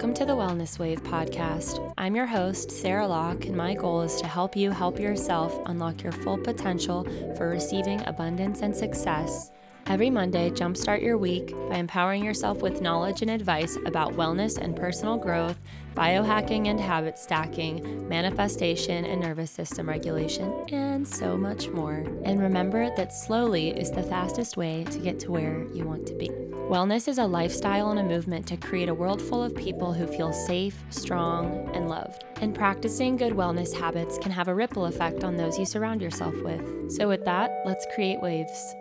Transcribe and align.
Welcome 0.00 0.14
to 0.14 0.24
the 0.24 0.32
Wellness 0.32 0.78
Wave 0.78 1.02
podcast. 1.02 1.92
I'm 1.98 2.16
your 2.16 2.24
host, 2.24 2.70
Sarah 2.70 3.06
Locke, 3.06 3.44
and 3.44 3.54
my 3.54 3.74
goal 3.74 4.00
is 4.00 4.18
to 4.22 4.26
help 4.26 4.56
you 4.56 4.70
help 4.70 4.98
yourself 4.98 5.54
unlock 5.66 6.02
your 6.02 6.12
full 6.12 6.38
potential 6.38 7.04
for 7.36 7.50
receiving 7.50 8.00
abundance 8.06 8.62
and 8.62 8.74
success. 8.74 9.50
Every 9.84 10.08
Monday, 10.08 10.48
jumpstart 10.52 11.02
your 11.02 11.18
week 11.18 11.54
by 11.68 11.76
empowering 11.76 12.24
yourself 12.24 12.62
with 12.62 12.80
knowledge 12.80 13.20
and 13.20 13.30
advice 13.30 13.76
about 13.84 14.14
wellness 14.14 14.56
and 14.56 14.74
personal 14.74 15.18
growth, 15.18 15.60
biohacking 15.94 16.68
and 16.68 16.80
habit 16.80 17.18
stacking, 17.18 18.08
manifestation 18.08 19.04
and 19.04 19.20
nervous 19.20 19.50
system 19.50 19.86
regulation, 19.86 20.50
and 20.70 21.06
so 21.06 21.36
much 21.36 21.68
more. 21.68 22.06
And 22.24 22.40
remember 22.40 22.88
that 22.96 23.12
slowly 23.12 23.68
is 23.68 23.90
the 23.90 24.04
fastest 24.04 24.56
way 24.56 24.84
to 24.84 24.98
get 24.98 25.20
to 25.20 25.30
where 25.30 25.66
you 25.74 25.84
want 25.84 26.06
to 26.06 26.14
be. 26.14 26.30
Wellness 26.70 27.08
is 27.08 27.18
a 27.18 27.26
lifestyle 27.26 27.90
and 27.90 27.98
a 27.98 28.04
movement 28.04 28.46
to 28.46 28.56
create 28.56 28.88
a 28.88 28.94
world 28.94 29.20
full 29.20 29.42
of 29.42 29.56
people 29.56 29.92
who 29.92 30.06
feel 30.06 30.32
safe, 30.32 30.80
strong, 30.90 31.68
and 31.74 31.88
loved. 31.88 32.22
And 32.40 32.54
practicing 32.54 33.16
good 33.16 33.32
wellness 33.32 33.76
habits 33.76 34.18
can 34.18 34.30
have 34.30 34.46
a 34.46 34.54
ripple 34.54 34.86
effect 34.86 35.24
on 35.24 35.36
those 35.36 35.58
you 35.58 35.66
surround 35.66 36.00
yourself 36.00 36.32
with. 36.44 36.92
So, 36.92 37.08
with 37.08 37.24
that, 37.24 37.50
let's 37.66 37.88
create 37.92 38.22
waves. 38.22 38.76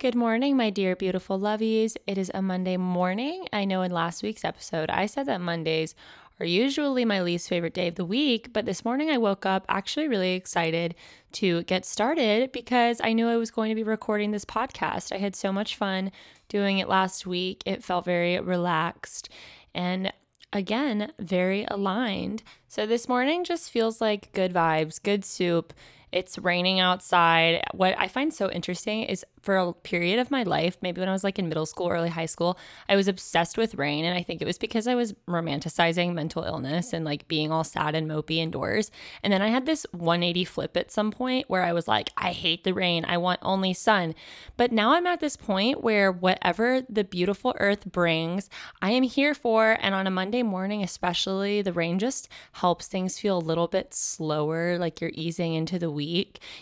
Good 0.00 0.16
morning, 0.16 0.56
my 0.56 0.70
dear 0.70 0.96
beautiful 0.96 1.38
lovies. 1.38 1.96
It 2.04 2.18
is 2.18 2.32
a 2.34 2.42
Monday 2.42 2.76
morning. 2.76 3.46
I 3.52 3.64
know 3.64 3.82
in 3.82 3.92
last 3.92 4.24
week's 4.24 4.44
episode, 4.44 4.90
I 4.90 5.06
said 5.06 5.26
that 5.26 5.40
Mondays 5.40 5.94
are 6.38 6.46
usually 6.46 7.04
my 7.04 7.22
least 7.22 7.48
favorite 7.48 7.74
day 7.74 7.88
of 7.88 7.94
the 7.94 8.04
week, 8.04 8.52
but 8.52 8.66
this 8.66 8.84
morning 8.84 9.10
I 9.10 9.16
woke 9.16 9.46
up 9.46 9.64
actually 9.68 10.06
really 10.06 10.34
excited 10.34 10.94
to 11.32 11.62
get 11.62 11.84
started 11.84 12.52
because 12.52 13.00
I 13.02 13.14
knew 13.14 13.28
I 13.28 13.36
was 13.36 13.50
going 13.50 13.70
to 13.70 13.74
be 13.74 13.82
recording 13.82 14.30
this 14.30 14.44
podcast. 14.44 15.12
I 15.12 15.18
had 15.18 15.34
so 15.34 15.50
much 15.50 15.76
fun 15.76 16.12
doing 16.48 16.78
it 16.78 16.88
last 16.88 17.26
week. 17.26 17.62
It 17.64 17.82
felt 17.82 18.04
very 18.04 18.38
relaxed 18.38 19.30
and 19.74 20.12
again, 20.52 21.12
very 21.18 21.66
aligned. 21.68 22.42
So 22.68 22.86
this 22.86 23.08
morning 23.08 23.44
just 23.44 23.70
feels 23.70 24.00
like 24.00 24.32
good 24.32 24.52
vibes, 24.52 25.02
good 25.02 25.24
soup. 25.24 25.72
It's 26.16 26.38
raining 26.38 26.80
outside. 26.80 27.62
What 27.74 27.94
I 27.98 28.08
find 28.08 28.32
so 28.32 28.50
interesting 28.50 29.02
is 29.02 29.22
for 29.42 29.58
a 29.58 29.74
period 29.74 30.18
of 30.18 30.30
my 30.30 30.44
life, 30.44 30.78
maybe 30.80 30.98
when 30.98 31.10
I 31.10 31.12
was 31.12 31.22
like 31.22 31.38
in 31.38 31.46
middle 31.46 31.66
school, 31.66 31.90
early 31.90 32.08
high 32.08 32.24
school, 32.24 32.58
I 32.88 32.96
was 32.96 33.06
obsessed 33.06 33.58
with 33.58 33.74
rain. 33.74 34.02
And 34.06 34.16
I 34.16 34.22
think 34.22 34.40
it 34.40 34.46
was 34.46 34.56
because 34.56 34.86
I 34.86 34.94
was 34.94 35.12
romanticizing 35.28 36.14
mental 36.14 36.42
illness 36.42 36.94
and 36.94 37.04
like 37.04 37.28
being 37.28 37.52
all 37.52 37.64
sad 37.64 37.94
and 37.94 38.10
mopey 38.10 38.38
indoors. 38.38 38.90
And 39.22 39.30
then 39.30 39.42
I 39.42 39.48
had 39.48 39.66
this 39.66 39.84
180 39.92 40.44
flip 40.46 40.74
at 40.74 40.90
some 40.90 41.10
point 41.10 41.50
where 41.50 41.62
I 41.62 41.74
was 41.74 41.86
like, 41.86 42.10
I 42.16 42.32
hate 42.32 42.64
the 42.64 42.72
rain. 42.72 43.04
I 43.06 43.18
want 43.18 43.40
only 43.42 43.74
sun. 43.74 44.14
But 44.56 44.72
now 44.72 44.94
I'm 44.94 45.06
at 45.06 45.20
this 45.20 45.36
point 45.36 45.84
where 45.84 46.10
whatever 46.10 46.80
the 46.88 47.04
beautiful 47.04 47.54
earth 47.60 47.84
brings, 47.84 48.48
I 48.80 48.92
am 48.92 49.02
here 49.02 49.34
for. 49.34 49.76
And 49.82 49.94
on 49.94 50.06
a 50.06 50.10
Monday 50.10 50.42
morning, 50.42 50.82
especially, 50.82 51.60
the 51.60 51.74
rain 51.74 51.98
just 51.98 52.30
helps 52.52 52.86
things 52.88 53.18
feel 53.18 53.36
a 53.36 53.50
little 53.50 53.68
bit 53.68 53.92
slower, 53.92 54.78
like 54.78 55.02
you're 55.02 55.10
easing 55.12 55.52
into 55.52 55.78
the 55.78 55.90
week, 55.90 56.05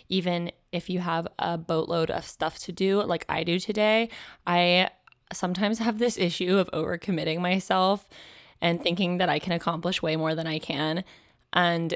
even 0.09 0.51
if 0.73 0.91
you 0.91 1.01
have 1.01 1.29
a 1.39 1.57
boatload 1.57 2.11
of 2.11 2.25
stuff 2.25 2.59
to 2.61 2.73
do 2.73 3.03
like 3.03 3.25
I 3.29 3.45
do 3.45 3.59
today, 3.59 4.09
I 4.47 4.91
sometimes 5.33 5.79
have 5.79 5.99
this 5.99 6.19
issue 6.19 6.59
of 6.59 6.71
overcommitting 6.73 7.41
myself 7.41 8.09
and 8.61 8.83
thinking 8.83 9.19
that 9.19 9.29
I 9.29 9.39
can 9.39 9.53
accomplish 9.53 10.03
way 10.03 10.17
more 10.17 10.35
than 10.35 10.47
I 10.47 10.59
can. 10.59 11.05
And 11.53 11.95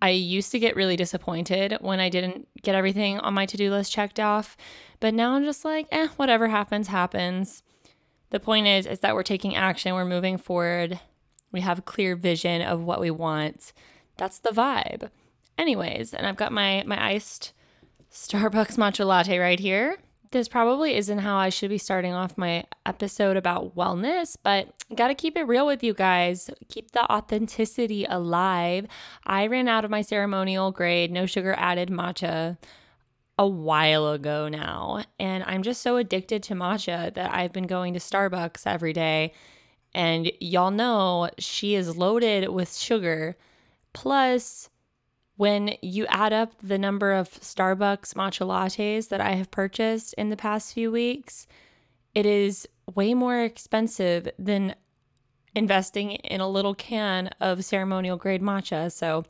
I 0.00 0.10
used 0.10 0.52
to 0.52 0.58
get 0.58 0.76
really 0.76 0.96
disappointed 0.96 1.78
when 1.80 2.00
I 2.00 2.08
didn't 2.08 2.48
get 2.62 2.74
everything 2.74 3.18
on 3.18 3.34
my 3.34 3.46
to 3.46 3.56
do 3.56 3.70
list 3.70 3.92
checked 3.92 4.20
off. 4.20 4.56
But 5.00 5.14
now 5.14 5.34
I'm 5.34 5.44
just 5.44 5.64
like, 5.64 5.86
eh, 5.90 6.08
whatever 6.16 6.48
happens, 6.48 6.88
happens. 6.88 7.62
The 8.30 8.40
point 8.40 8.66
is, 8.66 8.86
is 8.86 9.00
that 9.00 9.14
we're 9.14 9.22
taking 9.22 9.54
action, 9.54 9.94
we're 9.94 10.04
moving 10.04 10.36
forward, 10.36 11.00
we 11.52 11.60
have 11.60 11.78
a 11.78 11.82
clear 11.82 12.16
vision 12.16 12.60
of 12.60 12.82
what 12.82 13.00
we 13.00 13.10
want. 13.10 13.72
That's 14.16 14.38
the 14.38 14.50
vibe. 14.50 15.10
Anyways, 15.58 16.12
and 16.14 16.26
I've 16.26 16.36
got 16.36 16.52
my 16.52 16.82
my 16.86 17.02
iced 17.02 17.52
Starbucks 18.10 18.76
matcha 18.76 19.06
latte 19.06 19.38
right 19.38 19.60
here. 19.60 19.98
This 20.32 20.48
probably 20.48 20.96
isn't 20.96 21.20
how 21.20 21.36
I 21.36 21.50
should 21.50 21.70
be 21.70 21.78
starting 21.78 22.12
off 22.12 22.36
my 22.36 22.64
episode 22.84 23.36
about 23.36 23.76
wellness, 23.76 24.36
but 24.42 24.68
got 24.94 25.08
to 25.08 25.14
keep 25.14 25.36
it 25.36 25.44
real 25.44 25.66
with 25.66 25.84
you 25.84 25.94
guys. 25.94 26.50
Keep 26.68 26.90
the 26.90 27.10
authenticity 27.10 28.04
alive. 28.04 28.86
I 29.24 29.46
ran 29.46 29.68
out 29.68 29.84
of 29.84 29.90
my 29.90 30.02
ceremonial 30.02 30.72
grade, 30.72 31.12
no 31.12 31.26
sugar 31.26 31.54
added 31.56 31.90
matcha 31.90 32.58
a 33.38 33.46
while 33.46 34.08
ago 34.08 34.48
now, 34.48 35.04
and 35.20 35.44
I'm 35.44 35.62
just 35.62 35.82
so 35.82 35.96
addicted 35.96 36.42
to 36.44 36.54
matcha 36.54 37.14
that 37.14 37.32
I've 37.32 37.52
been 37.52 37.66
going 37.66 37.94
to 37.94 38.00
Starbucks 38.00 38.66
every 38.66 38.92
day. 38.92 39.32
And 39.94 40.30
y'all 40.40 40.70
know 40.70 41.30
she 41.38 41.74
is 41.74 41.96
loaded 41.96 42.48
with 42.48 42.76
sugar. 42.76 43.36
Plus, 43.92 44.68
when 45.36 45.74
you 45.82 46.06
add 46.06 46.32
up 46.32 46.52
the 46.62 46.78
number 46.78 47.12
of 47.12 47.30
Starbucks 47.30 48.14
matcha 48.14 48.46
lattes 48.46 49.08
that 49.08 49.20
I 49.20 49.32
have 49.32 49.50
purchased 49.50 50.14
in 50.14 50.30
the 50.30 50.36
past 50.36 50.72
few 50.72 50.90
weeks, 50.90 51.46
it 52.14 52.24
is 52.24 52.66
way 52.94 53.12
more 53.14 53.42
expensive 53.42 54.28
than 54.38 54.74
investing 55.54 56.12
in 56.12 56.40
a 56.40 56.48
little 56.48 56.74
can 56.74 57.28
of 57.40 57.64
ceremonial 57.64 58.16
grade 58.16 58.42
matcha. 58.42 58.90
So, 58.90 59.24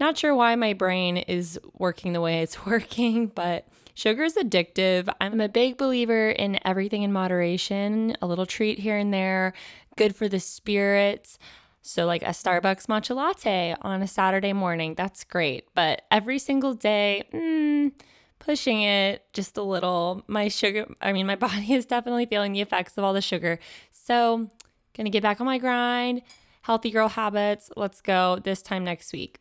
not 0.00 0.18
sure 0.18 0.34
why 0.34 0.56
my 0.56 0.72
brain 0.72 1.16
is 1.16 1.58
working 1.78 2.12
the 2.12 2.20
way 2.20 2.42
it's 2.42 2.66
working, 2.66 3.28
but 3.28 3.66
sugar 3.94 4.24
is 4.24 4.36
addictive. 4.36 5.08
I'm 5.20 5.40
a 5.40 5.48
big 5.48 5.76
believer 5.76 6.30
in 6.30 6.58
everything 6.64 7.02
in 7.02 7.12
moderation, 7.12 8.16
a 8.20 8.26
little 8.26 8.46
treat 8.46 8.78
here 8.78 8.96
and 8.96 9.14
there, 9.14 9.52
good 9.96 10.14
for 10.14 10.28
the 10.28 10.40
spirits. 10.40 11.38
So, 11.86 12.06
like 12.06 12.22
a 12.22 12.28
Starbucks 12.28 12.86
matcha 12.86 13.14
latte 13.14 13.76
on 13.82 14.00
a 14.00 14.06
Saturday 14.06 14.54
morning, 14.54 14.94
that's 14.94 15.22
great. 15.22 15.66
But 15.74 16.00
every 16.10 16.38
single 16.38 16.72
day, 16.72 17.24
mm, 17.30 17.92
pushing 18.38 18.80
it 18.80 19.22
just 19.34 19.58
a 19.58 19.62
little. 19.62 20.22
My 20.26 20.48
sugar, 20.48 20.86
I 21.02 21.12
mean, 21.12 21.26
my 21.26 21.36
body 21.46 21.74
is 21.74 21.84
definitely 21.84 22.24
feeling 22.24 22.54
the 22.54 22.62
effects 22.62 22.96
of 22.96 23.04
all 23.04 23.12
the 23.12 23.20
sugar. 23.20 23.58
So, 23.90 24.48
gonna 24.96 25.10
get 25.10 25.22
back 25.22 25.42
on 25.42 25.46
my 25.46 25.58
grind, 25.58 26.22
healthy 26.62 26.90
girl 26.90 27.08
habits. 27.08 27.70
Let's 27.76 28.00
go 28.00 28.38
this 28.42 28.62
time 28.62 28.82
next 28.82 29.12
week. 29.12 29.36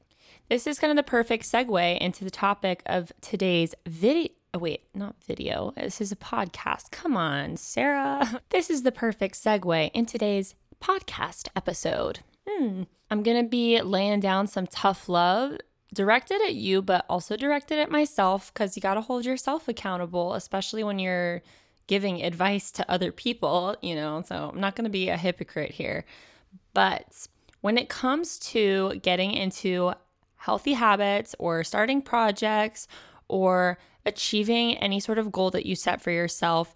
This 0.49 0.67
is 0.67 0.79
kind 0.79 0.91
of 0.91 0.97
the 0.97 1.09
perfect 1.09 1.45
segue 1.45 1.97
into 1.99 2.25
the 2.25 2.29
topic 2.29 2.83
of 2.85 3.13
today's 3.21 3.73
video. 3.87 4.27
Oh, 4.53 4.59
wait, 4.59 4.81
not 4.93 5.15
video. 5.25 5.71
This 5.77 6.01
is 6.01 6.11
a 6.11 6.17
podcast. 6.17 6.91
Come 6.91 7.15
on, 7.15 7.55
Sarah. 7.55 8.41
This 8.49 8.69
is 8.69 8.83
the 8.83 8.91
perfect 8.91 9.35
segue 9.35 9.91
in 9.93 10.05
today's 10.05 10.55
podcast 10.81 11.47
episode 11.55 12.19
hmm, 12.47 12.83
I'm 13.09 13.23
going 13.23 13.43
to 13.43 13.49
be 13.49 13.81
laying 13.81 14.19
down 14.19 14.47
some 14.47 14.67
tough 14.67 15.07
love 15.07 15.57
directed 15.93 16.41
at 16.41 16.55
you, 16.55 16.81
but 16.81 17.05
also 17.07 17.37
directed 17.37 17.79
at 17.79 17.91
myself 17.91 18.53
because 18.53 18.75
you 18.75 18.81
got 18.81 18.95
to 18.95 19.01
hold 19.01 19.25
yourself 19.25 19.67
accountable, 19.67 20.33
especially 20.33 20.83
when 20.83 20.99
you're 20.99 21.41
giving 21.87 22.23
advice 22.23 22.71
to 22.71 22.91
other 22.91 23.11
people, 23.11 23.75
you 23.81 23.95
know. 23.95 24.23
So 24.25 24.51
I'm 24.53 24.59
not 24.59 24.75
going 24.75 24.85
to 24.85 24.89
be 24.89 25.09
a 25.09 25.17
hypocrite 25.17 25.71
here. 25.71 26.05
But 26.73 27.27
when 27.61 27.77
it 27.77 27.89
comes 27.89 28.39
to 28.39 28.99
getting 29.01 29.31
into 29.31 29.93
healthy 30.37 30.73
habits 30.73 31.35
or 31.39 31.63
starting 31.63 32.01
projects 32.01 32.87
or 33.27 33.77
achieving 34.05 34.77
any 34.77 34.99
sort 34.99 35.17
of 35.17 35.31
goal 35.31 35.51
that 35.51 35.65
you 35.65 35.75
set 35.75 36.01
for 36.01 36.11
yourself, 36.11 36.75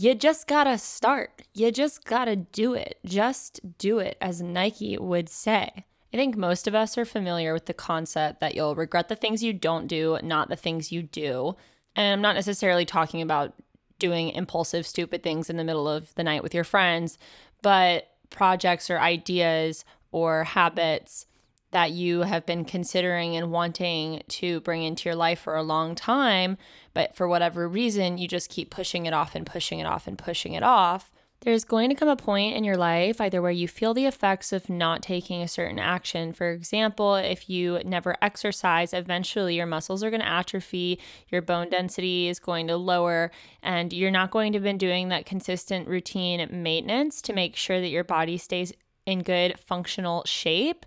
you 0.00 0.14
just 0.14 0.46
gotta 0.46 0.78
start. 0.78 1.42
You 1.52 1.70
just 1.70 2.06
gotta 2.06 2.34
do 2.34 2.72
it. 2.72 2.98
Just 3.04 3.60
do 3.76 3.98
it, 3.98 4.16
as 4.18 4.40
Nike 4.40 4.96
would 4.96 5.28
say. 5.28 5.84
I 6.14 6.16
think 6.16 6.38
most 6.38 6.66
of 6.66 6.74
us 6.74 6.96
are 6.96 7.04
familiar 7.04 7.52
with 7.52 7.66
the 7.66 7.74
concept 7.74 8.40
that 8.40 8.54
you'll 8.54 8.74
regret 8.74 9.08
the 9.08 9.14
things 9.14 9.42
you 9.42 9.52
don't 9.52 9.86
do, 9.86 10.18
not 10.22 10.48
the 10.48 10.56
things 10.56 10.90
you 10.90 11.02
do. 11.02 11.54
And 11.94 12.14
I'm 12.14 12.22
not 12.22 12.34
necessarily 12.34 12.86
talking 12.86 13.20
about 13.20 13.52
doing 13.98 14.30
impulsive, 14.30 14.86
stupid 14.86 15.22
things 15.22 15.50
in 15.50 15.58
the 15.58 15.64
middle 15.64 15.86
of 15.86 16.14
the 16.14 16.24
night 16.24 16.42
with 16.42 16.54
your 16.54 16.64
friends, 16.64 17.18
but 17.60 18.08
projects 18.30 18.88
or 18.88 18.98
ideas 18.98 19.84
or 20.12 20.44
habits 20.44 21.26
that 21.72 21.92
you 21.92 22.22
have 22.22 22.44
been 22.46 22.64
considering 22.64 23.36
and 23.36 23.52
wanting 23.52 24.22
to 24.28 24.60
bring 24.60 24.82
into 24.82 25.08
your 25.08 25.16
life 25.16 25.40
for 25.40 25.56
a 25.56 25.62
long 25.62 25.94
time, 25.94 26.56
but 26.94 27.14
for 27.14 27.28
whatever 27.28 27.68
reason, 27.68 28.18
you 28.18 28.26
just 28.26 28.50
keep 28.50 28.70
pushing 28.70 29.06
it 29.06 29.14
off 29.14 29.34
and 29.34 29.46
pushing 29.46 29.78
it 29.78 29.86
off 29.86 30.06
and 30.06 30.18
pushing 30.18 30.54
it 30.54 30.62
off. 30.62 31.10
There's 31.42 31.64
going 31.64 31.88
to 31.88 31.94
come 31.94 32.08
a 32.08 32.16
point 32.16 32.54
in 32.54 32.64
your 32.64 32.76
life 32.76 33.18
either 33.18 33.40
where 33.40 33.50
you 33.50 33.66
feel 33.66 33.94
the 33.94 34.04
effects 34.04 34.52
of 34.52 34.68
not 34.68 35.02
taking 35.02 35.40
a 35.40 35.48
certain 35.48 35.78
action. 35.78 36.34
For 36.34 36.50
example, 36.50 37.14
if 37.14 37.48
you 37.48 37.80
never 37.82 38.14
exercise, 38.20 38.92
eventually 38.92 39.56
your 39.56 39.64
muscles 39.64 40.04
are 40.04 40.10
going 40.10 40.20
to 40.20 40.28
atrophy, 40.28 41.00
your 41.28 41.40
bone 41.40 41.70
density 41.70 42.28
is 42.28 42.38
going 42.38 42.66
to 42.66 42.76
lower, 42.76 43.30
and 43.62 43.90
you're 43.90 44.10
not 44.10 44.30
going 44.30 44.52
to 44.52 44.58
have 44.58 44.64
been 44.64 44.76
doing 44.76 45.08
that 45.08 45.24
consistent 45.24 45.88
routine 45.88 46.46
maintenance 46.50 47.22
to 47.22 47.32
make 47.32 47.56
sure 47.56 47.80
that 47.80 47.88
your 47.88 48.04
body 48.04 48.36
stays 48.36 48.74
in 49.06 49.22
good 49.22 49.58
functional 49.58 50.22
shape 50.26 50.84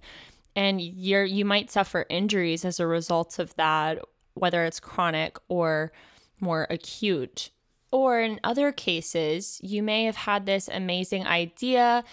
and 0.56 0.82
you're 0.82 1.26
you 1.26 1.46
might 1.46 1.72
suffer 1.72 2.06
injuries 2.10 2.66
as 2.66 2.80
a 2.80 2.88
result 2.88 3.40
of 3.40 3.56
that 3.56 4.00
whether 4.36 4.66
it's 4.66 4.80
chronic 4.80 5.38
or 5.48 5.92
more 6.40 6.68
acute 6.70 7.52
Or 7.94 8.20
in 8.20 8.40
other 8.44 8.72
cases, 8.72 9.60
you 9.62 9.84
may 9.84 10.06
have 10.06 10.16
had 10.16 10.48
this 10.48 10.68
amazing 10.68 11.28
idea 11.28 12.04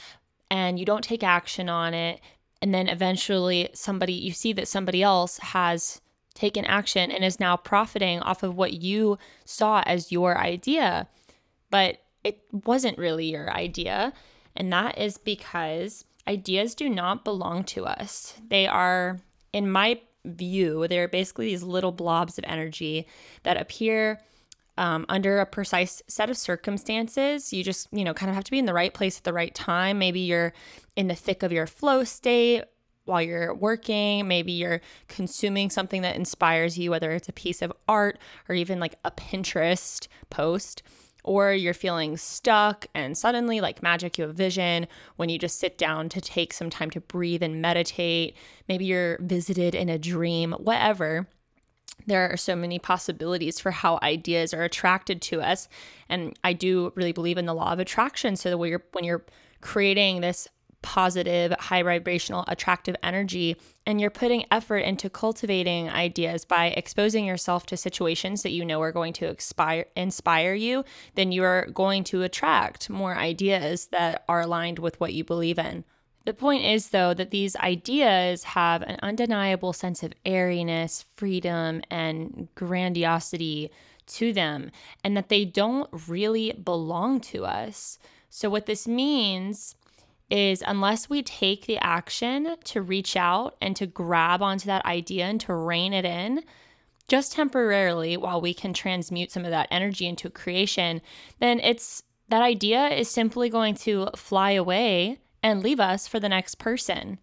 and 0.50 0.78
you 0.78 0.84
don't 0.84 1.02
take 1.02 1.22
action 1.24 1.70
on 1.70 1.94
it. 1.94 2.20
And 2.60 2.74
then 2.74 2.86
eventually, 2.86 3.70
somebody, 3.72 4.12
you 4.12 4.32
see 4.32 4.52
that 4.52 4.68
somebody 4.68 5.02
else 5.02 5.38
has 5.38 6.02
taken 6.34 6.66
action 6.66 7.10
and 7.10 7.24
is 7.24 7.40
now 7.40 7.56
profiting 7.56 8.20
off 8.20 8.42
of 8.42 8.54
what 8.56 8.74
you 8.74 9.16
saw 9.46 9.82
as 9.86 10.12
your 10.12 10.36
idea. 10.36 11.08
But 11.70 12.02
it 12.22 12.42
wasn't 12.52 12.98
really 12.98 13.30
your 13.30 13.50
idea. 13.50 14.12
And 14.54 14.70
that 14.74 14.98
is 14.98 15.16
because 15.16 16.04
ideas 16.30 16.74
do 16.74 16.88
not 16.88 17.24
belong 17.24 17.64
to 17.64 17.84
us. 17.84 18.34
They 18.48 18.66
are, 18.66 19.18
in 19.52 19.70
my 19.70 20.00
view, 20.24 20.86
they're 20.88 21.08
basically 21.08 21.46
these 21.46 21.62
little 21.62 21.92
blobs 21.92 22.38
of 22.38 22.44
energy 22.46 23.06
that 23.42 23.60
appear 23.60 24.20
um, 24.78 25.04
under 25.08 25.40
a 25.40 25.46
precise 25.46 26.02
set 26.06 26.30
of 26.30 26.36
circumstances. 26.36 27.52
You 27.52 27.64
just, 27.64 27.88
you 27.92 28.04
know, 28.04 28.14
kind 28.14 28.30
of 28.30 28.36
have 28.36 28.44
to 28.44 28.50
be 28.50 28.58
in 28.58 28.66
the 28.66 28.74
right 28.74 28.94
place 28.94 29.18
at 29.18 29.24
the 29.24 29.32
right 29.32 29.54
time. 29.54 29.98
Maybe 29.98 30.20
you're 30.20 30.52
in 30.94 31.08
the 31.08 31.14
thick 31.14 31.42
of 31.42 31.52
your 31.52 31.66
flow 31.66 32.04
state 32.04 32.62
while 33.06 33.20
you're 33.20 33.52
working. 33.52 34.28
Maybe 34.28 34.52
you're 34.52 34.80
consuming 35.08 35.68
something 35.68 36.02
that 36.02 36.16
inspires 36.16 36.78
you, 36.78 36.90
whether 36.92 37.10
it's 37.10 37.28
a 37.28 37.32
piece 37.32 37.60
of 37.60 37.72
art 37.88 38.18
or 38.48 38.54
even 38.54 38.78
like 38.78 38.94
a 39.04 39.10
Pinterest 39.10 40.06
post 40.30 40.82
or 41.24 41.52
you're 41.52 41.74
feeling 41.74 42.16
stuck 42.16 42.86
and 42.94 43.16
suddenly, 43.16 43.60
like 43.60 43.82
magic, 43.82 44.18
you 44.18 44.26
have 44.26 44.34
vision 44.34 44.86
when 45.16 45.28
you 45.28 45.38
just 45.38 45.58
sit 45.58 45.78
down 45.78 46.08
to 46.10 46.20
take 46.20 46.52
some 46.52 46.70
time 46.70 46.90
to 46.90 47.00
breathe 47.00 47.42
and 47.42 47.60
meditate. 47.60 48.36
Maybe 48.68 48.84
you're 48.84 49.18
visited 49.20 49.74
in 49.74 49.88
a 49.88 49.98
dream, 49.98 50.52
whatever. 50.52 51.28
There 52.06 52.30
are 52.30 52.36
so 52.36 52.56
many 52.56 52.78
possibilities 52.78 53.60
for 53.60 53.70
how 53.70 53.98
ideas 54.02 54.54
are 54.54 54.62
attracted 54.62 55.20
to 55.22 55.42
us. 55.42 55.68
And 56.08 56.38
I 56.42 56.54
do 56.54 56.92
really 56.96 57.12
believe 57.12 57.38
in 57.38 57.46
the 57.46 57.54
law 57.54 57.72
of 57.72 57.78
attraction. 57.78 58.36
So 58.36 58.50
that 58.50 58.58
when 58.58 58.70
you're, 58.70 58.84
when 58.92 59.04
you're 59.04 59.24
creating 59.60 60.20
this 60.20 60.48
positive, 60.82 61.52
high 61.58 61.82
vibrational, 61.82 62.44
attractive 62.48 62.96
energy. 63.02 63.56
And 63.86 64.00
you're 64.00 64.10
putting 64.10 64.46
effort 64.50 64.78
into 64.78 65.10
cultivating 65.10 65.88
ideas 65.88 66.44
by 66.44 66.66
exposing 66.68 67.24
yourself 67.26 67.66
to 67.66 67.76
situations 67.76 68.42
that 68.42 68.52
you 68.52 68.64
know 68.64 68.80
are 68.80 68.92
going 68.92 69.12
to 69.14 69.26
expire, 69.26 69.86
inspire 69.96 70.54
you, 70.54 70.84
then 71.14 71.32
you're 71.32 71.66
going 71.66 72.04
to 72.04 72.22
attract 72.22 72.90
more 72.90 73.16
ideas 73.16 73.86
that 73.86 74.24
are 74.28 74.40
aligned 74.40 74.78
with 74.78 74.98
what 75.00 75.12
you 75.12 75.24
believe 75.24 75.58
in. 75.58 75.84
The 76.26 76.34
point 76.34 76.64
is, 76.64 76.90
though, 76.90 77.14
that 77.14 77.30
these 77.30 77.56
ideas 77.56 78.44
have 78.44 78.82
an 78.82 78.98
undeniable 79.02 79.72
sense 79.72 80.02
of 80.02 80.12
airiness, 80.26 81.06
freedom, 81.16 81.80
and 81.90 82.48
grandiosity 82.54 83.70
to 84.06 84.32
them, 84.32 84.70
and 85.02 85.16
that 85.16 85.28
they 85.28 85.44
don't 85.44 85.88
really 86.08 86.52
belong 86.52 87.20
to 87.20 87.46
us. 87.46 87.98
So, 88.28 88.50
what 88.50 88.66
this 88.66 88.86
means 88.86 89.74
is 90.30 90.62
unless 90.66 91.10
we 91.10 91.22
take 91.22 91.66
the 91.66 91.78
action 91.78 92.56
to 92.64 92.82
reach 92.82 93.16
out 93.16 93.56
and 93.60 93.74
to 93.76 93.86
grab 93.86 94.42
onto 94.42 94.66
that 94.66 94.84
idea 94.86 95.24
and 95.24 95.40
to 95.40 95.54
rein 95.54 95.92
it 95.92 96.04
in, 96.04 96.42
just 97.08 97.32
temporarily 97.32 98.16
while 98.16 98.40
we 98.40 98.54
can 98.54 98.72
transmute 98.72 99.32
some 99.32 99.44
of 99.44 99.50
that 99.50 99.68
energy 99.70 100.06
into 100.06 100.30
creation, 100.30 101.00
then 101.40 101.58
it's 101.60 102.02
that 102.28 102.42
idea 102.42 102.86
is 102.88 103.10
simply 103.10 103.48
going 103.48 103.74
to 103.74 104.08
fly 104.14 104.52
away 104.52 105.18
and 105.42 105.62
leave 105.62 105.80
us 105.80 106.06
for 106.06 106.20
the 106.20 106.28
next 106.28 106.56
person 106.56 107.18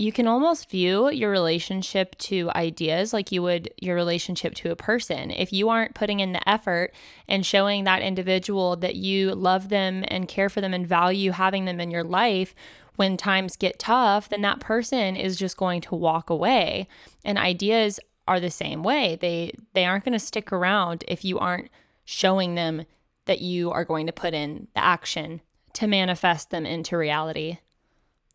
you 0.00 0.12
can 0.12 0.26
almost 0.26 0.70
view 0.70 1.10
your 1.10 1.30
relationship 1.30 2.16
to 2.16 2.50
ideas 2.56 3.12
like 3.12 3.30
you 3.30 3.42
would 3.42 3.70
your 3.76 3.94
relationship 3.94 4.54
to 4.54 4.70
a 4.70 4.76
person. 4.76 5.30
If 5.30 5.52
you 5.52 5.68
aren't 5.68 5.94
putting 5.94 6.20
in 6.20 6.32
the 6.32 6.48
effort 6.48 6.94
and 7.28 7.44
showing 7.44 7.84
that 7.84 8.00
individual 8.00 8.76
that 8.76 8.96
you 8.96 9.34
love 9.34 9.68
them 9.68 10.02
and 10.08 10.26
care 10.26 10.48
for 10.48 10.62
them 10.62 10.72
and 10.72 10.86
value 10.86 11.32
having 11.32 11.66
them 11.66 11.80
in 11.80 11.90
your 11.90 12.02
life, 12.02 12.54
when 12.96 13.18
times 13.18 13.56
get 13.56 13.78
tough, 13.78 14.30
then 14.30 14.40
that 14.40 14.58
person 14.58 15.16
is 15.16 15.36
just 15.36 15.58
going 15.58 15.82
to 15.82 15.94
walk 15.94 16.30
away. 16.30 16.88
And 17.22 17.36
ideas 17.36 18.00
are 18.26 18.40
the 18.40 18.50
same 18.50 18.82
way. 18.82 19.18
They 19.20 19.52
they 19.74 19.84
aren't 19.84 20.06
going 20.06 20.18
to 20.18 20.18
stick 20.18 20.50
around 20.50 21.04
if 21.08 21.26
you 21.26 21.38
aren't 21.38 21.68
showing 22.06 22.54
them 22.54 22.86
that 23.26 23.42
you 23.42 23.70
are 23.70 23.84
going 23.84 24.06
to 24.06 24.12
put 24.14 24.32
in 24.32 24.68
the 24.74 24.82
action 24.82 25.42
to 25.74 25.86
manifest 25.86 26.48
them 26.48 26.64
into 26.64 26.96
reality. 26.96 27.58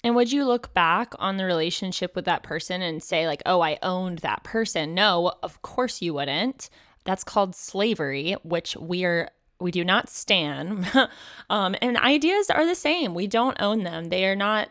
And 0.05 0.15
would 0.15 0.31
you 0.31 0.45
look 0.45 0.71
back 0.71 1.13
on 1.17 1.37
the 1.37 1.45
relationship 1.45 2.15
with 2.15 2.25
that 2.25 2.43
person 2.43 2.83
and 2.83 3.01
say, 3.01 3.25
like, 3.25 3.41
oh, 3.43 3.61
I 3.61 3.79
owned 3.81 4.19
that 4.19 4.43
person? 4.43 4.93
No, 4.93 5.33
of 5.41 5.63
course 5.63 5.99
you 5.99 6.13
wouldn't. 6.13 6.69
That's 7.05 7.23
called 7.23 7.55
slavery, 7.55 8.33
which 8.43 8.77
we 8.77 9.03
are 9.03 9.29
we 9.59 9.71
do 9.71 9.83
not 9.83 10.07
stand. 10.07 10.85
um, 11.49 11.75
and 11.81 11.97
ideas 11.97 12.51
are 12.51 12.67
the 12.67 12.75
same. 12.75 13.15
We 13.15 13.25
don't 13.25 13.59
own 13.59 13.81
them. 13.83 14.09
They 14.09 14.25
are 14.25 14.35
not 14.35 14.69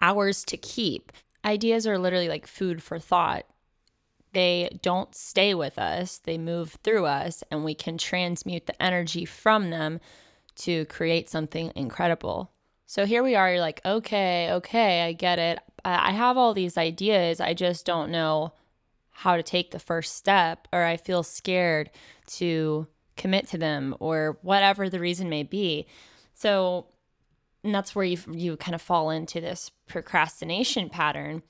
ours 0.00 0.44
to 0.44 0.56
keep. 0.56 1.10
Ideas 1.44 1.84
are 1.84 1.98
literally 1.98 2.28
like 2.28 2.46
food 2.46 2.80
for 2.80 3.00
thought. 3.00 3.46
They 4.32 4.78
don't 4.80 5.12
stay 5.12 5.54
with 5.54 5.76
us, 5.76 6.18
they 6.18 6.38
move 6.38 6.78
through 6.84 7.06
us, 7.06 7.42
and 7.50 7.64
we 7.64 7.74
can 7.74 7.98
transmute 7.98 8.66
the 8.66 8.80
energy 8.80 9.24
from 9.24 9.70
them 9.70 9.98
to 10.56 10.84
create 10.84 11.28
something 11.28 11.72
incredible. 11.74 12.52
So 12.90 13.04
here 13.04 13.22
we 13.22 13.34
are, 13.34 13.50
you're 13.52 13.60
like, 13.60 13.82
okay, 13.84 14.50
okay, 14.50 15.02
I 15.02 15.12
get 15.12 15.38
it. 15.38 15.58
I 15.84 16.12
have 16.12 16.38
all 16.38 16.54
these 16.54 16.78
ideas. 16.78 17.38
I 17.38 17.52
just 17.52 17.84
don't 17.84 18.10
know 18.10 18.54
how 19.10 19.36
to 19.36 19.42
take 19.42 19.72
the 19.72 19.78
first 19.78 20.16
step, 20.16 20.66
or 20.72 20.84
I 20.84 20.96
feel 20.96 21.22
scared 21.22 21.90
to 22.28 22.86
commit 23.14 23.46
to 23.48 23.58
them, 23.58 23.94
or 24.00 24.38
whatever 24.40 24.88
the 24.88 25.00
reason 25.00 25.28
may 25.28 25.42
be. 25.42 25.86
So, 26.32 26.86
and 27.62 27.74
that's 27.74 27.94
where 27.94 28.06
you 28.06 28.16
you 28.32 28.56
kind 28.56 28.74
of 28.74 28.80
fall 28.80 29.10
into 29.10 29.38
this 29.38 29.70
procrastination 29.86 30.88
pattern. 30.88 31.42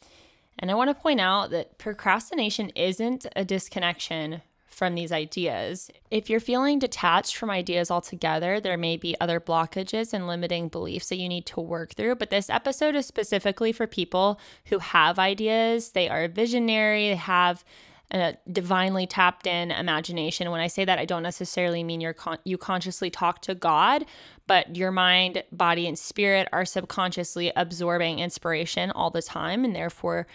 And 0.59 0.73
I 0.73 0.75
want 0.75 0.91
to 0.91 0.95
point 0.95 1.21
out 1.21 1.51
that 1.51 1.79
procrastination 1.79 2.71
isn't 2.71 3.27
a 3.37 3.45
disconnection 3.45 4.43
from 4.79 4.95
these 4.95 5.11
ideas. 5.11 5.91
If 6.09 6.31
you're 6.31 6.39
feeling 6.39 6.79
detached 6.79 7.37
from 7.37 7.51
ideas 7.51 7.91
altogether, 7.91 8.61
there 8.61 8.79
may 8.79 8.97
be 8.97 9.17
other 9.21 9.41
blockages 9.41 10.13
and 10.13 10.29
limiting 10.29 10.69
beliefs 10.69 11.09
that 11.09 11.17
you 11.17 11.29
need 11.29 11.47
to 11.47 11.61
work 11.61 11.95
through. 11.95 12.15
But 12.15 12.31
this 12.31 12.49
episode 12.49 12.95
is 12.95 13.05
specifically 13.05 13.73
for 13.73 13.89
people 13.89 14.39
who 14.67 14.79
have 14.79 15.19
ideas, 15.19 15.91
they 15.91 16.09
are 16.09 16.29
visionary, 16.29 17.09
they 17.09 17.17
have 17.17 17.65
a 18.13 18.37
divinely 18.51 19.05
tapped 19.05 19.49
in 19.49 19.73
imagination. 19.73 20.49
When 20.53 20.61
I 20.61 20.69
say 20.69 20.85
that, 20.85 21.01
I 21.01 21.05
don't 21.05 21.25
necessarily 21.25 21.83
mean 21.83 22.01
you're 22.01 22.15
con- 22.15 22.39
you 22.45 22.57
consciously 22.57 23.11
talk 23.11 23.43
to 23.43 23.57
God, 23.57 24.05
but 24.47 24.77
your 24.77 24.93
mind, 24.93 25.43
body, 25.51 25.89
and 25.89 25.99
spirit 25.99 26.49
are 26.53 26.65
subconsciously 26.65 27.51
absorbing 27.57 28.21
inspiration 28.21 28.93
all 28.93 29.11
the 29.11 29.23
time, 29.23 29.65
and 29.65 29.75
therefore 29.75 30.29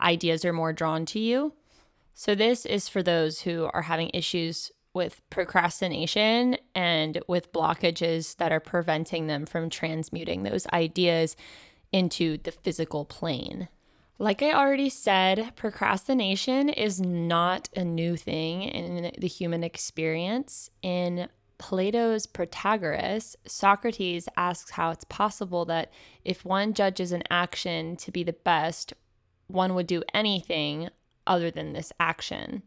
ideas 0.00 0.44
are 0.44 0.52
more 0.52 0.72
drawn 0.72 1.06
to 1.06 1.20
you. 1.20 1.52
So, 2.18 2.34
this 2.34 2.64
is 2.64 2.88
for 2.88 3.02
those 3.02 3.42
who 3.42 3.68
are 3.74 3.82
having 3.82 4.10
issues 4.14 4.72
with 4.94 5.20
procrastination 5.28 6.56
and 6.74 7.20
with 7.28 7.52
blockages 7.52 8.36
that 8.36 8.50
are 8.50 8.58
preventing 8.58 9.26
them 9.26 9.44
from 9.44 9.68
transmuting 9.68 10.42
those 10.42 10.66
ideas 10.72 11.36
into 11.92 12.38
the 12.38 12.52
physical 12.52 13.04
plane. 13.04 13.68
Like 14.18 14.42
I 14.42 14.54
already 14.54 14.88
said, 14.88 15.52
procrastination 15.56 16.70
is 16.70 17.02
not 17.02 17.68
a 17.76 17.84
new 17.84 18.16
thing 18.16 18.62
in 18.62 19.12
the 19.18 19.28
human 19.28 19.62
experience. 19.62 20.70
In 20.80 21.28
Plato's 21.58 22.26
Protagoras, 22.26 23.36
Socrates 23.44 24.26
asks 24.38 24.70
how 24.70 24.90
it's 24.90 25.04
possible 25.04 25.66
that 25.66 25.92
if 26.24 26.46
one 26.46 26.72
judges 26.72 27.12
an 27.12 27.24
action 27.28 27.94
to 27.96 28.10
be 28.10 28.22
the 28.22 28.32
best, 28.32 28.94
one 29.48 29.74
would 29.74 29.86
do 29.86 30.02
anything 30.14 30.88
other 31.26 31.50
than 31.50 31.72
this 31.72 31.92
action. 31.98 32.62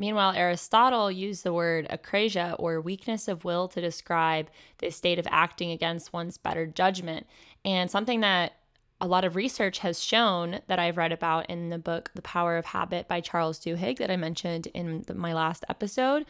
Meanwhile, 0.00 0.32
Aristotle 0.34 1.10
used 1.10 1.44
the 1.44 1.52
word 1.52 1.86
akrasia 1.90 2.56
or 2.58 2.80
weakness 2.80 3.28
of 3.28 3.44
will 3.44 3.68
to 3.68 3.82
describe 3.82 4.48
the 4.78 4.90
state 4.90 5.18
of 5.18 5.26
acting 5.30 5.70
against 5.70 6.12
one's 6.12 6.38
better 6.38 6.66
judgment. 6.66 7.26
And 7.66 7.90
something 7.90 8.20
that 8.22 8.54
a 8.98 9.06
lot 9.06 9.24
of 9.24 9.36
research 9.36 9.80
has 9.80 10.02
shown 10.02 10.60
that 10.68 10.78
I've 10.78 10.96
read 10.96 11.12
about 11.12 11.50
in 11.50 11.68
the 11.68 11.78
book 11.78 12.10
The 12.14 12.22
Power 12.22 12.56
of 12.56 12.66
Habit 12.66 13.08
by 13.08 13.20
Charles 13.20 13.58
Duhigg 13.58 13.98
that 13.98 14.10
I 14.10 14.16
mentioned 14.16 14.68
in 14.68 15.02
the, 15.06 15.14
my 15.14 15.34
last 15.34 15.64
episode. 15.68 16.24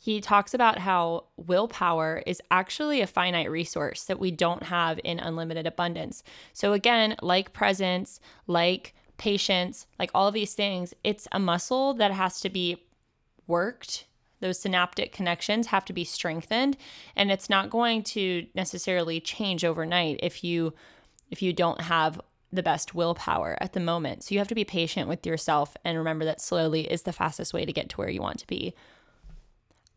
He 0.00 0.20
talks 0.20 0.54
about 0.54 0.78
how 0.78 1.24
willpower 1.36 2.22
is 2.24 2.40
actually 2.52 3.00
a 3.00 3.06
finite 3.06 3.50
resource 3.50 4.04
that 4.04 4.20
we 4.20 4.30
don't 4.30 4.64
have 4.64 5.00
in 5.02 5.18
unlimited 5.18 5.66
abundance. 5.66 6.22
So, 6.52 6.72
again, 6.72 7.16
like 7.20 7.52
presence, 7.52 8.20
like 8.46 8.94
patience, 9.18 9.86
like 9.98 10.10
all 10.14 10.28
of 10.28 10.34
these 10.34 10.54
things, 10.54 10.94
it's 11.04 11.28
a 11.32 11.38
muscle 11.38 11.94
that 11.94 12.12
has 12.12 12.40
to 12.40 12.48
be 12.48 12.84
worked. 13.46 14.06
Those 14.40 14.60
synaptic 14.60 15.12
connections 15.12 15.68
have 15.68 15.84
to 15.86 15.92
be 15.92 16.04
strengthened 16.04 16.76
and 17.16 17.30
it's 17.30 17.50
not 17.50 17.70
going 17.70 18.04
to 18.04 18.46
necessarily 18.54 19.20
change 19.20 19.64
overnight 19.64 20.20
if 20.22 20.44
you 20.44 20.74
if 21.30 21.42
you 21.42 21.52
don't 21.52 21.82
have 21.82 22.20
the 22.50 22.62
best 22.62 22.94
willpower 22.94 23.58
at 23.60 23.74
the 23.74 23.80
moment. 23.80 24.24
So 24.24 24.34
you 24.34 24.38
have 24.38 24.48
to 24.48 24.54
be 24.54 24.64
patient 24.64 25.08
with 25.08 25.26
yourself 25.26 25.76
and 25.84 25.98
remember 25.98 26.24
that 26.24 26.40
slowly 26.40 26.90
is 26.90 27.02
the 27.02 27.12
fastest 27.12 27.52
way 27.52 27.66
to 27.66 27.72
get 27.72 27.90
to 27.90 27.96
where 27.96 28.08
you 28.08 28.22
want 28.22 28.38
to 28.38 28.46
be. 28.46 28.74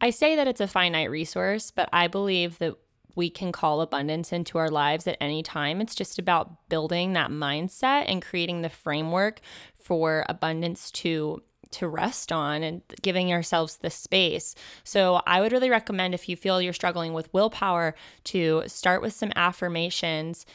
I 0.02 0.10
say 0.10 0.36
that 0.36 0.48
it's 0.48 0.60
a 0.60 0.68
finite 0.68 1.10
resource, 1.10 1.72
but 1.72 1.88
I 1.94 2.08
believe 2.08 2.58
that 2.60 2.76
we 3.16 3.30
can 3.30 3.52
call 3.52 3.82
abundance 3.82 4.32
into 4.32 4.58
our 4.58 4.70
lives 4.70 5.08
at 5.08 5.18
any 5.20 5.44
time. 5.44 5.82
It's 5.82 5.96
just 5.96 6.20
about 6.20 6.70
building 6.70 7.14
that 7.14 7.32
mindset 7.32 8.06
and 8.08 8.22
creating 8.22 8.62
the 8.62 8.70
framework 8.70 9.42
for 9.74 10.26
abundance 10.30 10.92
to 10.92 11.42
to 11.72 11.88
rest 11.88 12.32
on 12.32 12.64
and 12.64 12.82
giving 13.02 13.32
ourselves 13.32 13.78
the 13.78 13.90
space. 13.90 14.56
So, 14.84 15.22
I 15.26 15.42
would 15.42 15.52
really 15.52 15.70
recommend 15.70 16.14
if 16.14 16.28
you 16.30 16.36
feel 16.36 16.62
you're 16.62 16.74
struggling 16.74 17.14
with 17.14 17.34
willpower 17.34 17.96
to 18.26 18.64
start 18.68 19.02
with 19.02 19.14
some 19.14 19.32
affirmations, 19.36 20.46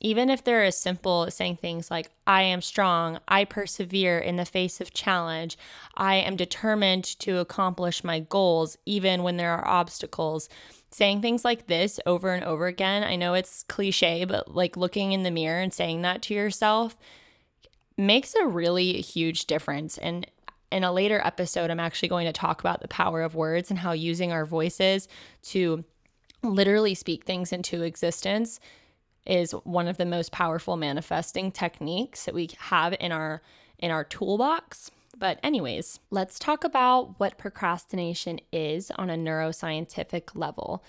even 0.00 0.30
if 0.30 0.44
they're 0.44 0.64
as 0.64 0.76
simple 0.76 1.24
as 1.24 1.34
saying 1.34 1.56
things 1.56 1.90
like, 1.90 2.10
I 2.26 2.42
am 2.42 2.62
strong, 2.62 3.18
I 3.28 3.44
persevere 3.44 4.18
in 4.18 4.36
the 4.36 4.44
face 4.44 4.80
of 4.80 4.94
challenge, 4.94 5.58
I 5.96 6.16
am 6.16 6.36
determined 6.36 7.04
to 7.20 7.38
accomplish 7.38 8.04
my 8.04 8.20
goals, 8.20 8.78
even 8.86 9.22
when 9.22 9.36
there 9.36 9.52
are 9.52 9.66
obstacles 9.66 10.48
saying 10.94 11.20
things 11.20 11.44
like 11.44 11.66
this 11.66 11.98
over 12.06 12.32
and 12.32 12.44
over 12.44 12.66
again. 12.66 13.02
I 13.02 13.16
know 13.16 13.34
it's 13.34 13.64
cliche, 13.64 14.24
but 14.24 14.54
like 14.54 14.76
looking 14.76 15.10
in 15.10 15.24
the 15.24 15.30
mirror 15.30 15.60
and 15.60 15.74
saying 15.74 16.02
that 16.02 16.22
to 16.22 16.34
yourself 16.34 16.96
makes 17.96 18.34
a 18.36 18.46
really 18.46 19.00
huge 19.00 19.46
difference. 19.46 19.98
And 19.98 20.24
in 20.74 20.82
a 20.82 20.92
later 20.92 21.22
episode, 21.24 21.70
I'm 21.70 21.78
actually 21.78 22.08
going 22.08 22.26
to 22.26 22.32
talk 22.32 22.58
about 22.58 22.82
the 22.82 22.88
power 22.88 23.22
of 23.22 23.36
words 23.36 23.70
and 23.70 23.78
how 23.78 23.92
using 23.92 24.32
our 24.32 24.44
voices 24.44 25.06
to 25.44 25.84
literally 26.42 26.96
speak 26.96 27.24
things 27.24 27.52
into 27.52 27.84
existence 27.84 28.58
is 29.24 29.52
one 29.52 29.86
of 29.86 29.98
the 29.98 30.04
most 30.04 30.32
powerful 30.32 30.76
manifesting 30.76 31.52
techniques 31.52 32.24
that 32.24 32.34
we 32.34 32.50
have 32.58 32.94
in 32.98 33.12
our 33.12 33.40
in 33.78 33.92
our 33.92 34.02
toolbox. 34.02 34.90
But, 35.16 35.38
anyways, 35.44 36.00
let's 36.10 36.40
talk 36.40 36.64
about 36.64 37.20
what 37.20 37.38
procrastination 37.38 38.40
is 38.52 38.90
on 38.96 39.10
a 39.10 39.14
neuroscientific 39.14 40.30
level. 40.34 40.82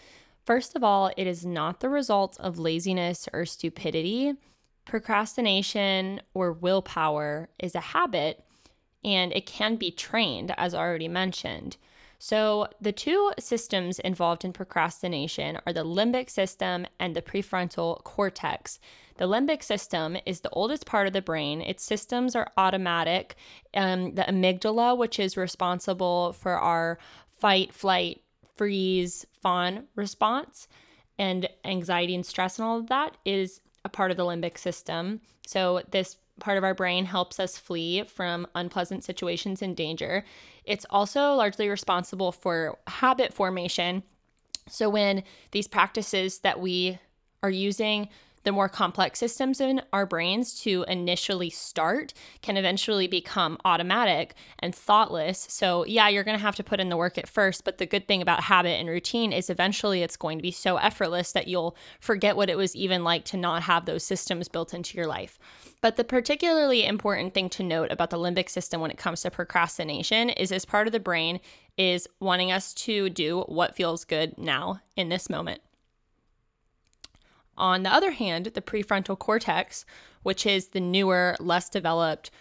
First 0.43 0.75
of 0.75 0.83
all, 0.83 1.11
it 1.15 1.27
is 1.27 1.45
not 1.45 1.79
the 1.79 1.89
result 1.89 2.39
of 2.39 2.57
laziness 2.57 3.29
or 3.33 3.45
stupidity. 3.45 4.33
Procrastination 4.83 6.21
or 6.33 6.51
willpower 6.51 7.49
is 7.59 7.75
a 7.75 7.79
habit 7.79 8.43
and 9.05 9.31
it 9.33 9.45
can 9.45 9.75
be 9.75 9.91
trained, 9.91 10.53
as 10.57 10.73
already 10.73 11.07
mentioned. 11.07 11.77
So, 12.17 12.67
the 12.81 12.91
two 12.91 13.33
systems 13.37 13.99
involved 13.99 14.43
in 14.43 14.51
procrastination 14.51 15.59
are 15.67 15.73
the 15.73 15.85
limbic 15.85 16.29
system 16.29 16.87
and 16.99 17.15
the 17.15 17.21
prefrontal 17.21 18.03
cortex. 18.03 18.79
The 19.17 19.27
limbic 19.27 19.61
system 19.61 20.17
is 20.25 20.39
the 20.39 20.49
oldest 20.49 20.87
part 20.87 21.05
of 21.05 21.13
the 21.13 21.21
brain. 21.21 21.61
Its 21.61 21.83
systems 21.83 22.35
are 22.35 22.51
automatic. 22.57 23.35
Um, 23.75 24.15
the 24.15 24.23
amygdala, 24.23 24.97
which 24.97 25.19
is 25.19 25.37
responsible 25.37 26.33
for 26.33 26.57
our 26.57 26.97
fight, 27.39 27.73
flight, 27.73 28.21
freeze, 28.55 29.25
fawn 29.41 29.83
response, 29.95 30.67
and 31.19 31.47
anxiety 31.63 32.15
and 32.15 32.25
stress 32.25 32.57
and 32.57 32.67
all 32.67 32.79
of 32.79 32.87
that, 32.87 33.17
is 33.23 33.61
a 33.83 33.89
part 33.89 34.09
of 34.09 34.17
the 34.17 34.25
limbic 34.25 34.57
system. 34.57 35.21
So, 35.45 35.83
this 35.91 36.17
part 36.39 36.57
of 36.57 36.63
our 36.63 36.73
brain 36.73 37.05
helps 37.05 37.39
us 37.39 37.57
flee 37.57 38.03
from 38.03 38.47
unpleasant 38.55 39.03
situations 39.03 39.61
and 39.61 39.75
danger. 39.75 40.23
It's 40.63 40.85
also 40.89 41.33
largely 41.33 41.69
responsible 41.69 42.31
for 42.31 42.77
habit 42.87 43.33
formation. 43.33 44.03
So, 44.67 44.89
when 44.89 45.23
these 45.51 45.67
practices 45.67 46.39
that 46.39 46.59
we 46.59 46.99
are 47.43 47.49
using 47.49 48.09
the 48.45 48.51
more 48.51 48.69
complex 48.69 49.19
systems 49.19 49.59
in 49.59 49.81
our 49.91 50.05
brains 50.05 50.59
to 50.61 50.85
initially 50.87 51.49
start 51.49 52.13
can 52.41 52.55
eventually 52.57 53.07
become 53.07 53.57
automatic 53.65 54.35
and 54.59 54.73
thoughtless. 54.73 55.47
So, 55.49 55.83
yeah, 55.85 56.07
you're 56.07 56.23
going 56.23 56.37
to 56.37 56.43
have 56.43 56.55
to 56.55 56.63
put 56.63 56.79
in 56.79 56.89
the 56.89 56.95
work 56.95 57.17
at 57.17 57.27
first, 57.27 57.65
but 57.65 57.79
the 57.79 57.85
good 57.85 58.07
thing 58.07 58.21
about 58.21 58.43
habit 58.43 58.79
and 58.79 58.87
routine 58.87 59.33
is 59.33 59.49
eventually 59.49 60.03
it's 60.03 60.15
going 60.15 60.37
to 60.37 60.43
be 60.43 60.51
so 60.51 60.77
effortless 60.77 61.31
that 61.33 61.47
you'll 61.47 61.75
forget 61.99 62.37
what 62.37 62.49
it 62.49 62.57
was 62.57 62.75
even 62.75 63.03
like 63.03 63.25
to 63.25 63.37
not 63.37 63.63
have 63.63 63.85
those 63.85 64.03
systems 64.03 64.47
built 64.47 64.73
into 64.73 64.95
your 64.95 65.07
life. 65.07 65.39
But 65.81 65.97
the 65.97 66.03
particularly 66.03 66.85
important 66.85 67.33
thing 67.33 67.49
to 67.49 67.63
note 67.63 67.91
about 67.91 68.11
the 68.11 68.17
limbic 68.17 68.49
system 68.49 68.79
when 68.79 68.91
it 68.91 68.97
comes 68.97 69.21
to 69.21 69.31
procrastination 69.31 70.29
is 70.29 70.49
this 70.49 70.65
part 70.65 70.87
of 70.87 70.93
the 70.93 70.99
brain 70.99 71.39
is 71.77 72.07
wanting 72.19 72.51
us 72.51 72.73
to 72.73 73.09
do 73.09 73.41
what 73.41 73.75
feels 73.75 74.05
good 74.05 74.37
now 74.37 74.81
in 74.95 75.09
this 75.09 75.29
moment. 75.29 75.61
On 77.57 77.83
the 77.83 77.93
other 77.93 78.11
hand, 78.11 78.47
the 78.47 78.61
prefrontal 78.61 79.17
cortex, 79.17 79.85
which 80.23 80.45
is 80.45 80.69
the 80.69 80.79
newer, 80.79 81.35
less 81.39 81.69
developed, 81.69 82.31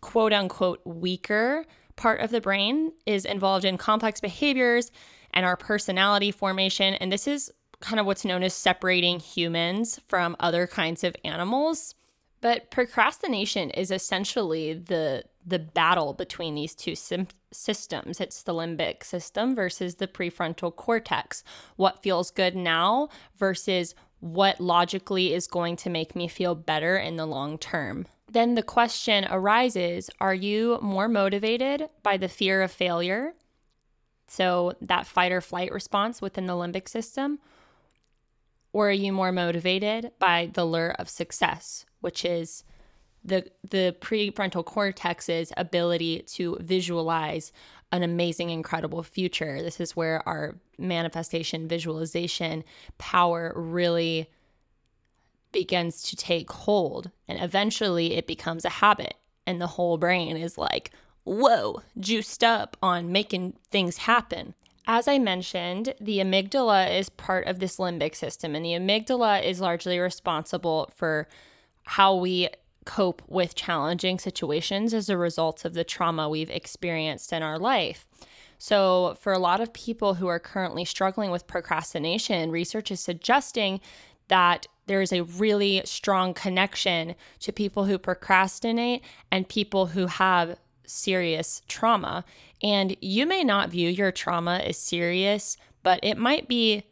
quote 0.00 0.32
unquote, 0.32 0.80
weaker 0.84 1.64
part 1.96 2.20
of 2.20 2.30
the 2.30 2.40
brain, 2.40 2.92
is 3.06 3.24
involved 3.24 3.64
in 3.64 3.78
complex 3.78 4.20
behaviors 4.20 4.90
and 5.32 5.46
our 5.46 5.56
personality 5.56 6.30
formation. 6.30 6.94
And 6.94 7.12
this 7.12 7.26
is 7.26 7.52
kind 7.80 8.00
of 8.00 8.06
what's 8.06 8.24
known 8.24 8.42
as 8.42 8.54
separating 8.54 9.20
humans 9.20 10.00
from 10.08 10.36
other 10.40 10.66
kinds 10.66 11.04
of 11.04 11.14
animals. 11.24 11.94
But 12.40 12.70
procrastination 12.70 13.70
is 13.70 13.90
essentially 13.90 14.72
the 14.74 15.24
the 15.48 15.58
battle 15.60 16.12
between 16.12 16.56
these 16.56 16.74
two 16.74 16.96
sim- 16.96 17.28
systems. 17.52 18.20
It's 18.20 18.42
the 18.42 18.52
limbic 18.52 19.04
system 19.04 19.54
versus 19.54 19.96
the 19.96 20.08
prefrontal 20.08 20.74
cortex. 20.74 21.44
What 21.76 22.02
feels 22.02 22.32
good 22.32 22.56
now 22.56 23.08
versus 23.36 23.94
what 24.20 24.60
logically 24.60 25.34
is 25.34 25.46
going 25.46 25.76
to 25.76 25.90
make 25.90 26.16
me 26.16 26.28
feel 26.28 26.54
better 26.54 26.96
in 26.96 27.16
the 27.16 27.26
long 27.26 27.58
term. 27.58 28.06
Then 28.30 28.54
the 28.54 28.62
question 28.62 29.26
arises 29.30 30.10
Are 30.20 30.34
you 30.34 30.78
more 30.82 31.08
motivated 31.08 31.88
by 32.02 32.16
the 32.16 32.28
fear 32.28 32.62
of 32.62 32.70
failure? 32.70 33.34
So, 34.28 34.72
that 34.80 35.06
fight 35.06 35.32
or 35.32 35.40
flight 35.40 35.70
response 35.70 36.20
within 36.20 36.46
the 36.46 36.54
limbic 36.54 36.88
system? 36.88 37.38
Or 38.72 38.88
are 38.88 38.92
you 38.92 39.12
more 39.12 39.32
motivated 39.32 40.12
by 40.18 40.50
the 40.52 40.64
lure 40.64 40.94
of 40.98 41.08
success, 41.08 41.86
which 42.00 42.24
is 42.24 42.64
the, 43.26 43.46
the 43.68 43.94
prefrontal 44.00 44.64
cortex's 44.64 45.52
ability 45.56 46.20
to 46.20 46.56
visualize 46.60 47.52
an 47.92 48.02
amazing, 48.02 48.50
incredible 48.50 49.02
future. 49.02 49.62
This 49.62 49.80
is 49.80 49.96
where 49.96 50.26
our 50.28 50.56
manifestation, 50.78 51.68
visualization 51.68 52.64
power 52.98 53.52
really 53.54 54.30
begins 55.52 56.02
to 56.02 56.16
take 56.16 56.50
hold. 56.50 57.10
And 57.28 57.42
eventually 57.42 58.14
it 58.14 58.26
becomes 58.26 58.64
a 58.64 58.70
habit. 58.70 59.14
And 59.46 59.60
the 59.60 59.68
whole 59.68 59.98
brain 59.98 60.36
is 60.36 60.58
like, 60.58 60.90
whoa, 61.24 61.82
juiced 61.98 62.44
up 62.44 62.76
on 62.82 63.12
making 63.12 63.54
things 63.70 63.98
happen. 63.98 64.54
As 64.86 65.08
I 65.08 65.18
mentioned, 65.18 65.94
the 66.00 66.18
amygdala 66.18 66.96
is 66.96 67.08
part 67.08 67.46
of 67.48 67.58
this 67.58 67.78
limbic 67.78 68.14
system, 68.14 68.54
and 68.54 68.64
the 68.64 68.70
amygdala 68.70 69.42
is 69.42 69.60
largely 69.60 69.98
responsible 69.98 70.92
for 70.94 71.26
how 71.82 72.14
we 72.14 72.48
cope 72.86 73.20
with 73.28 73.54
challenging 73.54 74.18
situations 74.18 74.94
as 74.94 75.10
a 75.10 75.18
result 75.18 75.66
of 75.66 75.74
the 75.74 75.84
trauma 75.84 76.28
we've 76.28 76.50
experienced 76.50 77.32
in 77.32 77.42
our 77.42 77.58
life. 77.58 78.06
So, 78.58 79.18
for 79.20 79.34
a 79.34 79.38
lot 79.38 79.60
of 79.60 79.74
people 79.74 80.14
who 80.14 80.28
are 80.28 80.38
currently 80.38 80.86
struggling 80.86 81.30
with 81.30 81.46
procrastination, 81.46 82.50
research 82.50 82.90
is 82.90 83.00
suggesting 83.00 83.80
that 84.28 84.66
there 84.86 85.02
is 85.02 85.12
a 85.12 85.24
really 85.24 85.82
strong 85.84 86.32
connection 86.32 87.14
to 87.40 87.52
people 87.52 87.84
who 87.84 87.98
procrastinate 87.98 89.02
and 89.30 89.48
people 89.48 89.86
who 89.86 90.06
have 90.06 90.58
serious 90.86 91.62
trauma. 91.68 92.24
And 92.62 92.96
you 93.00 93.26
may 93.26 93.44
not 93.44 93.70
view 93.70 93.90
your 93.90 94.12
trauma 94.12 94.58
as 94.64 94.78
serious, 94.78 95.56
but 95.82 96.00
it 96.02 96.16
might 96.16 96.48
be 96.48 96.84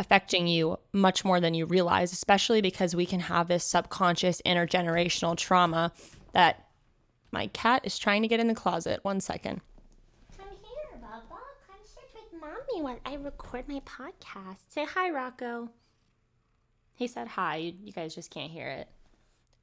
affecting 0.00 0.48
you 0.48 0.78
much 0.92 1.24
more 1.24 1.40
than 1.40 1.52
you 1.52 1.66
realize, 1.66 2.10
especially 2.12 2.62
because 2.62 2.96
we 2.96 3.04
can 3.04 3.20
have 3.20 3.46
this 3.46 3.62
subconscious 3.64 4.40
intergenerational 4.46 5.36
trauma 5.36 5.92
that 6.32 6.66
my 7.30 7.46
cat 7.48 7.82
is 7.84 7.98
trying 7.98 8.22
to 8.22 8.28
get 8.28 8.40
in 8.40 8.48
the 8.48 8.54
closet. 8.54 9.00
One 9.02 9.20
second. 9.20 9.60
Come 10.36 10.48
here, 10.48 11.00
Bubba. 11.00 11.38
Come 11.68 11.80
sit 11.84 12.02
with 12.14 12.40
mommy 12.40 12.82
when 12.82 12.96
I 13.04 13.14
record 13.22 13.68
my 13.68 13.80
podcast. 13.80 14.56
Say 14.70 14.86
hi, 14.86 15.10
Rocco. 15.10 15.68
He 16.94 17.06
said 17.06 17.28
hi. 17.28 17.56
You, 17.56 17.74
you 17.84 17.92
guys 17.92 18.14
just 18.14 18.30
can't 18.30 18.50
hear 18.50 18.68
it. 18.68 18.88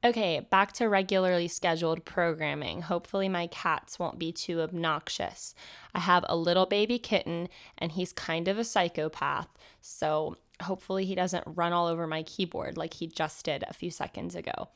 Okay, 0.04 0.46
back 0.48 0.72
to 0.74 0.88
regularly 0.88 1.48
scheduled 1.48 2.04
programming. 2.04 2.82
Hopefully, 2.82 3.28
my 3.28 3.48
cats 3.48 3.98
won't 3.98 4.18
be 4.18 4.30
too 4.30 4.60
obnoxious. 4.60 5.56
I 5.92 5.98
have 5.98 6.24
a 6.28 6.36
little 6.36 6.66
baby 6.66 7.00
kitten, 7.00 7.48
and 7.76 7.90
he's 7.90 8.12
kind 8.12 8.46
of 8.46 8.58
a 8.58 8.64
psychopath. 8.64 9.48
So, 9.80 10.36
hopefully, 10.62 11.04
he 11.04 11.16
doesn't 11.16 11.44
run 11.46 11.72
all 11.72 11.88
over 11.88 12.06
my 12.06 12.22
keyboard 12.22 12.76
like 12.76 12.94
he 12.94 13.08
just 13.08 13.44
did 13.44 13.64
a 13.66 13.74
few 13.74 13.90
seconds 13.90 14.36
ago. 14.36 14.68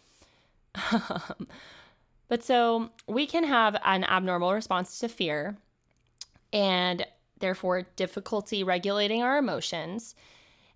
but 2.29 2.43
so, 2.43 2.91
we 3.07 3.25
can 3.26 3.45
have 3.45 3.76
an 3.85 4.02
abnormal 4.02 4.52
response 4.52 4.99
to 4.99 5.09
fear 5.09 5.57
and 6.52 7.07
therefore 7.38 7.83
difficulty 7.95 8.64
regulating 8.64 9.23
our 9.23 9.38
emotions. 9.38 10.17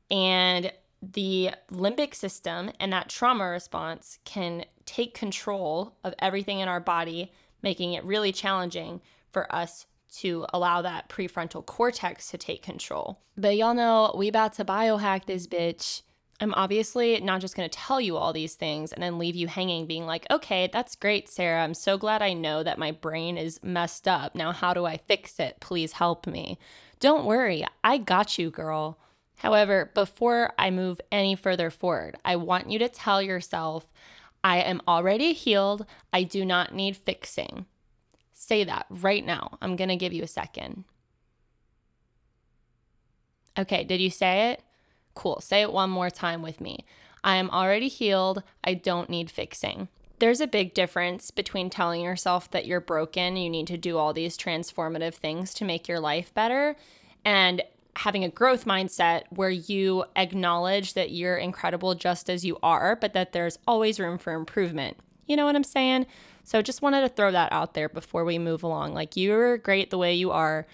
And 0.09 0.71
the 1.03 1.50
limbic 1.71 2.15
system 2.15 2.71
and 2.81 2.93
that 2.93 3.09
trauma 3.09 3.45
response 3.45 4.19
can 4.25 4.65
take 4.85 5.15
control 5.15 5.97
of 6.05 6.15
everything 6.19 6.61
in 6.61 6.69
our 6.69 6.81
body, 6.81 7.33
making 7.62 7.93
it 7.93 8.05
really 8.05 8.33
challenging 8.33 9.00
for 9.31 9.53
us 9.55 9.87
to 10.17 10.47
allow 10.55 10.83
that 10.83 11.09
prefrontal 11.09 11.65
cortex 11.65 12.31
to 12.31 12.38
take 12.38 12.62
control. 12.62 13.21
But 13.37 13.57
y'all 13.57 13.75
know 13.75 14.15
we 14.17 14.29
about 14.29 14.55
to 14.55 14.65
biohack 14.65 15.26
this 15.26 15.47
bitch. 15.47 16.03
I'm 16.41 16.55
obviously 16.55 17.19
not 17.21 17.41
just 17.41 17.57
going 17.57 17.69
to 17.69 17.79
tell 17.79 18.00
you 18.00 18.17
all 18.17 18.33
these 18.33 18.55
things 18.55 18.93
and 18.93 19.03
then 19.03 19.19
leave 19.19 19.37
you 19.37 19.47
hanging, 19.47 19.87
being 19.87 20.07
like, 20.07 20.26
okay, 20.31 20.69
that's 20.71 20.95
great, 20.95 21.29
Sarah. 21.29 21.62
I'm 21.65 21.75
so 21.75 21.97
glad 21.97 22.21
I 22.23 22.35
know 22.35 22.62
that 22.62 22.79
my 22.79 22.93
brain 22.93 23.38
is 23.38 23.62
messed 23.62 24.07
up. 24.07 24.35
Now, 24.35 24.53
how 24.53 24.75
do 24.75 24.85
I 24.85 24.99
fix 24.99 25.41
it? 25.41 25.57
Please 25.61 25.93
help 25.93 26.26
me. 26.26 26.59
Don't 27.00 27.25
worry, 27.25 27.65
I 27.83 27.99
got 27.99 28.38
you, 28.38 28.50
girl. 28.50 28.99
However, 29.37 29.90
before 29.95 30.52
I 30.59 30.71
move 30.71 31.00
any 31.12 31.35
further 31.35 31.71
forward, 31.71 32.16
I 32.25 32.37
want 32.37 32.71
you 32.71 32.78
to 32.78 32.88
tell 32.88 33.21
yourself, 33.21 33.87
I 34.43 34.59
am 34.59 34.81
already 34.88 35.33
healed. 35.33 35.87
I 36.12 36.23
do 36.23 36.45
not 36.45 36.75
need 36.75 36.97
fixing. 36.97 37.66
Say 38.33 38.64
that 38.64 38.87
right 38.88 39.25
now. 39.25 39.59
I'm 39.61 39.76
going 39.76 39.88
to 39.88 39.97
give 39.97 40.12
you 40.12 40.23
a 40.23 40.28
second. 40.28 40.85
Okay, 43.59 43.85
did 43.85 44.00
you 44.00 44.11
say 44.11 44.50
it? 44.50 44.62
Cool. 45.14 45.40
Say 45.40 45.62
it 45.62 45.73
one 45.73 45.90
more 45.90 46.11
time 46.11 46.43
with 46.43 46.61
me. 46.61 46.85
I 47.25 47.37
am 47.37 47.50
already 47.50 47.88
healed. 47.88 48.43
I 48.62 48.75
don't 48.75 49.11
need 49.11 49.31
fixing. 49.31 49.88
There's 50.19 50.40
a 50.40 50.47
big 50.47 50.73
difference 50.73 51.31
between 51.31 51.69
telling 51.69 52.02
yourself 52.02 52.50
that 52.52 52.66
you're 52.66 52.81
broken, 52.81 53.37
you 53.37 53.50
need 53.50 53.66
to 53.66 53.76
do 53.76 53.99
all 53.99 54.12
these 54.12 54.38
transformative 54.38 55.14
things 55.14 55.52
to 55.55 55.64
make 55.64 55.88
your 55.88 56.00
life 56.00 56.33
better, 56.33 56.76
and 57.25 57.62
having 57.97 58.25
a 58.25 58.29
growth 58.29 58.65
mindset 58.65 59.23
where 59.31 59.50
you 59.50 60.05
acknowledge 60.15 60.95
that 60.95 61.11
you're 61.11 61.37
incredible 61.37 61.95
just 61.95 62.29
as 62.29 62.45
you 62.45 62.59
are, 62.62 62.95
but 62.95 63.15
that 63.15 63.33
there's 63.33 63.59
always 63.67 63.99
room 63.99 64.19
for 64.19 64.35
improvement. 64.35 64.99
You 65.26 65.37
know 65.37 65.47
what 65.47 65.57
I'm 65.57 65.65
saying? 65.65 66.07
So 66.45 66.62
just 66.62 66.83
wanted 66.83 67.00
to 67.00 67.09
throw 67.09 67.33
that 67.33 67.53
out 67.53 67.75
there 67.75 67.88
before 67.88 68.25
we 68.25 68.38
move 68.38 68.62
along. 68.62 68.95
Like 68.95 69.17
you're 69.17 69.59
great 69.59 69.91
the 69.91 69.99
way 69.99 70.15
you 70.15 70.31
are. 70.31 70.67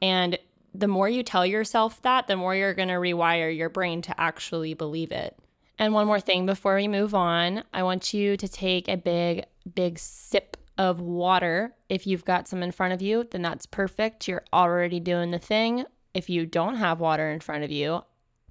And 0.00 0.38
the 0.74 0.86
more 0.86 1.08
you 1.08 1.22
tell 1.22 1.46
yourself 1.46 2.02
that, 2.02 2.26
the 2.26 2.36
more 2.36 2.54
you're 2.54 2.74
going 2.74 2.88
to 2.88 2.94
rewire 2.94 3.56
your 3.56 3.68
brain 3.68 4.02
to 4.02 4.20
actually 4.20 4.74
believe 4.74 5.12
it. 5.12 5.36
And 5.78 5.92
one 5.94 6.06
more 6.06 6.20
thing 6.20 6.46
before 6.46 6.76
we 6.76 6.86
move 6.86 7.14
on, 7.14 7.64
I 7.72 7.82
want 7.82 8.14
you 8.14 8.36
to 8.36 8.48
take 8.48 8.86
a 8.86 8.96
big, 8.96 9.44
big 9.74 9.98
sip 9.98 10.56
of 10.76 11.00
water. 11.00 11.74
If 11.88 12.06
you've 12.06 12.24
got 12.24 12.46
some 12.48 12.62
in 12.62 12.70
front 12.70 12.92
of 12.92 13.02
you, 13.02 13.26
then 13.28 13.42
that's 13.42 13.66
perfect. 13.66 14.28
You're 14.28 14.44
already 14.52 15.00
doing 15.00 15.30
the 15.30 15.38
thing. 15.38 15.84
If 16.14 16.30
you 16.30 16.46
don't 16.46 16.76
have 16.76 17.00
water 17.00 17.30
in 17.30 17.40
front 17.40 17.64
of 17.64 17.72
you, 17.72 18.02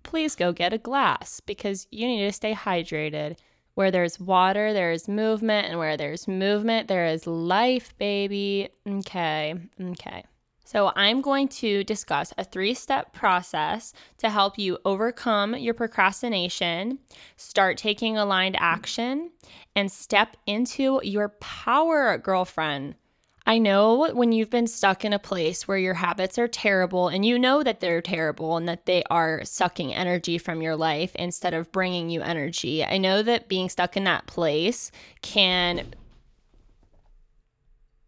please 0.03 0.35
go 0.35 0.51
get 0.51 0.73
a 0.73 0.77
glass 0.77 1.39
because 1.39 1.87
you 1.91 2.05
need 2.05 2.25
to 2.25 2.33
stay 2.33 2.53
hydrated. 2.53 3.37
Where 3.73 3.89
there's 3.89 4.19
water, 4.19 4.71
there 4.71 4.91
is 4.91 5.07
movement, 5.07 5.67
and 5.67 5.79
where 5.79 5.97
there's 5.97 6.27
movement, 6.27 6.87
there 6.87 7.07
is 7.07 7.25
life, 7.25 7.97
baby. 7.97 8.69
Okay, 8.87 9.55
okay. 9.81 10.25
So, 10.65 10.91
I'm 10.95 11.21
going 11.21 11.47
to 11.49 11.83
discuss 11.83 12.33
a 12.37 12.43
three 12.43 12.73
step 12.75 13.13
process 13.13 13.91
to 14.19 14.29
help 14.29 14.59
you 14.59 14.77
overcome 14.85 15.55
your 15.55 15.73
procrastination, 15.73 16.99
start 17.35 17.77
taking 17.77 18.17
aligned 18.17 18.57
action, 18.59 19.31
and 19.75 19.91
step 19.91 20.37
into 20.45 20.99
your 21.03 21.29
power, 21.29 22.17
girlfriend. 22.17 22.95
I 23.45 23.57
know 23.57 24.09
when 24.13 24.31
you've 24.31 24.49
been 24.49 24.67
stuck 24.67 25.03
in 25.03 25.11
a 25.11 25.19
place 25.19 25.67
where 25.67 25.77
your 25.77 25.95
habits 25.95 26.39
are 26.39 26.47
terrible 26.47 27.09
and 27.09 27.25
you 27.25 27.37
know 27.37 27.61
that 27.61 27.81
they're 27.81 28.01
terrible 28.01 28.55
and 28.55 28.69
that 28.69 28.85
they 28.85 29.03
are 29.09 29.43
sucking 29.43 29.93
energy 29.93 30.37
from 30.37 30.61
your 30.61 30.77
life 30.77 31.13
instead 31.15 31.53
of 31.53 31.71
bringing 31.71 32.09
you 32.09 32.21
energy. 32.21 32.85
I 32.85 32.97
know 32.97 33.21
that 33.21 33.49
being 33.49 33.67
stuck 33.67 33.97
in 33.97 34.05
that 34.05 34.27
place 34.27 34.91
can 35.21 35.93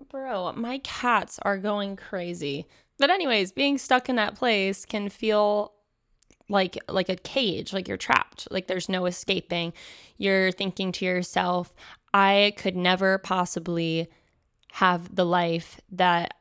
Bro, 0.10 0.54
my 0.54 0.78
cats 0.78 1.40
are 1.42 1.58
going 1.58 1.98
crazy. 1.98 2.68
But 2.98 3.10
anyways, 3.10 3.52
being 3.52 3.78
stuck 3.78 4.08
in 4.08 4.16
that 4.16 4.36
place 4.36 4.86
can 4.86 5.10
feel 5.10 5.74
like 6.48 6.78
like 6.88 7.10
a 7.10 7.18
cage, 7.18 7.74
like 7.74 7.90
you're 7.90 7.98
trapped, 7.98 8.48
like 8.50 8.68
there's 8.68 8.88
no 8.88 9.08
escaping. 9.08 9.74
You're 10.18 10.52
thinking 10.54 10.94
to 10.94 11.06
yourself, 11.06 11.74
I 12.14 12.54
could 12.56 12.78
never 12.78 13.18
possibly 13.18 14.08
have 14.76 15.16
the 15.16 15.26
life 15.26 15.80
that 15.90 16.34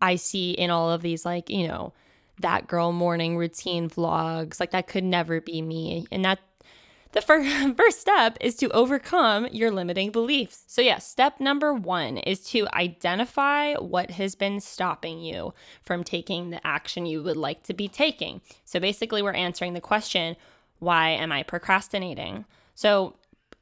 I 0.00 0.14
see 0.14 0.52
in 0.52 0.70
all 0.70 0.90
of 0.90 1.02
these 1.02 1.24
like, 1.24 1.50
you 1.50 1.66
know, 1.66 1.92
that 2.38 2.68
girl 2.68 2.92
morning 2.92 3.36
routine 3.36 3.90
vlogs. 3.90 4.60
Like 4.60 4.70
that 4.70 4.86
could 4.86 5.02
never 5.02 5.40
be 5.40 5.60
me. 5.60 6.06
And 6.12 6.24
that 6.24 6.38
the 7.10 7.20
first, 7.20 7.50
first 7.76 8.00
step 8.00 8.38
is 8.40 8.54
to 8.58 8.70
overcome 8.70 9.48
your 9.50 9.72
limiting 9.72 10.12
beliefs. 10.12 10.62
So, 10.68 10.80
yeah, 10.80 10.98
step 10.98 11.40
number 11.40 11.74
one 11.74 12.18
is 12.18 12.44
to 12.50 12.68
identify 12.72 13.74
what 13.74 14.12
has 14.12 14.36
been 14.36 14.60
stopping 14.60 15.20
you 15.20 15.52
from 15.82 16.04
taking 16.04 16.50
the 16.50 16.64
action 16.64 17.06
you 17.06 17.24
would 17.24 17.36
like 17.36 17.64
to 17.64 17.74
be 17.74 17.88
taking. 17.88 18.40
So, 18.64 18.78
basically, 18.78 19.20
we're 19.20 19.32
answering 19.32 19.74
the 19.74 19.80
question 19.80 20.36
why 20.78 21.08
am 21.08 21.32
I 21.32 21.42
procrastinating? 21.42 22.44
So, 22.76 23.16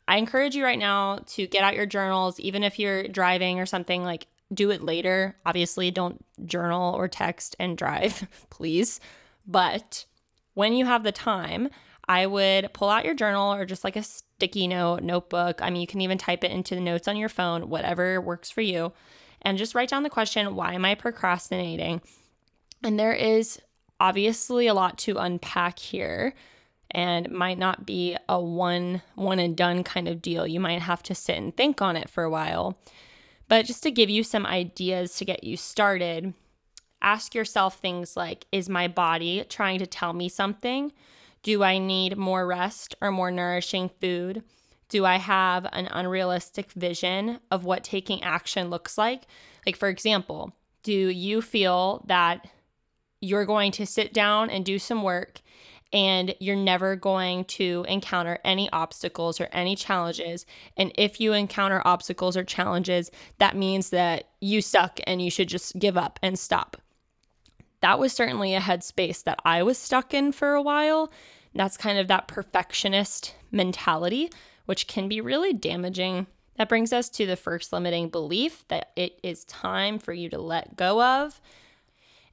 I 0.09 0.17
encourage 0.17 0.57
you 0.57 0.65
right 0.65 0.79
now 0.79 1.21
to 1.27 1.47
get 1.47 1.63
out 1.63 1.77
your 1.77 1.85
journals, 1.85 2.41
even 2.41 2.65
if 2.65 2.79
you're 2.79 3.07
driving 3.07 3.61
or 3.61 3.67
something, 3.67 4.03
like 4.03 4.27
do 4.53 4.71
it 4.71 4.83
later. 4.83 5.37
Obviously, 5.45 5.91
don't 5.91 6.25
journal 6.47 6.95
or 6.95 7.09
text 7.09 7.55
and 7.61 7.77
drive, 7.77 8.27
please. 8.51 9.01
But 9.47 10.07
when 10.55 10.73
you 10.73 10.87
have 10.87 11.05
the 11.05 11.13
time, 11.13 11.69
I 12.09 12.27
would 12.27 12.73
pull 12.73 12.89
out 12.89 13.05
your 13.05 13.15
journal 13.15 13.53
or 13.53 13.67
just 13.67 13.85
like 13.85 13.97
a 13.97 14.03
sticky 14.03 14.67
note, 14.67 15.03
notebook. 15.03 15.61
I 15.61 15.69
mean, 15.69 15.83
you 15.83 15.87
can 15.87 16.01
even 16.01 16.17
type 16.17 16.43
it 16.43 16.53
into 16.53 16.75
the 16.75 16.81
notes 16.81 17.07
on 17.07 17.19
your 17.19 17.29
phone, 17.29 17.69
whatever 17.69 18.19
works 18.19 18.51
for 18.51 18.63
you, 18.63 18.95
and 19.43 19.59
just 19.59 19.75
write 19.75 19.91
down 19.91 20.05
the 20.05 20.11
question 20.11 20.55
why 20.55 20.73
am 20.73 20.87
I 20.87 20.95
procrastinating? 20.95 22.01
And 22.83 22.99
there 22.99 23.13
is 23.13 23.61
obviously 24.01 24.69
a 24.69 24.75
lot 24.75 24.97
to 24.99 25.19
unpack 25.19 25.79
here 25.79 26.33
and 26.91 27.31
might 27.31 27.59
not 27.59 27.87
be 27.87 28.17
a 28.29 28.41
one 28.41 29.03
one 29.15 29.39
and 29.39 29.57
done 29.57 29.85
kind 29.85 30.09
of 30.09 30.23
deal. 30.23 30.47
You 30.47 30.61
might 30.61 30.83
have 30.83 31.03
to 31.05 31.15
sit 31.15 31.37
and 31.37 31.57
think 31.57 31.83
on 31.83 31.97
it 31.97 32.09
for 32.09 32.25
a 32.25 32.31
while. 32.31 32.79
But 33.49 33.67
just 33.67 33.83
to 33.85 33.91
give 33.91 34.11
you 34.11 34.23
some 34.23 34.47
ideas 34.47 35.17
to 35.17 35.25
get 35.25 35.45
you 35.45 35.57
started, 35.57 36.35
ask 37.01 37.35
yourself 37.35 37.79
things 37.79 38.17
like 38.17 38.47
is 38.53 38.69
my 38.69 38.89
body 38.89 39.45
trying 39.49 39.79
to 39.79 39.87
tell 39.87 40.13
me 40.13 40.29
something? 40.29 40.93
Do 41.43 41.63
I 41.63 41.79
need 41.79 42.17
more 42.17 42.47
rest 42.47 42.95
or 43.01 43.11
more 43.11 43.31
nourishing 43.31 43.91
food? 44.01 44.43
Do 44.89 45.05
I 45.05 45.17
have 45.17 45.67
an 45.73 45.89
unrealistic 45.91 46.73
vision 46.73 47.41
of 47.51 47.65
what 47.65 47.85
taking 47.85 48.23
action 48.23 48.71
looks 48.71 48.97
like? 48.97 49.23
Like, 49.67 49.77
for 49.77 49.89
example, 49.89 50.55
do 50.83 50.93
you 50.93 51.43
feel 51.43 52.05
that 52.07 52.49
you're 53.21 53.45
going 53.45 53.73
to 53.73 53.87
sit 53.87 54.13
down 54.15 54.49
and 54.49 54.65
do 54.65 54.79
some 54.79 55.03
work 55.03 55.41
and 55.93 56.35
you're 56.39 56.57
never 56.57 56.97
going 56.97 57.45
to 57.45 57.85
encounter 57.89 58.39
any 58.45 58.69
obstacles 58.71 59.41
or 59.41 59.49
any 59.53 59.75
challenges. 59.75 60.45
And 60.77 60.93
if 60.97 61.21
you 61.21 61.33
encounter 61.33 61.81
obstacles 61.85 62.37
or 62.37 62.45
challenges, 62.45 63.11
that 63.39 63.57
means 63.57 63.91
that 63.91 64.29
you 64.41 64.61
suck 64.61 65.01
and 65.07 65.23
you 65.23 65.31
should 65.31 65.49
just 65.49 65.79
give 65.79 65.97
up 65.97 66.19
and 66.23 66.39
stop. 66.39 66.77
That 67.81 67.99
was 67.99 68.13
certainly 68.13 68.55
a 68.55 68.61
headspace 68.61 69.23
that 69.25 69.39
I 69.45 69.63
was 69.63 69.79
stuck 69.79 70.13
in 70.13 70.33
for 70.33 70.55
a 70.55 70.63
while. 70.63 71.11
That's 71.55 71.77
kind 71.77 71.99
of 71.99 72.09
that 72.09 72.29
perfectionist 72.29 73.35
mentality, 73.51 74.31
which 74.67 74.87
can 74.89 75.09
be 75.09 75.21
really 75.21 75.53
damaging. 75.53 76.27
That 76.57 76.69
brings 76.69 76.93
us 76.93 77.09
to 77.11 77.25
the 77.25 77.37
first 77.37 77.73
limiting 77.73 78.09
belief 78.09 78.67
that 78.69 78.91
it 78.97 79.19
is 79.23 79.45
time 79.45 79.99
for 79.99 80.13
you 80.13 80.29
to 80.29 80.39
let 80.39 80.77
go 80.77 81.03
of 81.03 81.41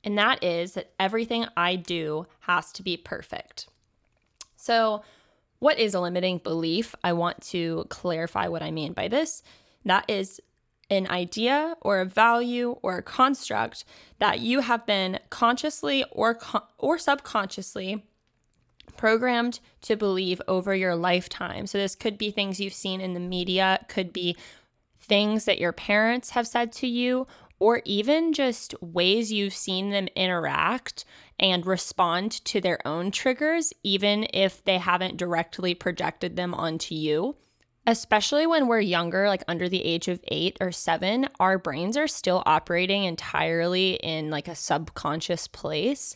and 0.05 0.17
that 0.17 0.43
is 0.43 0.73
that 0.73 0.91
everything 0.99 1.47
I 1.57 1.75
do 1.75 2.27
has 2.41 2.71
to 2.73 2.83
be 2.83 2.95
perfect. 2.95 3.67
So, 4.55 5.03
what 5.59 5.79
is 5.79 5.95
a 5.95 5.99
limiting 5.99 6.37
belief? 6.37 6.95
I 7.03 7.13
want 7.13 7.41
to 7.43 7.85
clarify 7.89 8.47
what 8.47 8.61
I 8.61 8.71
mean 8.71 8.93
by 8.93 9.07
this. 9.07 9.41
That 9.83 10.05
is 10.07 10.39
an 10.91 11.07
idea 11.07 11.75
or 11.81 11.99
a 11.99 12.05
value 12.05 12.77
or 12.83 12.97
a 12.97 13.01
construct 13.01 13.83
that 14.19 14.39
you 14.39 14.59
have 14.59 14.85
been 14.85 15.19
consciously 15.31 16.05
or 16.11 16.39
or 16.77 16.99
subconsciously 16.99 18.03
programmed 18.97 19.59
to 19.81 19.95
believe 19.95 20.41
over 20.47 20.75
your 20.75 20.95
lifetime. 20.95 21.65
So 21.67 21.77
this 21.77 21.95
could 21.95 22.17
be 22.17 22.31
things 22.31 22.59
you've 22.59 22.73
seen 22.73 23.01
in 23.01 23.13
the 23.13 23.19
media, 23.19 23.83
could 23.87 24.13
be 24.13 24.37
things 24.99 25.45
that 25.45 25.59
your 25.59 25.71
parents 25.71 26.31
have 26.31 26.47
said 26.47 26.71
to 26.73 26.87
you 26.87 27.27
or 27.65 27.81
even 27.83 28.31
just 28.31 28.75
ways 28.79 29.33
you've 29.33 29.51
seen 29.51 29.89
them 29.89 30.07
interact 30.15 31.03
and 31.39 31.65
respond 31.65 32.31
to 32.31 32.61
their 32.61 32.77
own 32.87 33.09
triggers, 33.09 33.73
even 33.81 34.27
if 34.31 34.63
they 34.65 34.77
haven't 34.77 35.17
directly 35.17 35.73
projected 35.73 36.35
them 36.35 36.53
onto 36.53 36.93
you. 36.93 37.35
Especially 37.87 38.45
when 38.45 38.67
we're 38.67 38.81
younger, 38.81 39.27
like 39.27 39.43
under 39.47 39.67
the 39.67 39.83
age 39.83 40.07
of 40.07 40.19
eight 40.27 40.55
or 40.61 40.71
seven, 40.71 41.27
our 41.39 41.57
brains 41.57 41.97
are 41.97 42.07
still 42.07 42.43
operating 42.45 43.03
entirely 43.03 43.95
in 43.95 44.29
like 44.29 44.47
a 44.47 44.53
subconscious 44.53 45.47
place. 45.47 46.15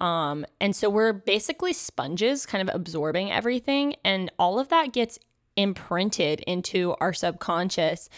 Um, 0.00 0.44
and 0.60 0.74
so 0.74 0.90
we're 0.90 1.12
basically 1.12 1.72
sponges, 1.72 2.46
kind 2.46 2.68
of 2.68 2.74
absorbing 2.74 3.30
everything, 3.30 3.94
and 4.04 4.28
all 4.40 4.58
of 4.58 4.70
that 4.70 4.92
gets 4.92 5.20
imprinted 5.56 6.40
into 6.40 6.96
our 7.00 7.12
subconscious. 7.12 8.08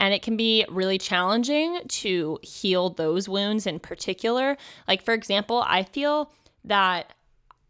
And 0.00 0.14
it 0.14 0.22
can 0.22 0.36
be 0.36 0.64
really 0.70 0.96
challenging 0.96 1.82
to 1.86 2.38
heal 2.42 2.88
those 2.88 3.28
wounds 3.28 3.66
in 3.66 3.78
particular. 3.78 4.56
Like, 4.88 5.04
for 5.04 5.12
example, 5.12 5.62
I 5.68 5.82
feel 5.82 6.32
that 6.64 7.12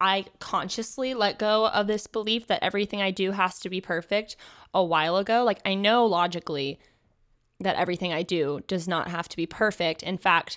I 0.00 0.26
consciously 0.38 1.12
let 1.12 1.40
go 1.40 1.66
of 1.66 1.88
this 1.88 2.06
belief 2.06 2.46
that 2.46 2.62
everything 2.62 3.02
I 3.02 3.10
do 3.10 3.32
has 3.32 3.58
to 3.60 3.68
be 3.68 3.80
perfect 3.80 4.36
a 4.72 4.82
while 4.82 5.16
ago. 5.16 5.42
Like, 5.42 5.60
I 5.64 5.74
know 5.74 6.06
logically 6.06 6.78
that 7.58 7.76
everything 7.76 8.12
I 8.12 8.22
do 8.22 8.60
does 8.68 8.86
not 8.86 9.08
have 9.08 9.28
to 9.28 9.36
be 9.36 9.44
perfect. 9.44 10.02
In 10.04 10.16
fact, 10.16 10.56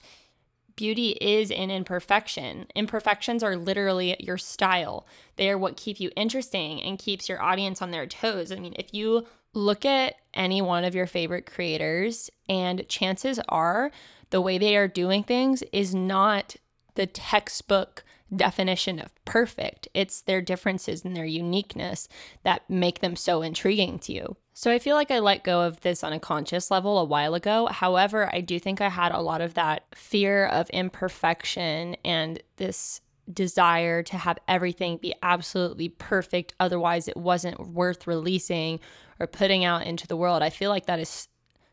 beauty 0.75 1.17
is 1.19 1.49
in 1.49 1.71
imperfection. 1.71 2.67
Imperfections 2.75 3.41
are 3.43 3.57
literally 3.57 4.15
your 4.19 4.37
style. 4.37 5.07
They 5.37 5.49
are 5.49 5.57
what 5.57 5.75
keep 5.75 5.99
you 5.99 6.11
interesting 6.15 6.81
and 6.81 6.99
keeps 6.99 7.27
your 7.27 7.41
audience 7.41 7.81
on 7.81 7.89
their 7.89 8.05
toes. 8.05 8.51
I 8.51 8.57
mean, 8.57 8.75
if 8.77 8.93
you 8.93 9.25
look 9.53 9.85
at 9.85 10.15
any 10.33 10.61
one 10.61 10.83
of 10.83 10.95
your 10.95 11.07
favorite 11.07 11.45
creators, 11.45 12.29
and 12.49 12.87
chances 12.87 13.39
are 13.49 13.91
the 14.29 14.41
way 14.41 14.57
they 14.57 14.75
are 14.75 14.87
doing 14.87 15.23
things 15.23 15.63
is 15.71 15.93
not 15.93 16.55
the 16.95 17.05
textbook 17.05 18.03
definition 18.35 18.99
of 18.99 19.13
perfect. 19.25 19.87
It's 19.93 20.21
their 20.21 20.41
differences 20.41 21.05
and 21.05 21.15
their 21.15 21.25
uniqueness 21.25 22.07
that 22.43 22.67
make 22.69 22.99
them 22.99 23.15
so 23.15 23.41
intriguing 23.41 23.99
to 23.99 24.13
you. 24.13 24.37
So 24.55 24.71
I 24.71 24.79
feel 24.79 24.95
like 24.95 25.11
I 25.11 25.19
let 25.19 25.43
go 25.43 25.61
of 25.61 25.81
this 25.81 26.03
on 26.03 26.13
a 26.13 26.19
conscious 26.19 26.69
level 26.71 26.97
a 26.97 27.03
while 27.03 27.33
ago. 27.33 27.67
However, 27.67 28.29
I 28.33 28.41
do 28.41 28.59
think 28.59 28.81
I 28.81 28.89
had 28.89 29.11
a 29.11 29.21
lot 29.21 29.41
of 29.41 29.55
that 29.55 29.85
fear 29.95 30.45
of 30.45 30.69
imperfection 30.71 31.95
and 32.03 32.41
this 32.57 33.01
desire 33.31 34.03
to 34.03 34.17
have 34.17 34.37
everything 34.47 34.97
be 34.97 35.13
absolutely 35.23 35.89
perfect. 35.89 36.53
Otherwise, 36.59 37.07
it 37.07 37.17
wasn't 37.17 37.67
worth 37.67 38.05
releasing 38.05 38.79
or 39.19 39.27
putting 39.27 39.63
out 39.63 39.85
into 39.85 40.07
the 40.07 40.17
world. 40.17 40.41
I 40.41 40.49
feel 40.49 40.69
like 40.69 40.85
that 40.85 40.99
is 40.99 41.27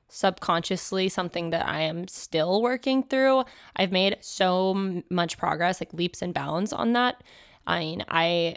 subconsciously 0.08 1.08
something 1.08 1.50
that 1.50 1.66
I 1.66 1.82
am 1.82 2.08
still 2.08 2.62
working 2.62 3.02
through. 3.02 3.44
I've 3.76 3.92
made 3.92 4.18
so 4.20 5.02
much 5.08 5.38
progress, 5.38 5.80
like 5.80 5.94
leaps 5.94 6.20
and 6.20 6.34
bounds 6.34 6.72
on 6.72 6.92
that. 6.94 7.22
I 7.66 7.78
mean, 7.80 8.04
I 8.08 8.56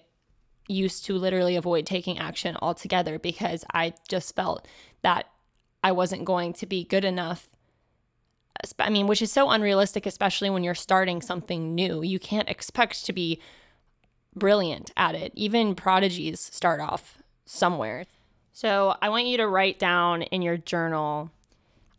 used 0.67 1.05
to 1.05 1.17
literally 1.17 1.55
avoid 1.55 1.85
taking 1.85 2.17
action 2.17 2.57
altogether 2.61 3.19
because 3.19 3.65
I 3.73 3.93
just 4.07 4.35
felt 4.35 4.67
that 5.01 5.27
I 5.83 5.91
wasn't 5.91 6.25
going 6.25 6.53
to 6.53 6.65
be 6.65 6.83
good 6.83 7.05
enough. 7.05 7.49
I 8.79 8.89
mean, 8.89 9.07
which 9.07 9.21
is 9.21 9.31
so 9.31 9.49
unrealistic, 9.49 10.05
especially 10.05 10.49
when 10.49 10.63
you're 10.63 10.75
starting 10.75 11.21
something 11.21 11.75
new. 11.75 12.01
You 12.01 12.19
can't 12.19 12.49
expect 12.49 13.05
to 13.05 13.13
be 13.13 13.41
brilliant 14.35 14.91
at 14.95 15.15
it. 15.15 15.33
Even 15.35 15.75
prodigies 15.75 16.39
start 16.39 16.79
off 16.79 17.21
somewhere. 17.45 18.05
So 18.53 18.95
I 19.01 19.09
want 19.09 19.25
you 19.25 19.37
to 19.37 19.47
write 19.47 19.79
down 19.79 20.21
in 20.21 20.41
your 20.41 20.57
journal 20.57 21.31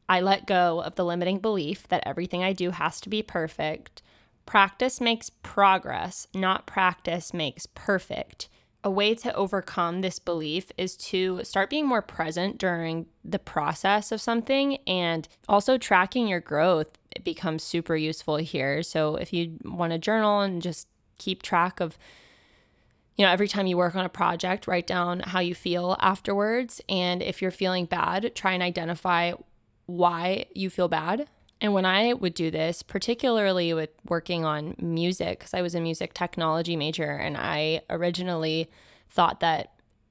I 0.08 0.20
let 0.20 0.46
go 0.46 0.80
of 0.82 0.96
the 0.96 1.04
limiting 1.04 1.38
belief 1.38 1.88
that 1.88 2.02
everything 2.06 2.42
I 2.42 2.52
do 2.52 2.70
has 2.70 3.00
to 3.00 3.08
be 3.08 3.22
perfect. 3.22 4.02
Practice 4.46 5.00
makes 5.00 5.30
progress, 5.30 6.26
not 6.34 6.66
practice 6.66 7.32
makes 7.32 7.66
perfect. 7.66 8.48
A 8.82 8.90
way 8.90 9.14
to 9.14 9.34
overcome 9.34 10.02
this 10.02 10.18
belief 10.18 10.70
is 10.76 10.94
to 10.98 11.42
start 11.42 11.70
being 11.70 11.86
more 11.86 12.02
present 12.02 12.58
during 12.58 13.06
the 13.24 13.38
process 13.38 14.12
of 14.12 14.20
something 14.20 14.76
and 14.86 15.26
also 15.48 15.78
tracking 15.78 16.28
your 16.28 16.40
growth 16.40 16.98
becomes 17.22 17.62
super 17.62 17.96
useful 17.96 18.36
here. 18.36 18.82
So 18.82 19.16
if 19.16 19.32
you 19.32 19.58
want 19.64 19.92
to 19.92 19.98
journal 19.98 20.40
and 20.40 20.60
just 20.60 20.86
keep 21.16 21.40
track 21.40 21.80
of 21.80 21.96
you 23.16 23.24
know, 23.24 23.30
every 23.30 23.48
time 23.48 23.66
you 23.66 23.76
work 23.76 23.94
on 23.94 24.04
a 24.04 24.08
project, 24.08 24.66
write 24.66 24.86
down 24.86 25.20
how 25.20 25.40
you 25.40 25.54
feel 25.54 25.96
afterwards. 26.00 26.80
And 26.88 27.22
if 27.22 27.40
you're 27.40 27.50
feeling 27.50 27.84
bad, 27.84 28.34
try 28.34 28.52
and 28.52 28.62
identify 28.62 29.32
why 29.86 30.46
you 30.54 30.70
feel 30.70 30.88
bad. 30.88 31.28
And 31.60 31.72
when 31.72 31.86
I 31.86 32.12
would 32.12 32.34
do 32.34 32.50
this, 32.50 32.82
particularly 32.82 33.72
with 33.72 33.90
working 34.08 34.44
on 34.44 34.74
music, 34.78 35.38
because 35.38 35.54
I 35.54 35.62
was 35.62 35.74
a 35.74 35.80
music 35.80 36.12
technology 36.12 36.76
major 36.76 37.10
and 37.10 37.36
I 37.36 37.82
originally 37.88 38.68
thought 39.08 39.40
that 39.40 39.70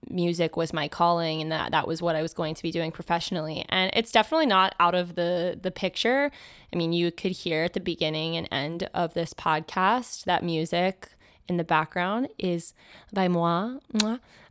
music 0.09 0.57
was 0.57 0.73
my 0.73 0.87
calling 0.87 1.41
and 1.41 1.51
that 1.51 1.71
that 1.71 1.87
was 1.87 2.01
what 2.01 2.15
I 2.15 2.21
was 2.21 2.33
going 2.33 2.55
to 2.55 2.63
be 2.63 2.71
doing 2.71 2.91
professionally. 2.91 3.65
And 3.69 3.91
it's 3.93 4.11
definitely 4.11 4.45
not 4.45 4.75
out 4.79 4.95
of 4.95 5.15
the 5.15 5.59
the 5.61 5.71
picture. 5.71 6.31
I 6.71 6.75
mean, 6.75 6.93
you 6.93 7.11
could 7.11 7.31
hear 7.31 7.65
at 7.65 7.73
the 7.73 7.79
beginning 7.79 8.37
and 8.37 8.47
end 8.51 8.89
of 8.93 9.13
this 9.13 9.33
podcast 9.33 10.23
that 10.23 10.43
music 10.43 11.09
in 11.47 11.57
the 11.57 11.63
background 11.63 12.29
is 12.37 12.73
by 13.11 13.27
moi. 13.27 13.77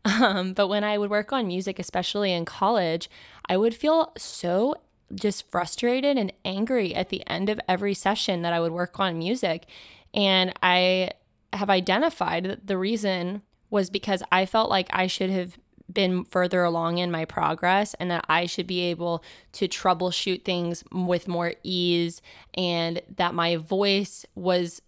Um, 0.04 0.52
but 0.52 0.66
when 0.66 0.82
I 0.82 0.98
would 0.98 1.10
work 1.10 1.32
on 1.32 1.46
music, 1.46 1.78
especially 1.78 2.32
in 2.32 2.44
college, 2.44 3.08
I 3.48 3.56
would 3.56 3.72
feel 3.72 4.12
so 4.18 4.74
just 5.14 5.48
frustrated 5.50 6.18
and 6.18 6.32
angry 6.44 6.94
at 6.94 7.08
the 7.08 7.22
end 7.28 7.48
of 7.48 7.60
every 7.68 7.94
session 7.94 8.42
that 8.42 8.52
I 8.52 8.58
would 8.58 8.72
work 8.72 8.98
on 8.98 9.18
music. 9.18 9.66
And 10.12 10.52
I 10.62 11.10
have 11.52 11.70
identified 11.70 12.44
that 12.44 12.66
the 12.66 12.78
reason 12.78 13.42
was 13.70 13.90
because 13.90 14.22
I 14.32 14.44
felt 14.46 14.70
like 14.70 14.88
I 14.92 15.06
should 15.06 15.30
have 15.30 15.56
been 15.92 16.24
further 16.24 16.62
along 16.64 16.98
in 16.98 17.10
my 17.10 17.24
progress 17.24 17.94
and 17.94 18.10
that 18.10 18.24
I 18.28 18.46
should 18.46 18.66
be 18.66 18.80
able 18.80 19.22
to 19.52 19.68
troubleshoot 19.68 20.44
things 20.44 20.84
with 20.90 21.28
more 21.28 21.54
ease 21.62 22.22
and 22.54 23.02
that 23.16 23.34
my 23.34 23.56
voice 23.56 24.24
was 24.34 24.80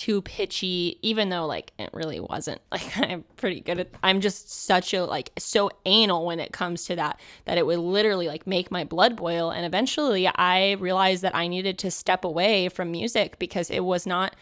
too 0.00 0.22
pitchy, 0.22 0.98
even 1.02 1.28
though 1.28 1.44
like 1.44 1.72
it 1.78 1.90
really 1.92 2.20
wasn't. 2.20 2.60
Like 2.72 2.96
I'm 2.96 3.24
pretty 3.36 3.60
good 3.60 3.80
at 3.80 3.88
I'm 4.02 4.20
just 4.20 4.50
such 4.50 4.94
a 4.94 5.04
like 5.04 5.30
so 5.38 5.70
anal 5.84 6.24
when 6.24 6.40
it 6.40 6.52
comes 6.52 6.86
to 6.86 6.96
that 6.96 7.20
that 7.44 7.58
it 7.58 7.66
would 7.66 7.78
literally 7.78 8.26
like 8.26 8.46
make 8.46 8.70
my 8.70 8.84
blood 8.84 9.16
boil. 9.16 9.50
And 9.50 9.66
eventually 9.66 10.26
I 10.26 10.72
realized 10.72 11.22
that 11.22 11.34
I 11.34 11.46
needed 11.46 11.78
to 11.80 11.90
step 11.90 12.24
away 12.24 12.70
from 12.70 12.90
music 12.90 13.38
because 13.38 13.68
it 13.68 13.80
was 13.80 14.06
not 14.06 14.34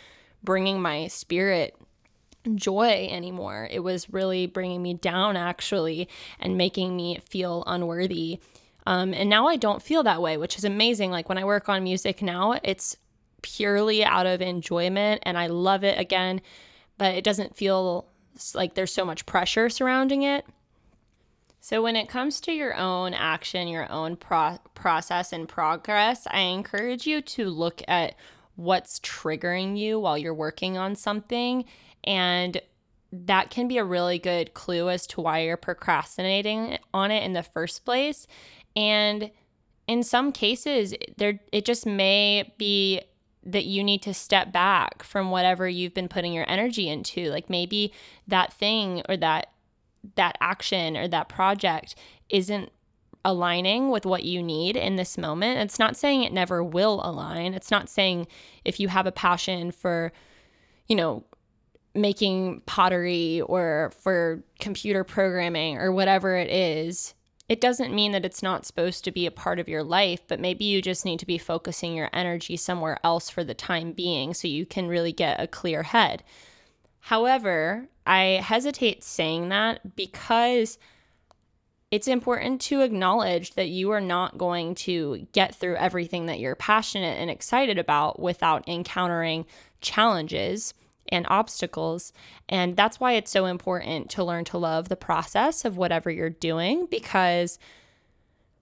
bringing 0.44 0.80
my 0.80 1.08
spirit 1.08 1.74
joy 2.54 3.08
anymore. 3.10 3.66
It 3.70 3.80
was 3.80 4.12
really 4.12 4.46
bringing 4.46 4.82
me 4.82 4.94
down 4.94 5.36
actually 5.36 6.08
and 6.38 6.56
making 6.56 6.96
me 6.96 7.18
feel 7.28 7.64
unworthy. 7.66 8.38
Um, 8.86 9.12
and 9.12 9.28
now 9.28 9.48
I 9.48 9.56
don't 9.56 9.82
feel 9.82 10.04
that 10.04 10.22
way, 10.22 10.36
which 10.36 10.56
is 10.56 10.64
amazing. 10.64 11.10
Like 11.10 11.28
when 11.28 11.38
I 11.38 11.44
work 11.44 11.68
on 11.68 11.82
music 11.82 12.22
now, 12.22 12.60
it's 12.62 12.96
purely 13.42 14.04
out 14.04 14.26
of 14.26 14.40
enjoyment 14.40 15.22
and 15.24 15.38
I 15.38 15.46
love 15.46 15.84
it 15.84 15.98
again, 15.98 16.40
but 16.96 17.14
it 17.14 17.24
doesn't 17.24 17.56
feel 17.56 18.06
like 18.54 18.74
there's 18.74 18.92
so 18.92 19.04
much 19.04 19.26
pressure 19.26 19.68
surrounding 19.68 20.22
it. 20.22 20.44
So, 21.60 21.82
when 21.82 21.96
it 21.96 22.08
comes 22.08 22.40
to 22.42 22.52
your 22.52 22.74
own 22.74 23.14
action, 23.14 23.68
your 23.68 23.90
own 23.90 24.16
pro- 24.16 24.58
process 24.74 25.32
and 25.32 25.48
progress, 25.48 26.26
I 26.30 26.40
encourage 26.40 27.06
you 27.06 27.20
to 27.20 27.50
look 27.50 27.82
at 27.88 28.14
what's 28.56 29.00
triggering 29.00 29.76
you 29.76 30.00
while 30.00 30.16
you're 30.16 30.34
working 30.34 30.78
on 30.78 30.96
something. 30.96 31.64
And 32.04 32.60
that 33.12 33.50
can 33.50 33.68
be 33.68 33.78
a 33.78 33.84
really 33.84 34.18
good 34.18 34.54
clue 34.54 34.88
as 34.90 35.06
to 35.08 35.20
why 35.20 35.40
you're 35.40 35.56
procrastinating 35.56 36.78
on 36.92 37.10
it 37.10 37.22
in 37.22 37.32
the 37.32 37.42
first 37.42 37.84
place. 37.84 38.26
And 38.76 39.30
in 39.86 40.02
some 40.02 40.32
cases, 40.32 40.94
there 41.16 41.40
it 41.52 41.64
just 41.64 41.86
may 41.86 42.52
be 42.58 43.00
that 43.48 43.64
you 43.64 43.82
need 43.82 44.02
to 44.02 44.12
step 44.12 44.52
back 44.52 45.02
from 45.02 45.30
whatever 45.30 45.66
you've 45.68 45.94
been 45.94 46.08
putting 46.08 46.32
your 46.32 46.48
energy 46.48 46.88
into. 46.88 47.30
Like 47.30 47.48
maybe 47.48 47.92
that 48.26 48.52
thing 48.52 49.02
or 49.08 49.16
that 49.16 49.50
that 50.16 50.36
action 50.40 50.96
or 50.96 51.08
that 51.08 51.28
project 51.28 51.94
isn't 52.28 52.70
aligning 53.24 53.90
with 53.90 54.06
what 54.06 54.22
you 54.22 54.42
need 54.42 54.76
in 54.76 54.96
this 54.96 55.18
moment. 55.18 55.58
It's 55.60 55.78
not 55.78 55.96
saying 55.96 56.22
it 56.22 56.32
never 56.32 56.62
will 56.62 57.00
align. 57.04 57.54
It's 57.54 57.70
not 57.70 57.88
saying 57.88 58.28
if 58.64 58.78
you 58.78 58.88
have 58.88 59.06
a 59.06 59.12
passion 59.12 59.72
for 59.72 60.12
you 60.86 60.96
know 60.96 61.24
making 61.94 62.60
pottery 62.66 63.40
or 63.40 63.92
for 64.02 64.42
computer 64.60 65.04
programming 65.04 65.78
or 65.78 65.90
whatever 65.90 66.36
it 66.36 66.50
is 66.50 67.14
it 67.48 67.60
doesn't 67.60 67.94
mean 67.94 68.12
that 68.12 68.26
it's 68.26 68.42
not 68.42 68.66
supposed 68.66 69.04
to 69.04 69.10
be 69.10 69.24
a 69.24 69.30
part 69.30 69.58
of 69.58 69.68
your 69.68 69.82
life, 69.82 70.20
but 70.28 70.38
maybe 70.38 70.64
you 70.64 70.82
just 70.82 71.04
need 71.04 71.18
to 71.20 71.26
be 71.26 71.38
focusing 71.38 71.94
your 71.94 72.10
energy 72.12 72.56
somewhere 72.56 72.98
else 73.02 73.30
for 73.30 73.42
the 73.42 73.54
time 73.54 73.92
being 73.92 74.34
so 74.34 74.46
you 74.46 74.66
can 74.66 74.86
really 74.86 75.12
get 75.12 75.40
a 75.40 75.46
clear 75.46 75.84
head. 75.84 76.22
However, 77.00 77.88
I 78.06 78.42
hesitate 78.44 79.02
saying 79.02 79.48
that 79.48 79.96
because 79.96 80.78
it's 81.90 82.06
important 82.06 82.60
to 82.60 82.82
acknowledge 82.82 83.54
that 83.54 83.68
you 83.68 83.90
are 83.92 84.00
not 84.00 84.36
going 84.36 84.74
to 84.74 85.26
get 85.32 85.54
through 85.54 85.76
everything 85.76 86.26
that 86.26 86.38
you're 86.38 86.54
passionate 86.54 87.18
and 87.18 87.30
excited 87.30 87.78
about 87.78 88.20
without 88.20 88.68
encountering 88.68 89.46
challenges 89.80 90.74
and 91.10 91.26
obstacles. 91.28 92.12
And 92.48 92.76
that's 92.76 93.00
why 93.00 93.12
it's 93.12 93.30
so 93.30 93.46
important 93.46 94.10
to 94.10 94.24
learn 94.24 94.44
to 94.46 94.58
love 94.58 94.88
the 94.88 94.96
process 94.96 95.64
of 95.64 95.76
whatever 95.76 96.10
you're 96.10 96.30
doing 96.30 96.86
because 96.90 97.58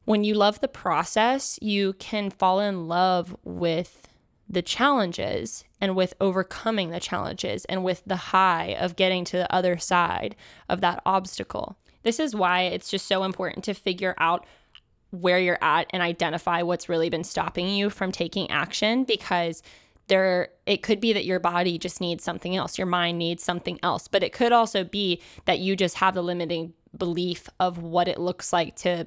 when 0.04 0.22
you 0.22 0.34
love 0.34 0.60
the 0.60 0.68
process, 0.68 1.58
you 1.60 1.92
can 1.94 2.30
fall 2.30 2.60
in 2.60 2.86
love 2.86 3.36
with 3.44 4.08
the 4.48 4.62
challenges 4.62 5.64
and 5.80 5.96
with 5.96 6.14
overcoming 6.20 6.90
the 6.90 7.00
challenges 7.00 7.64
and 7.64 7.82
with 7.82 8.02
the 8.06 8.16
high 8.16 8.76
of 8.78 8.96
getting 8.96 9.24
to 9.24 9.36
the 9.36 9.52
other 9.52 9.76
side 9.76 10.36
of 10.68 10.80
that 10.80 11.02
obstacle. 11.04 11.76
This 12.04 12.20
is 12.20 12.36
why 12.36 12.62
it's 12.62 12.88
just 12.88 13.06
so 13.06 13.24
important 13.24 13.64
to 13.64 13.74
figure 13.74 14.14
out 14.18 14.46
where 15.10 15.40
you're 15.40 15.62
at 15.62 15.88
and 15.90 16.02
identify 16.02 16.62
what's 16.62 16.88
really 16.88 17.10
been 17.10 17.24
stopping 17.24 17.68
you 17.68 17.90
from 17.90 18.12
taking 18.12 18.50
action 18.50 19.04
because 19.04 19.62
there 20.08 20.48
it 20.66 20.82
could 20.82 21.00
be 21.00 21.12
that 21.12 21.24
your 21.24 21.40
body 21.40 21.78
just 21.78 22.00
needs 22.00 22.22
something 22.22 22.54
else 22.56 22.78
your 22.78 22.86
mind 22.86 23.18
needs 23.18 23.42
something 23.42 23.78
else 23.82 24.08
but 24.08 24.22
it 24.22 24.32
could 24.32 24.52
also 24.52 24.84
be 24.84 25.20
that 25.44 25.58
you 25.58 25.76
just 25.76 25.96
have 25.96 26.14
the 26.14 26.22
limiting 26.22 26.72
belief 26.96 27.48
of 27.60 27.78
what 27.78 28.08
it 28.08 28.18
looks 28.18 28.52
like 28.52 28.76
to 28.76 29.06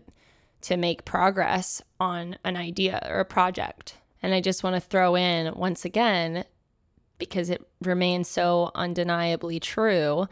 to 0.62 0.76
make 0.76 1.06
progress 1.06 1.82
on 2.00 2.38
an 2.44 2.58
idea 2.58 3.06
or 3.10 3.20
a 3.20 3.26
project 3.26 3.96
and 4.22 4.34
i 4.34 4.42
just 4.42 4.64
want 4.64 4.76
to 4.76 4.82
throw 4.82 5.16
in 5.16 5.54
once 5.56 5.86
again 5.86 6.44
because 7.18 7.50
it 7.50 7.66
remains 7.82 8.28
so 8.28 8.72
undeniably 8.76 9.60
true 9.60 10.28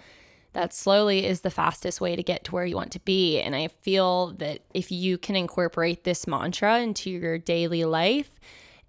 that 0.58 0.74
slowly 0.74 1.24
is 1.24 1.42
the 1.42 1.52
fastest 1.52 2.02
way 2.02 2.16
to 2.16 2.24
get 2.24 2.44
to 2.46 2.52
where 2.52 2.66
you 2.66 2.76
want 2.76 2.92
to 2.94 3.00
be. 3.02 3.40
And 3.40 3.56
I 3.56 3.68
feel 3.68 4.34
that 4.40 4.62
if 4.74 4.92
you 4.92 5.20
can 5.20 5.36
incorporate 5.36 6.04
this 6.04 6.26
mantra 6.26 6.80
into 6.80 7.12
your 7.12 7.38
daily 7.38 7.86
life, 7.86 8.32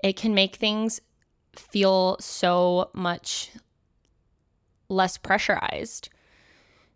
it 0.02 0.16
can 0.16 0.34
make 0.34 0.56
things 0.56 1.00
feel 1.58 2.16
so 2.20 2.90
much 2.94 3.50
less 4.88 5.18
pressurized. 5.18 6.08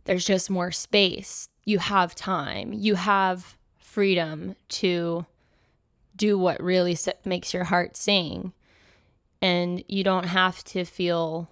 There's 0.05 0.25
just 0.25 0.51
more 0.51 0.73
space. 0.73 1.49
You 1.65 1.79
have 1.79 2.15
time. 2.15 2.73
You 2.73 2.97
have 2.97 3.57
freedom 3.79 4.57
to 4.69 5.27
do 6.17 6.39
what 6.39 6.63
really 6.63 6.97
makes 7.25 7.55
your 7.55 7.65
heart 7.65 7.97
sing. 7.97 8.53
And 9.41 9.85
you 9.89 10.05
don't 10.05 10.27
have 10.27 10.63
to 10.65 10.85
feel 10.85 11.49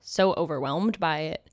so 0.00 0.32
overwhelmed 0.34 0.98
by 0.98 1.20
it 1.20 1.48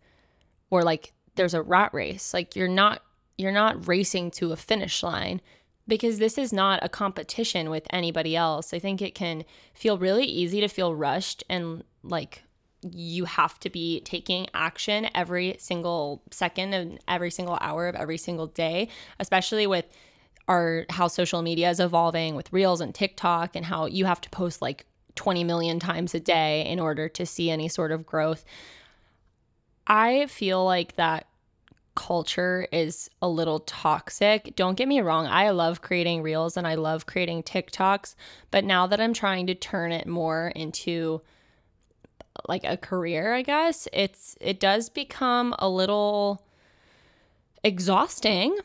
or 0.70 0.84
like 0.84 1.14
there's 1.36 1.54
a 1.54 1.62
rat 1.62 1.94
race. 1.94 2.34
Like 2.34 2.56
you're 2.56 2.68
not 2.68 3.02
you're 3.38 3.52
not 3.52 3.88
racing 3.88 4.32
to 4.32 4.52
a 4.52 4.58
finish 4.58 5.02
line 5.02 5.42
because 5.90 6.20
this 6.20 6.38
is 6.38 6.54
not 6.54 6.80
a 6.82 6.88
competition 6.88 7.70
with 7.70 7.88
anybody 7.90 8.36
else. 8.36 8.74
I 8.74 8.80
think 8.80 9.02
it 9.02 9.16
can 9.16 9.44
feel 9.74 9.98
really 9.98 10.24
easy 10.24 10.62
to 10.62 10.68
feel 10.68 10.96
rushed 10.96 11.44
and 11.50 11.84
like 12.04 12.44
you 12.82 13.26
have 13.26 13.60
to 13.60 13.70
be 13.70 14.00
taking 14.02 14.48
action 14.54 15.10
every 15.14 15.58
single 15.60 16.22
second 16.32 16.74
and 16.74 17.00
every 17.08 17.32
single 17.32 17.58
hour 17.60 17.88
of 17.88 17.96
every 17.96 18.18
single 18.18 18.48
day, 18.48 18.88
especially 19.20 19.68
with 19.68 19.86
our 20.48 20.86
how 20.90 21.08
social 21.08 21.42
media 21.42 21.70
is 21.70 21.80
evolving 21.80 22.36
with 22.36 22.54
Reels 22.54 22.82
and 22.82 22.96
TikTok 22.96 23.56
and 23.56 23.66
how 23.66 23.86
you 23.86 24.06
have 24.06 24.22
to 24.22 24.30
post 24.30 24.62
like 24.62 24.86
20 25.16 25.44
million 25.44 25.80
times 25.80 26.16
a 26.16 26.20
day 26.20 26.66
in 26.66 26.80
order 26.80 27.10
to 27.10 27.26
see 27.26 27.50
any 27.50 27.68
sort 27.68 27.92
of 27.92 28.06
growth. 28.06 28.46
I 29.86 30.28
feel 30.28 30.64
like 30.64 30.96
that 30.96 31.29
culture 32.00 32.66
is 32.72 33.10
a 33.22 33.28
little 33.28 33.60
toxic. 33.60 34.56
Don't 34.56 34.76
get 34.76 34.88
me 34.88 35.02
wrong, 35.02 35.28
I 35.28 35.50
love 35.50 35.82
creating 35.82 36.22
reels 36.22 36.56
and 36.56 36.66
I 36.66 36.76
love 36.76 37.06
creating 37.06 37.44
TikToks, 37.44 38.16
but 38.52 38.64
now 38.64 38.88
that 38.88 39.02
I'm 39.02 39.14
trying 39.14 39.48
to 39.48 39.54
turn 39.54 39.92
it 39.92 40.08
more 40.08 40.54
into 40.56 41.22
like 42.48 42.64
a 42.64 42.78
career, 42.78 43.34
I 43.34 43.42
guess, 43.42 43.86
it's 43.92 44.38
it 44.40 44.62
does 44.62 44.88
become 44.88 45.54
a 45.60 45.68
little 45.68 46.42
exhausting. 47.66 48.58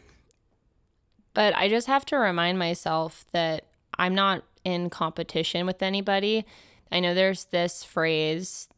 But 1.35 1.57
I 1.57 1.69
just 1.69 1.89
have 1.89 2.07
to 2.07 2.17
remind 2.17 2.57
myself 2.57 3.25
that 3.33 3.65
I'm 3.99 4.15
not 4.15 4.45
in 4.63 4.91
competition 4.91 5.67
with 5.67 5.83
anybody. 5.83 6.47
I 6.93 7.01
know 7.01 7.15
there's 7.15 7.47
this 7.47 7.83
phrase 7.83 8.69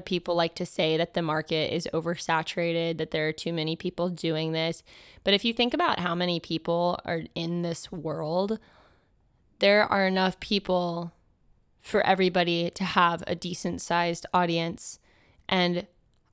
people 0.00 0.34
like 0.34 0.54
to 0.56 0.66
say 0.66 0.96
that 0.96 1.14
the 1.14 1.22
market 1.22 1.74
is 1.74 1.88
oversaturated, 1.92 2.98
that 2.98 3.10
there 3.10 3.28
are 3.28 3.32
too 3.32 3.52
many 3.52 3.76
people 3.76 4.08
doing 4.08 4.52
this. 4.52 4.82
But 5.22 5.34
if 5.34 5.44
you 5.44 5.52
think 5.52 5.74
about 5.74 6.00
how 6.00 6.14
many 6.14 6.40
people 6.40 6.98
are 7.04 7.22
in 7.34 7.62
this 7.62 7.90
world, 7.92 8.58
there 9.58 9.84
are 9.84 10.06
enough 10.06 10.40
people 10.40 11.12
for 11.80 12.04
everybody 12.06 12.70
to 12.70 12.84
have 12.84 13.22
a 13.26 13.34
decent 13.34 13.80
sized 13.80 14.26
audience. 14.32 14.98
And 15.48 15.86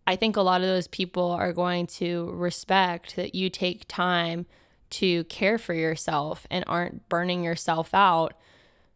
I 0.08 0.16
think 0.16 0.36
a 0.36 0.42
lot 0.42 0.62
of 0.62 0.68
those 0.68 0.88
people 0.88 1.32
are 1.32 1.54
going 1.54 1.88
to 1.88 2.32
respect 2.32 3.16
that 3.16 3.36
you 3.36 3.50
take 3.50 3.88
time 3.88 4.46
to 4.92 5.24
care 5.26 5.58
for 5.58 5.74
yourself 5.74 6.48
and 6.50 6.64
aren't 6.68 7.08
burning 7.10 7.44
yourself 7.44 7.94
out 7.94 8.34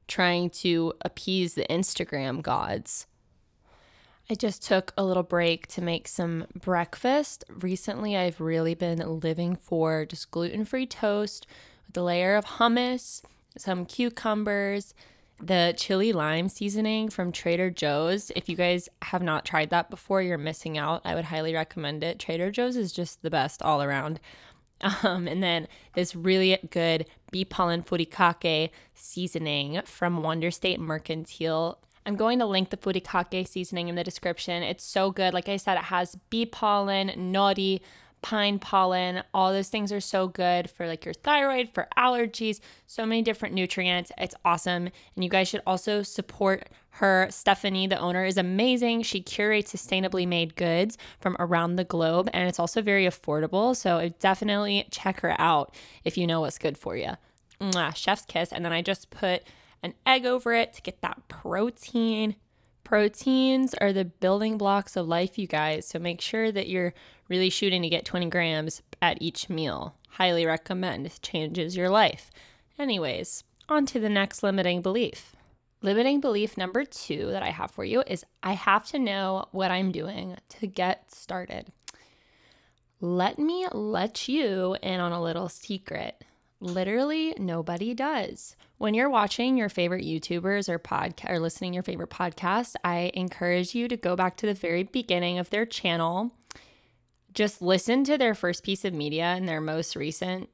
trying 0.08 0.50
to 0.50 0.94
appease 1.02 1.56
the 1.56 1.66
Instagram 1.70 2.42
gods. 2.42 3.08
I 4.28 4.34
just 4.34 4.64
took 4.64 4.92
a 4.98 5.04
little 5.04 5.24
break 5.24 5.68
to 5.68 5.82
make 5.82 6.08
some 6.08 6.48
breakfast. 6.60 7.44
Recently, 7.48 8.18
I've 8.18 8.42
really 8.42 8.74
been 8.74 9.20
living 9.20 9.56
for 9.56 10.04
just 10.06 10.32
gluten 10.32 10.66
free 10.66 10.88
toast 10.88 11.46
with 11.86 11.96
a 11.96 12.02
layer 12.02 12.36
of 12.36 12.46
hummus, 12.46 13.22
some 13.56 13.86
cucumbers, 13.86 14.96
the 15.40 15.76
chili 15.78 16.12
lime 16.12 16.50
seasoning 16.50 17.10
from 17.10 17.32
Trader 17.32 17.70
Joe's. 17.70 18.32
If 18.36 18.50
you 18.50 18.56
guys 18.56 18.90
have 19.04 19.22
not 19.22 19.46
tried 19.46 19.70
that 19.70 19.92
before, 19.92 20.24
you're 20.24 20.40
missing 20.40 20.76
out. 20.76 21.02
I 21.06 21.14
would 21.14 21.26
highly 21.26 21.54
recommend 21.54 22.04
it. 22.04 22.18
Trader 22.18 22.50
Joe's 22.50 22.78
is 22.78 22.92
just 22.92 23.22
the 23.22 23.30
best 23.30 23.62
all 23.62 23.82
around. 23.82 24.20
Um, 25.04 25.26
and 25.26 25.42
then 25.42 25.70
this 25.94 26.18
really 26.18 26.60
good 26.70 27.06
bee 27.32 27.46
pollen 27.46 27.82
furikake 27.82 28.72
seasoning 28.94 29.82
from 29.86 30.22
Wonder 30.22 30.52
State 30.52 30.82
Mercantile. 30.82 31.80
I'm 32.06 32.16
going 32.16 32.40
to 32.40 32.46
link 32.46 32.70
the 32.70 32.78
furikake 32.78 33.48
seasoning 33.48 33.88
in 33.88 33.96
the 33.96 34.04
description. 34.04 34.62
It's 34.64 34.84
so 34.84 35.12
good. 35.12 35.34
Like 35.34 35.50
I 35.50 35.58
said, 35.58 35.78
it 35.78 35.86
has 35.86 36.16
bee 36.30 36.46
pollen, 36.46 37.10
nori, 37.10 37.82
pine 38.22 38.58
pollen. 38.58 39.24
All 39.34 39.52
those 39.52 39.70
things 39.70 39.92
are 39.92 40.02
so 40.02 40.28
good 40.28 40.70
for 40.70 40.88
like 40.88 41.06
your 41.06 41.14
thyroid, 41.14 41.70
for 41.74 41.88
allergies, 41.96 42.60
so 42.88 43.06
many 43.06 43.22
different 43.22 43.54
nutrients. 43.54 44.12
It's 44.18 44.34
awesome. 44.44 44.90
And 45.16 45.24
you 45.24 45.30
guys 45.30 45.48
should 45.48 45.62
also 45.66 46.02
support 46.02 46.70
her. 46.90 47.28
Stephanie, 47.30 47.86
the 47.86 48.00
owner, 48.00 48.26
is 48.26 48.38
amazing. 48.38 49.04
She 49.04 49.22
curates 49.22 49.74
sustainably 49.74 50.28
made 50.28 50.56
goods 50.56 50.98
from 51.20 51.36
around 51.40 51.76
the 51.76 51.84
globe 51.84 52.30
and 52.34 52.50
it's 52.50 52.60
also 52.60 52.82
very 52.82 53.06
affordable. 53.06 53.76
So 53.76 54.12
definitely 54.20 54.88
check 54.90 55.20
her 55.20 55.40
out 55.40 55.76
if 56.04 56.18
you 56.18 56.26
know 56.26 56.42
what's 56.42 56.58
good 56.58 56.78
for 56.80 56.98
you. 56.98 57.12
Mwah, 57.62 57.96
chef's 57.96 58.26
kiss. 58.26 58.52
And 58.52 58.66
then 58.66 58.74
I 58.74 58.82
just 58.82 59.12
put 59.12 59.44
an 59.84 59.94
egg 60.06 60.26
over 60.26 60.54
it 60.54 60.74
to 60.74 60.82
get 60.82 61.02
that 61.02 61.28
protein. 61.28 62.36
Proteins 62.84 63.74
are 63.76 63.92
the 63.92 64.06
building 64.06 64.58
blocks 64.58 64.96
of 64.96 65.08
life, 65.08 65.38
you 65.38 65.48
guys. 65.48 65.88
So 65.88 66.00
make 66.00 66.22
sure 66.22 66.52
that 66.52 66.68
you're 66.68 66.94
really 67.30 67.50
shooting 67.50 67.82
to 67.82 67.90
get 67.90 68.06
20 68.06 68.30
grams 68.30 68.82
at 69.02 69.22
each 69.22 69.50
meal. 69.50 69.96
Highly 70.12 70.46
recommend. 70.46 71.22
Changes 71.22 71.76
your 71.76 71.90
life. 71.90 72.32
Anyways, 72.78 73.44
on 73.68 73.86
to 73.88 74.00
the 74.00 74.10
next 74.10 74.44
limiting 74.44 74.82
belief. 74.82 75.36
Limiting 75.82 76.20
belief 76.20 76.58
number 76.58 76.84
two 76.84 77.28
that 77.32 77.44
I 77.44 77.50
have 77.50 77.72
for 77.72 77.84
you 77.84 78.04
is 78.08 78.26
I 78.42 78.54
have 78.54 78.88
to 78.88 79.00
know 79.00 79.48
what 79.52 79.72
I'm 79.72 79.92
doing 79.92 80.38
to 80.50 80.68
get 80.68 81.12
started. 81.14 81.68
Let 83.02 83.38
me 83.38 83.68
let 83.72 84.28
you 84.28 84.78
in 84.82 85.00
on 85.00 85.12
a 85.12 85.22
little 85.22 85.50
secret. 85.50 86.24
Literally, 86.66 87.36
nobody 87.38 87.94
does. 87.94 88.56
When 88.80 88.96
you're 88.96 89.08
watching 89.08 89.56
your 89.56 89.70
favorite 89.70 90.04
YouTubers 90.04 90.68
or 90.68 90.80
podcast 90.80 91.30
or 91.30 91.40
listening 91.40 91.76
your 91.76 91.84
favorite 91.84 92.10
podcast, 92.10 92.74
I 92.84 93.12
encourage 93.14 93.76
you 93.76 93.88
to 93.88 93.96
go 93.96 94.16
back 94.16 94.36
to 94.38 94.48
the 94.48 94.56
very 94.56 94.82
beginning 94.82 95.38
of 95.38 95.52
their 95.52 95.68
channel. 95.68 96.32
Just 97.36 97.62
listen 97.62 98.04
to 98.06 98.18
their 98.18 98.34
first 98.34 98.64
piece 98.64 98.84
of 98.84 98.96
media 98.96 99.26
and 99.26 99.48
their 99.48 99.62
most 99.62 99.96
recent 99.96 100.50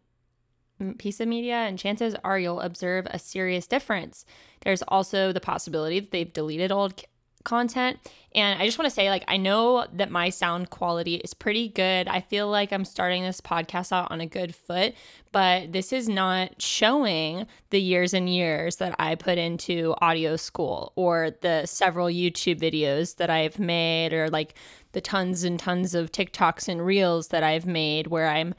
piece 0.97 1.21
of 1.21 1.30
media, 1.30 1.56
and 1.56 1.80
chances 1.80 2.13
are 2.26 2.38
you'll 2.38 2.60
observe 2.60 3.08
a 3.10 3.17
serious 3.17 3.65
difference. 3.65 4.26
There's 4.65 4.82
also 4.89 5.32
the 5.32 5.39
possibility 5.39 6.02
that 6.02 6.12
they've 6.12 6.34
deleted 6.34 6.74
old 6.74 7.02
content. 7.44 8.00
And 8.34 8.62
I 8.62 8.66
just 8.66 8.78
want 8.78 8.90
to 8.90 8.96
say, 8.96 9.10
like, 9.10 9.26
I 9.28 9.38
know 9.38 9.86
that 9.94 10.10
my 10.10 10.30
sound 10.30 10.70
quality 10.70 11.16
is 11.16 11.34
pretty 11.34 11.68
good. 11.68 12.08
I 12.08 12.22
feel 12.22 12.50
like 12.50 12.72
I'm 12.72 12.86
starting 12.86 13.24
this 13.24 13.42
podcast 13.42 13.92
out 13.92 14.10
on 14.10 14.22
a 14.22 14.26
good 14.26 14.56
foot, 14.56 14.94
but 15.32 15.74
this 15.74 15.92
is 15.92 16.08
not 16.08 16.62
showing 16.62 17.46
the 17.72 17.82
years 17.82 18.14
and 18.14 18.30
years 18.30 18.78
that 18.78 18.96
I 18.98 19.16
put 19.16 19.38
into 19.38 19.96
audio 20.02 20.38
school 20.38 20.94
or 20.96 21.32
the 21.42 21.66
several 21.66 22.08
YouTube 22.08 22.60
videos 22.60 23.18
that 23.18 23.30
I've 23.30 23.60
made 23.60 24.14
or 24.14 24.30
like 24.30 24.54
the 24.94 25.02
tons 25.02 25.44
and 25.44 25.60
tons 25.60 25.94
of 25.94 26.12
TikToks 26.12 26.68
and 26.68 26.86
Reels 26.86 27.30
that 27.30 27.44
I've 27.44 27.66
made 27.66 28.08
where 28.08 28.28
I'm 28.30 28.56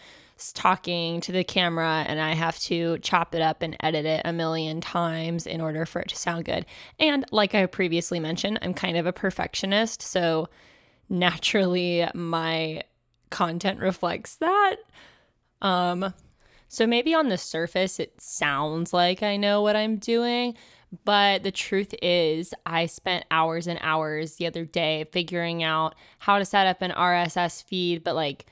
talking 0.50 1.20
to 1.20 1.30
the 1.30 1.44
camera 1.44 2.04
and 2.08 2.20
I 2.20 2.32
have 2.34 2.58
to 2.60 2.98
chop 2.98 3.34
it 3.34 3.42
up 3.42 3.62
and 3.62 3.76
edit 3.80 4.06
it 4.06 4.22
a 4.24 4.32
million 4.32 4.80
times 4.80 5.46
in 5.46 5.60
order 5.60 5.86
for 5.86 6.00
it 6.00 6.08
to 6.08 6.16
sound 6.16 6.46
good. 6.46 6.66
And 6.98 7.24
like 7.30 7.54
I 7.54 7.66
previously 7.66 8.18
mentioned, 8.18 8.58
I'm 8.62 8.74
kind 8.74 8.96
of 8.96 9.06
a 9.06 9.12
perfectionist, 9.12 10.02
so 10.02 10.48
naturally 11.08 12.06
my 12.14 12.82
content 13.30 13.78
reflects 13.80 14.36
that. 14.36 14.76
Um 15.60 16.14
so 16.68 16.86
maybe 16.86 17.14
on 17.14 17.28
the 17.28 17.38
surface 17.38 18.00
it 18.00 18.18
sounds 18.20 18.92
like 18.94 19.22
I 19.22 19.36
know 19.36 19.60
what 19.60 19.76
I'm 19.76 19.96
doing, 19.96 20.56
but 21.04 21.42
the 21.42 21.50
truth 21.50 21.94
is, 22.02 22.52
I 22.66 22.86
spent 22.86 23.24
hours 23.30 23.66
and 23.66 23.78
hours 23.82 24.36
the 24.36 24.46
other 24.46 24.64
day 24.64 25.06
figuring 25.10 25.62
out 25.62 25.94
how 26.18 26.38
to 26.38 26.44
set 26.44 26.66
up 26.66 26.82
an 26.82 26.90
RSS 26.90 27.62
feed, 27.64 28.04
but 28.04 28.14
like 28.14 28.46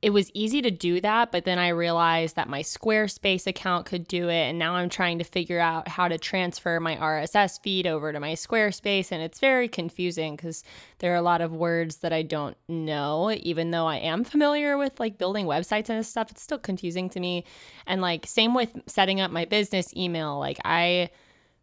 it 0.00 0.10
was 0.10 0.30
easy 0.32 0.62
to 0.62 0.70
do 0.70 1.00
that, 1.00 1.32
but 1.32 1.44
then 1.44 1.58
I 1.58 1.68
realized 1.68 2.36
that 2.36 2.48
my 2.48 2.62
Squarespace 2.62 3.48
account 3.48 3.84
could 3.84 4.06
do 4.06 4.28
it. 4.28 4.48
And 4.48 4.56
now 4.56 4.74
I'm 4.74 4.88
trying 4.88 5.18
to 5.18 5.24
figure 5.24 5.58
out 5.58 5.88
how 5.88 6.06
to 6.06 6.16
transfer 6.16 6.78
my 6.78 6.94
RSS 6.94 7.60
feed 7.60 7.84
over 7.84 8.12
to 8.12 8.20
my 8.20 8.34
Squarespace. 8.34 9.10
And 9.10 9.20
it's 9.20 9.40
very 9.40 9.66
confusing 9.66 10.36
because 10.36 10.62
there 11.00 11.12
are 11.12 11.16
a 11.16 11.22
lot 11.22 11.40
of 11.40 11.52
words 11.52 11.96
that 11.96 12.12
I 12.12 12.22
don't 12.22 12.56
know. 12.68 13.32
Even 13.42 13.72
though 13.72 13.86
I 13.86 13.96
am 13.96 14.22
familiar 14.22 14.78
with 14.78 15.00
like 15.00 15.18
building 15.18 15.46
websites 15.46 15.88
and 15.88 16.06
stuff, 16.06 16.30
it's 16.30 16.42
still 16.42 16.58
confusing 16.58 17.10
to 17.10 17.18
me. 17.18 17.44
And 17.84 18.00
like, 18.00 18.24
same 18.24 18.54
with 18.54 18.70
setting 18.86 19.20
up 19.20 19.32
my 19.32 19.46
business 19.46 19.92
email. 19.96 20.38
Like, 20.38 20.58
I, 20.64 21.10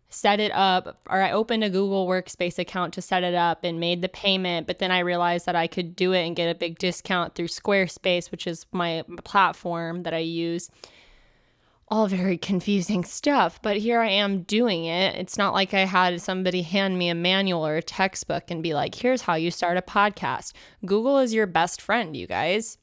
set 0.10 0.40
it 0.40 0.52
up 0.54 1.02
or 1.10 1.22
I 1.22 1.32
opened 1.32 1.64
a 1.64 1.70
Google 1.70 2.08
Workspace 2.08 2.60
account 2.60 2.94
to 2.94 3.02
set 3.02 3.24
it 3.24 3.36
up 3.36 3.64
and 3.64 3.80
made 3.80 4.02
the 4.02 4.10
payment, 4.10 4.68
but 4.68 4.80
then 4.80 4.92
I 4.92 5.00
realized 5.00 5.46
that 5.46 5.56
I 5.56 5.68
could 5.68 5.96
do 5.96 6.14
it 6.14 6.26
and 6.26 6.36
get 6.36 6.54
a 6.54 6.58
big 6.58 6.80
discount 6.80 7.36
through 7.36 7.48
Squarespace, 7.48 8.32
which 8.32 8.48
is 8.48 8.66
my 8.72 9.04
platform 9.24 10.04
that 10.04 10.14
I 10.14 10.20
use. 10.20 10.70
All 11.88 12.08
very 12.08 12.38
confusing 12.38 13.04
stuff, 13.04 13.62
but 13.62 13.78
here 13.78 14.02
I 14.02 14.10
am 14.10 14.42
doing 14.42 14.86
it. 14.86 15.16
It's 15.16 15.38
not 15.38 15.54
like 15.54 15.74
I 15.74 15.86
had 15.86 16.20
somebody 16.20 16.64
hand 16.64 16.98
me 16.98 17.10
a 17.10 17.16
manual 17.16 17.66
or 17.66 17.76
a 17.76 17.84
textbook 17.84 18.50
and 18.50 18.64
be 18.64 18.74
like, 18.74 18.96
here's 18.96 19.24
how 19.24 19.36
you 19.36 19.52
start 19.52 19.78
a 19.78 19.84
podcast. 19.84 20.54
Google 20.84 21.20
is 21.20 21.34
your 21.34 21.46
best 21.46 21.82
friend, 21.82 22.18
you 22.18 22.26
guys. 22.26 22.80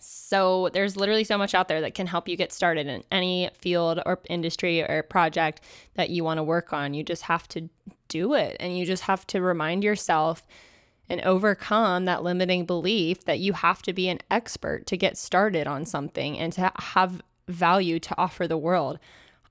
So 0.00 0.68
there's 0.72 0.96
literally 0.96 1.24
so 1.24 1.38
much 1.38 1.54
out 1.54 1.68
there 1.68 1.80
that 1.80 1.94
can 1.94 2.06
help 2.06 2.28
you 2.28 2.36
get 2.36 2.52
started 2.52 2.86
in 2.86 3.04
any 3.10 3.50
field 3.54 4.00
or 4.04 4.20
industry 4.28 4.82
or 4.82 5.02
project 5.02 5.60
that 5.94 6.10
you 6.10 6.24
want 6.24 6.38
to 6.38 6.42
work 6.42 6.72
on. 6.72 6.94
You 6.94 7.02
just 7.02 7.22
have 7.22 7.48
to 7.48 7.68
do 8.08 8.34
it 8.34 8.56
and 8.60 8.76
you 8.76 8.84
just 8.84 9.04
have 9.04 9.26
to 9.28 9.40
remind 9.40 9.84
yourself 9.84 10.46
and 11.08 11.20
overcome 11.20 12.04
that 12.06 12.22
limiting 12.22 12.64
belief 12.64 13.24
that 13.24 13.38
you 13.38 13.52
have 13.52 13.82
to 13.82 13.92
be 13.92 14.08
an 14.08 14.20
expert 14.30 14.86
to 14.86 14.96
get 14.96 15.18
started 15.18 15.66
on 15.66 15.84
something 15.84 16.38
and 16.38 16.52
to 16.54 16.72
have 16.76 17.22
value 17.48 17.98
to 18.00 18.18
offer 18.18 18.48
the 18.48 18.56
world. 18.56 18.98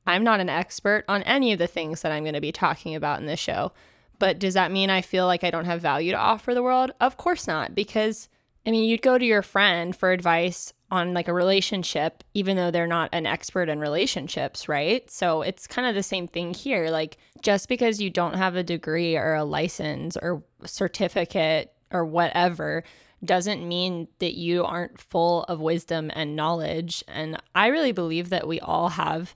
I'm 0.05 0.23
not 0.23 0.39
an 0.39 0.49
expert 0.49 1.05
on 1.07 1.23
any 1.23 1.53
of 1.53 1.59
the 1.59 1.67
things 1.67 2.01
that 2.01 2.11
I'm 2.11 2.23
going 2.23 2.33
to 2.33 2.41
be 2.41 2.51
talking 2.51 2.95
about 2.95 3.19
in 3.19 3.25
this 3.25 3.39
show. 3.39 3.71
But 4.19 4.39
does 4.39 4.53
that 4.53 4.71
mean 4.71 4.89
I 4.89 5.01
feel 5.01 5.25
like 5.25 5.43
I 5.43 5.51
don't 5.51 5.65
have 5.65 5.81
value 5.81 6.11
to 6.11 6.17
offer 6.17 6.53
the 6.53 6.63
world? 6.63 6.91
Of 6.99 7.17
course 7.17 7.47
not, 7.47 7.75
because 7.75 8.29
I 8.65 8.71
mean, 8.71 8.85
you'd 8.85 9.01
go 9.01 9.17
to 9.17 9.25
your 9.25 9.41
friend 9.41 9.95
for 9.95 10.11
advice 10.11 10.73
on 10.89 11.13
like 11.13 11.27
a 11.27 11.33
relationship, 11.33 12.23
even 12.33 12.55
though 12.55 12.71
they're 12.71 12.87
not 12.87 13.09
an 13.11 13.25
expert 13.25 13.67
in 13.67 13.79
relationships, 13.79 14.69
right? 14.69 15.09
So 15.09 15.41
it's 15.41 15.67
kind 15.67 15.87
of 15.87 15.95
the 15.95 16.03
same 16.03 16.27
thing 16.27 16.53
here. 16.53 16.89
Like, 16.89 17.17
just 17.41 17.67
because 17.67 17.99
you 17.99 18.09
don't 18.09 18.35
have 18.35 18.55
a 18.55 18.63
degree 18.63 19.17
or 19.17 19.33
a 19.33 19.43
license 19.43 20.15
or 20.15 20.43
certificate 20.65 21.73
or 21.91 22.05
whatever 22.05 22.83
doesn't 23.25 23.67
mean 23.67 24.07
that 24.19 24.35
you 24.35 24.63
aren't 24.63 24.99
full 24.99 25.43
of 25.43 25.59
wisdom 25.59 26.11
and 26.13 26.35
knowledge. 26.35 27.03
And 27.07 27.41
I 27.55 27.67
really 27.67 27.91
believe 27.91 28.29
that 28.29 28.47
we 28.47 28.59
all 28.59 28.89
have 28.89 29.33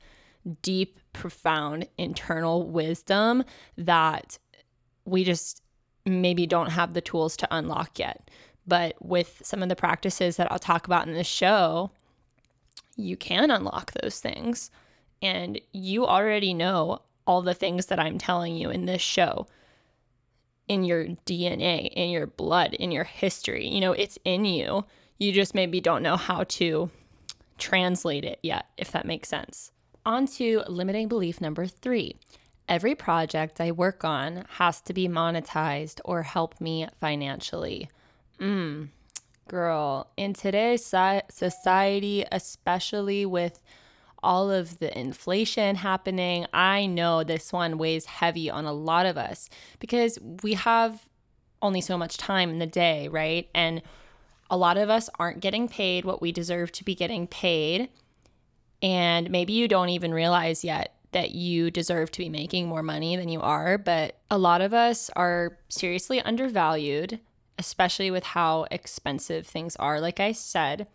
deep, 0.61 0.99
profound 1.13 1.87
internal 1.97 2.69
wisdom 2.69 3.43
that 3.77 4.37
we 5.05 5.23
just 5.23 5.61
maybe 6.05 6.45
don't 6.45 6.71
have 6.71 6.93
the 6.93 7.01
tools 7.01 7.35
to 7.37 7.47
unlock 7.51 7.99
yet. 7.99 8.29
But 8.67 8.95
with 8.99 9.41
some 9.43 9.63
of 9.63 9.69
the 9.69 9.75
practices 9.75 10.35
that 10.37 10.51
I'll 10.51 10.59
talk 10.59 10.85
about 10.85 11.07
in 11.07 11.13
this 11.13 11.27
show, 11.27 11.91
you 12.95 13.15
can 13.15 13.49
unlock 13.49 13.93
those 13.93 14.19
things. 14.19 14.69
And 15.21 15.59
you 15.71 16.05
already 16.05 16.53
know 16.53 17.01
all 17.25 17.41
the 17.41 17.53
things 17.53 17.87
that 17.87 17.99
I'm 17.99 18.17
telling 18.17 18.55
you 18.55 18.69
in 18.69 18.85
this 18.85 19.01
show 19.01 19.47
in 20.67 20.83
your 20.83 21.05
DNA, 21.25 21.87
in 21.93 22.09
your 22.09 22.27
blood, 22.27 22.73
in 22.73 22.91
your 22.91 23.05
history. 23.05 23.67
You 23.67 23.81
know, 23.81 23.93
it's 23.93 24.19
in 24.25 24.45
you. 24.45 24.85
You 25.17 25.31
just 25.31 25.55
maybe 25.55 25.79
don't 25.79 26.03
know 26.03 26.17
how 26.17 26.43
to 26.43 26.91
translate 27.57 28.25
it 28.25 28.39
yet, 28.43 28.67
if 28.77 28.91
that 28.91 29.05
makes 29.05 29.29
sense. 29.29 29.71
On 30.05 30.27
to 30.27 30.63
limiting 30.67 31.07
belief 31.07 31.41
number 31.41 31.65
three. 31.65 32.15
Every 32.67 32.95
project 32.95 33.61
I 33.61 33.71
work 33.71 34.03
on 34.03 34.45
has 34.57 34.81
to 34.81 34.93
be 34.93 35.07
monetized 35.07 36.01
or 36.03 36.23
help 36.23 36.59
me 36.59 36.87
financially. 36.99 37.89
Mm, 38.39 38.89
girl, 39.47 40.11
in 40.15 40.33
today's 40.33 40.85
society, 40.85 42.25
especially 42.31 43.25
with 43.25 43.59
all 44.21 44.51
of 44.51 44.79
the 44.79 44.97
inflation 44.97 45.77
happening, 45.77 46.45
I 46.53 46.85
know 46.85 47.23
this 47.23 47.53
one 47.53 47.77
weighs 47.77 48.05
heavy 48.05 48.49
on 48.49 48.65
a 48.65 48.73
lot 48.73 49.05
of 49.05 49.17
us 49.17 49.49
because 49.79 50.19
we 50.43 50.53
have 50.53 51.07
only 51.61 51.81
so 51.81 51.97
much 51.97 52.17
time 52.17 52.49
in 52.49 52.59
the 52.59 52.67
day, 52.67 53.07
right? 53.07 53.49
And 53.53 53.81
a 54.49 54.57
lot 54.57 54.77
of 54.77 54.89
us 54.89 55.09
aren't 55.19 55.39
getting 55.39 55.67
paid 55.67 56.05
what 56.05 56.21
we 56.21 56.31
deserve 56.31 56.71
to 56.73 56.83
be 56.83 56.95
getting 56.95 57.27
paid. 57.27 57.89
And 58.81 59.29
maybe 59.31 59.53
you 59.53 59.67
don't 59.67 59.89
even 59.89 60.13
realize 60.13 60.63
yet 60.63 60.93
that 61.11 61.31
you 61.31 61.71
deserve 61.71 62.11
to 62.11 62.19
be 62.19 62.29
making 62.29 62.67
more 62.67 62.83
money 62.83 63.15
than 63.15 63.29
you 63.29 63.41
are, 63.41 63.77
but 63.77 64.17
a 64.29 64.37
lot 64.37 64.61
of 64.61 64.73
us 64.73 65.09
are 65.15 65.57
seriously 65.69 66.21
undervalued 66.21 67.19
especially 67.57 68.11
with 68.11 68.23
how 68.23 68.65
expensive 68.71 69.47
things 69.47 69.75
are, 69.77 69.99
like 69.99 70.19
I 70.19 70.31
said. 70.31 70.87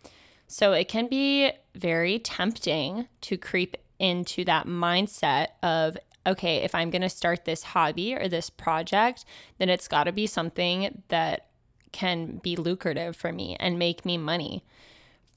So 0.47 0.73
it 0.73 0.87
can 0.87 1.07
be 1.07 1.51
very 1.75 2.19
tempting 2.19 3.07
to 3.21 3.37
creep 3.37 3.77
into 3.99 4.43
that 4.45 4.67
mindset 4.67 5.47
of, 5.61 5.97
okay, 6.25 6.57
if 6.57 6.75
I'm 6.75 6.89
going 6.89 7.01
to 7.01 7.09
start 7.09 7.45
this 7.45 7.63
hobby 7.63 8.13
or 8.13 8.27
this 8.27 8.49
project, 8.49 9.25
then 9.57 9.69
it's 9.69 9.87
got 9.87 10.05
to 10.05 10.11
be 10.11 10.27
something 10.27 11.03
that 11.07 11.47
can 11.91 12.37
be 12.37 12.55
lucrative 12.55 13.15
for 13.15 13.31
me 13.31 13.55
and 13.59 13.79
make 13.79 14.05
me 14.05 14.17
money. 14.17 14.63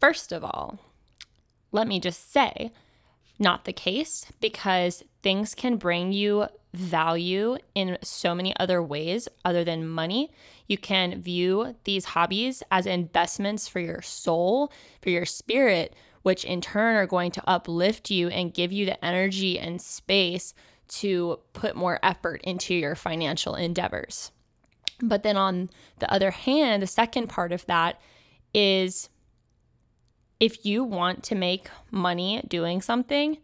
First 0.00 0.32
of 0.32 0.44
all, 0.44 0.78
let 1.72 1.86
me 1.86 2.00
just 2.00 2.32
say, 2.32 2.72
not 3.38 3.64
the 3.64 3.72
case 3.72 4.26
because 4.40 5.02
things 5.22 5.54
can 5.54 5.76
bring 5.76 6.12
you 6.12 6.46
value 6.72 7.58
in 7.74 7.98
so 8.02 8.34
many 8.34 8.56
other 8.58 8.82
ways 8.82 9.28
other 9.44 9.64
than 9.64 9.86
money. 9.86 10.30
You 10.66 10.78
can 10.78 11.20
view 11.20 11.76
these 11.84 12.06
hobbies 12.06 12.62
as 12.70 12.86
investments 12.86 13.68
for 13.68 13.80
your 13.80 14.02
soul, 14.02 14.72
for 15.00 15.10
your 15.10 15.26
spirit, 15.26 15.94
which 16.22 16.44
in 16.44 16.60
turn 16.60 16.96
are 16.96 17.06
going 17.06 17.30
to 17.32 17.48
uplift 17.48 18.10
you 18.10 18.28
and 18.28 18.54
give 18.54 18.72
you 18.72 18.84
the 18.84 19.04
energy 19.04 19.58
and 19.58 19.80
space 19.80 20.54
to 20.88 21.40
put 21.52 21.76
more 21.76 21.98
effort 22.02 22.40
into 22.42 22.74
your 22.74 22.94
financial 22.94 23.54
endeavors. 23.54 24.32
But 25.00 25.22
then 25.22 25.36
on 25.36 25.70
the 25.98 26.12
other 26.12 26.30
hand, 26.30 26.82
the 26.82 26.86
second 26.86 27.28
part 27.28 27.52
of 27.52 27.66
that 27.66 28.00
is 28.54 29.08
if 30.40 30.64
you 30.64 30.84
want 30.84 31.22
to 31.24 31.34
make 31.34 31.68
money 31.90 32.42
doing 32.48 32.80
something, 32.80 33.38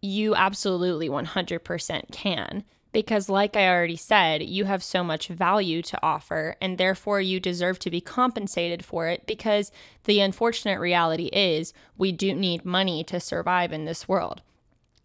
you 0.00 0.34
absolutely 0.34 1.08
100% 1.08 2.12
can. 2.12 2.64
Because, 2.98 3.28
like 3.28 3.54
I 3.56 3.68
already 3.68 3.94
said, 3.94 4.42
you 4.42 4.64
have 4.64 4.82
so 4.82 5.04
much 5.04 5.28
value 5.28 5.82
to 5.82 6.02
offer, 6.02 6.56
and 6.60 6.78
therefore 6.78 7.20
you 7.20 7.38
deserve 7.38 7.78
to 7.78 7.92
be 7.92 8.00
compensated 8.00 8.84
for 8.84 9.06
it. 9.06 9.24
Because 9.24 9.70
the 10.02 10.18
unfortunate 10.18 10.80
reality 10.80 11.26
is 11.26 11.72
we 11.96 12.10
do 12.10 12.34
need 12.34 12.64
money 12.64 13.04
to 13.04 13.20
survive 13.20 13.72
in 13.72 13.84
this 13.84 14.08
world. 14.08 14.42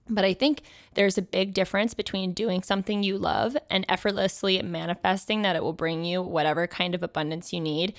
But 0.09 0.25
I 0.25 0.33
think 0.33 0.63
there's 0.95 1.19
a 1.19 1.21
big 1.21 1.53
difference 1.53 1.93
between 1.93 2.33
doing 2.33 2.63
something 2.63 3.03
you 3.03 3.15
love 3.15 3.55
and 3.69 3.85
effortlessly 3.87 4.59
manifesting 4.63 5.43
that 5.43 5.55
it 5.55 5.61
will 5.61 5.71
bring 5.71 6.03
you 6.03 6.23
whatever 6.23 6.65
kind 6.65 6.95
of 6.95 7.03
abundance 7.03 7.53
you 7.53 7.61
need, 7.61 7.93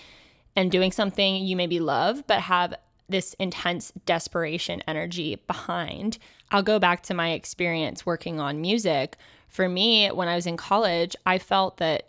and 0.57 0.73
doing 0.73 0.91
something 0.91 1.37
you 1.37 1.55
maybe 1.55 1.79
love 1.79 2.27
but 2.27 2.41
have 2.41 2.75
this 3.09 3.35
intense 3.35 3.93
desperation 4.07 4.83
energy 4.89 5.37
behind. 5.47 6.19
I'll 6.51 6.65
go 6.65 6.81
back 6.81 7.05
to 7.05 7.15
my 7.15 7.31
experience 7.31 8.05
working 8.05 8.41
on 8.41 8.61
music. 8.61 9.17
For 9.55 9.69
me, 9.69 10.09
when 10.09 10.27
I 10.27 10.35
was 10.35 10.49
in 10.49 10.57
college, 10.57 11.15
I 11.25 11.39
felt 11.39 11.77
that 11.77 12.09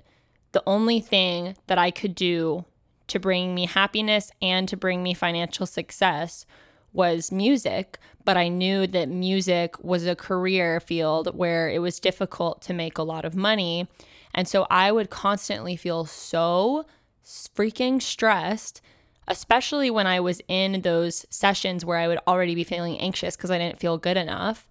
the 0.53 0.63
only 0.65 0.99
thing 0.99 1.55
that 1.67 1.77
I 1.77 1.91
could 1.91 2.15
do 2.15 2.65
to 3.05 3.19
bring 3.19 3.53
me 3.53 3.67
happiness 3.67 4.31
and 4.41 4.67
to 4.67 4.75
bring 4.75 5.03
me 5.03 5.13
financial 5.13 5.67
success 5.67 6.47
was 6.91 7.31
music, 7.31 7.99
but 8.23 8.35
I 8.35 8.47
knew 8.47 8.87
that 8.87 9.09
music 9.09 9.75
was 9.83 10.07
a 10.07 10.15
career 10.15 10.79
field 10.79 11.37
where 11.37 11.69
it 11.69 11.83
was 11.83 11.99
difficult 11.99 12.63
to 12.63 12.73
make 12.73 12.97
a 12.97 13.03
lot 13.03 13.25
of 13.25 13.35
money. 13.35 13.87
And 14.33 14.47
so 14.47 14.65
I 14.71 14.91
would 14.91 15.11
constantly 15.11 15.75
feel 15.75 16.07
so 16.07 16.87
freaking 17.23 18.01
stressed 18.01 18.81
especially 19.27 19.89
when 19.89 20.05
I 20.05 20.19
was 20.19 20.41
in 20.47 20.81
those 20.81 21.25
sessions 21.29 21.83
where 21.83 21.97
I 21.97 22.07
would 22.07 22.19
already 22.27 22.55
be 22.55 22.63
feeling 22.63 22.99
anxious 22.99 23.35
because 23.35 23.51
I 23.51 23.57
didn't 23.57 23.79
feel 23.79 23.97
good 23.97 24.17
enough. 24.17 24.67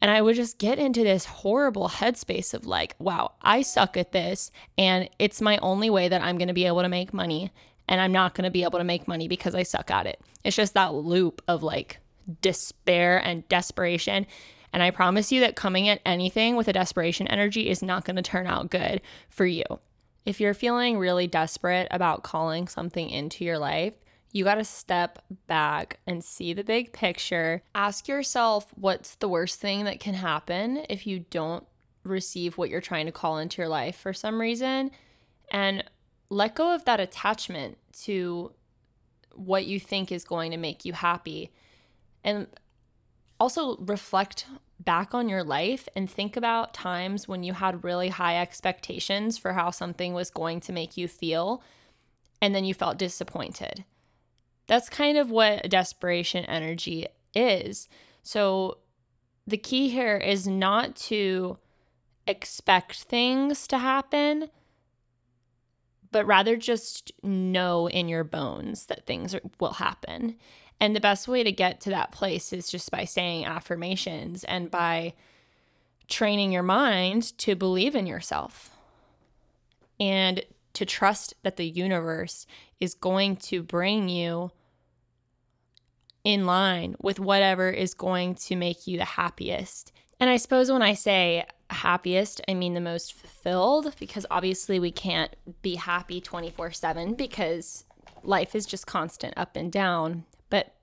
And 0.00 0.10
I 0.10 0.22
would 0.22 0.36
just 0.36 0.58
get 0.58 0.78
into 0.78 1.02
this 1.02 1.24
horrible 1.24 1.88
headspace 1.88 2.54
of 2.54 2.66
like, 2.66 2.94
wow, 2.98 3.32
I 3.42 3.62
suck 3.62 3.96
at 3.96 4.12
this. 4.12 4.50
And 4.76 5.08
it's 5.18 5.40
my 5.40 5.58
only 5.58 5.90
way 5.90 6.08
that 6.08 6.22
I'm 6.22 6.38
going 6.38 6.48
to 6.48 6.54
be 6.54 6.66
able 6.66 6.82
to 6.82 6.88
make 6.88 7.12
money. 7.12 7.50
And 7.88 8.00
I'm 8.00 8.12
not 8.12 8.34
going 8.34 8.44
to 8.44 8.50
be 8.50 8.64
able 8.64 8.78
to 8.78 8.84
make 8.84 9.08
money 9.08 9.28
because 9.28 9.54
I 9.54 9.62
suck 9.64 9.90
at 9.90 10.06
it. 10.06 10.20
It's 10.44 10.56
just 10.56 10.74
that 10.74 10.94
loop 10.94 11.42
of 11.48 11.62
like 11.62 11.98
despair 12.42 13.18
and 13.18 13.48
desperation. 13.48 14.26
And 14.72 14.82
I 14.82 14.90
promise 14.90 15.32
you 15.32 15.40
that 15.40 15.56
coming 15.56 15.88
at 15.88 16.00
anything 16.04 16.54
with 16.54 16.68
a 16.68 16.72
desperation 16.72 17.26
energy 17.26 17.68
is 17.68 17.82
not 17.82 18.04
going 18.04 18.16
to 18.16 18.22
turn 18.22 18.46
out 18.46 18.70
good 18.70 19.00
for 19.30 19.46
you. 19.46 19.64
If 20.26 20.40
you're 20.40 20.54
feeling 20.54 20.98
really 20.98 21.26
desperate 21.26 21.88
about 21.90 22.22
calling 22.22 22.68
something 22.68 23.08
into 23.08 23.44
your 23.44 23.58
life, 23.58 23.94
You 24.32 24.44
got 24.44 24.56
to 24.56 24.64
step 24.64 25.24
back 25.46 26.00
and 26.06 26.22
see 26.22 26.52
the 26.52 26.64
big 26.64 26.92
picture. 26.92 27.62
Ask 27.74 28.08
yourself 28.08 28.72
what's 28.74 29.14
the 29.14 29.28
worst 29.28 29.58
thing 29.58 29.84
that 29.84 30.00
can 30.00 30.14
happen 30.14 30.84
if 30.88 31.06
you 31.06 31.24
don't 31.30 31.64
receive 32.04 32.58
what 32.58 32.70
you're 32.70 32.80
trying 32.80 33.06
to 33.06 33.12
call 33.12 33.38
into 33.38 33.62
your 33.62 33.68
life 33.68 33.96
for 33.96 34.12
some 34.12 34.40
reason. 34.40 34.90
And 35.50 35.84
let 36.30 36.54
go 36.54 36.74
of 36.74 36.84
that 36.84 37.00
attachment 37.00 37.78
to 38.02 38.52
what 39.34 39.66
you 39.66 39.80
think 39.80 40.12
is 40.12 40.24
going 40.24 40.50
to 40.50 40.56
make 40.56 40.84
you 40.84 40.92
happy. 40.92 41.50
And 42.22 42.48
also 43.40 43.76
reflect 43.76 44.46
back 44.80 45.14
on 45.14 45.28
your 45.28 45.42
life 45.42 45.88
and 45.96 46.10
think 46.10 46.36
about 46.36 46.74
times 46.74 47.26
when 47.26 47.42
you 47.42 47.54
had 47.54 47.84
really 47.84 48.08
high 48.08 48.40
expectations 48.40 49.38
for 49.38 49.54
how 49.54 49.70
something 49.70 50.12
was 50.12 50.30
going 50.30 50.60
to 50.60 50.72
make 50.72 50.96
you 50.96 51.08
feel 51.08 51.62
and 52.40 52.54
then 52.54 52.64
you 52.64 52.74
felt 52.74 52.98
disappointed. 52.98 53.84
That's 54.68 54.88
kind 54.88 55.18
of 55.18 55.30
what 55.30 55.68
desperation 55.68 56.44
energy 56.44 57.06
is. 57.34 57.88
So 58.22 58.78
the 59.46 59.56
key 59.56 59.88
here 59.88 60.18
is 60.18 60.46
not 60.46 60.94
to 60.96 61.58
expect 62.26 63.04
things 63.04 63.66
to 63.68 63.78
happen, 63.78 64.50
but 66.12 66.26
rather 66.26 66.56
just 66.56 67.10
know 67.22 67.88
in 67.88 68.08
your 68.08 68.24
bones 68.24 68.86
that 68.86 69.06
things 69.06 69.34
are, 69.34 69.40
will 69.58 69.74
happen. 69.74 70.36
And 70.78 70.94
the 70.94 71.00
best 71.00 71.26
way 71.26 71.42
to 71.42 71.50
get 71.50 71.80
to 71.82 71.90
that 71.90 72.12
place 72.12 72.52
is 72.52 72.70
just 72.70 72.90
by 72.90 73.04
saying 73.04 73.46
affirmations 73.46 74.44
and 74.44 74.70
by 74.70 75.14
training 76.08 76.52
your 76.52 76.62
mind 76.62 77.36
to 77.38 77.56
believe 77.56 77.94
in 77.94 78.06
yourself 78.06 78.70
and 79.98 80.42
to 80.74 80.84
trust 80.84 81.34
that 81.42 81.56
the 81.56 81.68
universe 81.68 82.46
is 82.80 82.94
going 82.94 83.36
to 83.36 83.62
bring 83.62 84.08
you 84.08 84.50
in 86.28 86.44
line 86.44 86.94
with 87.00 87.18
whatever 87.18 87.70
is 87.70 87.94
going 87.94 88.34
to 88.34 88.54
make 88.54 88.86
you 88.86 88.98
the 88.98 89.04
happiest. 89.06 89.92
And 90.20 90.28
I 90.28 90.36
suppose 90.36 90.70
when 90.70 90.82
I 90.82 90.92
say 90.92 91.46
happiest, 91.70 92.42
I 92.46 92.52
mean 92.52 92.74
the 92.74 92.82
most 92.82 93.14
fulfilled 93.14 93.94
because 93.98 94.26
obviously 94.30 94.78
we 94.78 94.90
can't 94.90 95.34
be 95.62 95.76
happy 95.76 96.20
24 96.20 96.72
7 96.72 97.14
because 97.14 97.84
life 98.22 98.54
is 98.54 98.66
just 98.66 98.86
constant 98.86 99.32
up 99.38 99.56
and 99.56 99.72
down. 99.72 100.24
But 100.50 100.74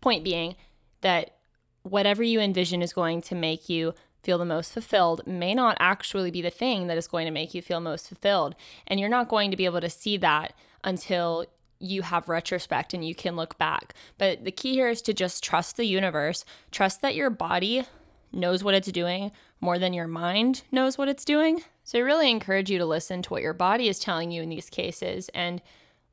point 0.00 0.22
being 0.22 0.54
that 1.00 1.38
whatever 1.82 2.22
you 2.22 2.38
envision 2.38 2.82
is 2.82 2.92
going 2.92 3.20
to 3.22 3.34
make 3.34 3.68
you 3.68 3.94
feel 4.22 4.38
the 4.38 4.44
most 4.44 4.72
fulfilled 4.72 5.26
may 5.26 5.54
not 5.54 5.76
actually 5.80 6.30
be 6.30 6.40
the 6.40 6.50
thing 6.50 6.86
that 6.86 6.96
is 6.96 7.08
going 7.08 7.24
to 7.24 7.32
make 7.32 7.52
you 7.52 7.62
feel 7.62 7.80
most 7.80 8.06
fulfilled. 8.06 8.54
And 8.86 9.00
you're 9.00 9.08
not 9.08 9.28
going 9.28 9.50
to 9.50 9.56
be 9.56 9.64
able 9.64 9.80
to 9.80 9.90
see 9.90 10.16
that 10.18 10.52
until 10.84 11.46
you 11.82 12.02
have 12.02 12.28
retrospect 12.28 12.94
and 12.94 13.04
you 13.04 13.14
can 13.14 13.36
look 13.36 13.58
back. 13.58 13.94
But 14.18 14.44
the 14.44 14.52
key 14.52 14.72
here 14.72 14.88
is 14.88 15.02
to 15.02 15.12
just 15.12 15.42
trust 15.42 15.76
the 15.76 15.84
universe, 15.84 16.44
trust 16.70 17.02
that 17.02 17.14
your 17.14 17.30
body 17.30 17.84
knows 18.32 18.64
what 18.64 18.74
it's 18.74 18.90
doing 18.90 19.30
more 19.60 19.78
than 19.78 19.92
your 19.92 20.08
mind 20.08 20.62
knows 20.72 20.98
what 20.98 21.08
it's 21.08 21.24
doing. 21.24 21.62
So 21.84 21.98
I 21.98 22.02
really 22.02 22.30
encourage 22.30 22.70
you 22.70 22.78
to 22.78 22.86
listen 22.86 23.22
to 23.22 23.30
what 23.30 23.42
your 23.42 23.52
body 23.52 23.88
is 23.88 23.98
telling 23.98 24.30
you 24.30 24.42
in 24.42 24.48
these 24.48 24.70
cases 24.70 25.28
and 25.30 25.62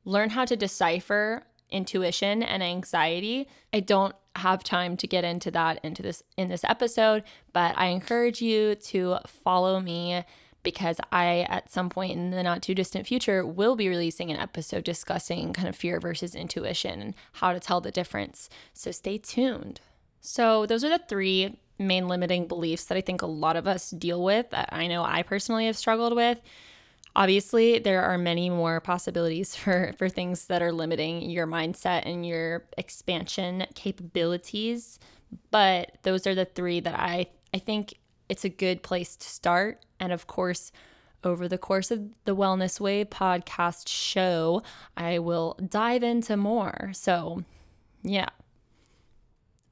learn 0.04 0.30
how 0.30 0.44
to 0.44 0.56
decipher 0.56 1.44
intuition 1.70 2.42
and 2.42 2.62
anxiety. 2.62 3.48
I 3.72 3.80
don't 3.80 4.14
have 4.36 4.62
time 4.62 4.96
to 4.96 5.06
get 5.06 5.24
into 5.24 5.50
that 5.50 5.80
into 5.84 6.02
this 6.02 6.22
in 6.36 6.48
this 6.48 6.64
episode, 6.64 7.24
but 7.52 7.76
I 7.76 7.86
encourage 7.86 8.40
you 8.40 8.76
to 8.76 9.18
follow 9.26 9.80
me 9.80 10.24
because 10.62 11.00
I 11.10 11.46
at 11.48 11.70
some 11.70 11.88
point 11.88 12.12
in 12.12 12.30
the 12.30 12.42
not 12.42 12.62
too 12.62 12.74
distant 12.74 13.06
future 13.06 13.46
will 13.46 13.76
be 13.76 13.88
releasing 13.88 14.30
an 14.30 14.36
episode 14.36 14.84
discussing 14.84 15.52
kind 15.52 15.68
of 15.68 15.76
fear 15.76 16.00
versus 16.00 16.34
intuition 16.34 17.00
and 17.00 17.14
how 17.34 17.52
to 17.52 17.60
tell 17.60 17.80
the 17.80 17.90
difference. 17.90 18.48
So 18.72 18.90
stay 18.90 19.18
tuned. 19.18 19.80
So 20.20 20.66
those 20.66 20.84
are 20.84 20.88
the 20.90 21.04
three 21.08 21.56
main 21.78 22.08
limiting 22.08 22.46
beliefs 22.46 22.84
that 22.84 22.98
I 22.98 23.00
think 23.00 23.22
a 23.22 23.26
lot 23.26 23.56
of 23.56 23.66
us 23.66 23.90
deal 23.90 24.22
with 24.22 24.50
that 24.50 24.68
I 24.70 24.86
know 24.86 25.02
I 25.02 25.22
personally 25.22 25.66
have 25.66 25.76
struggled 25.76 26.14
with. 26.14 26.40
Obviously, 27.16 27.78
there 27.78 28.02
are 28.02 28.18
many 28.18 28.50
more 28.50 28.80
possibilities 28.80 29.56
for, 29.56 29.94
for 29.98 30.08
things 30.08 30.46
that 30.46 30.62
are 30.62 30.72
limiting 30.72 31.22
your 31.22 31.46
mindset 31.46 32.02
and 32.04 32.26
your 32.26 32.64
expansion 32.76 33.66
capabilities, 33.74 34.98
but 35.50 35.96
those 36.02 36.26
are 36.26 36.34
the 36.34 36.44
three 36.44 36.80
that 36.80 36.98
I, 36.98 37.26
I 37.54 37.58
think 37.58 37.94
it's 38.28 38.44
a 38.44 38.48
good 38.48 38.82
place 38.82 39.16
to 39.16 39.28
start. 39.28 39.84
And 40.00 40.12
of 40.12 40.26
course, 40.26 40.72
over 41.22 41.46
the 41.46 41.58
course 41.58 41.90
of 41.90 42.08
the 42.24 42.34
Wellness 42.34 42.80
Wave 42.80 43.10
podcast 43.10 43.86
show, 43.88 44.62
I 44.96 45.18
will 45.18 45.56
dive 45.68 46.02
into 46.02 46.36
more. 46.36 46.90
So, 46.94 47.44
yeah, 48.02 48.30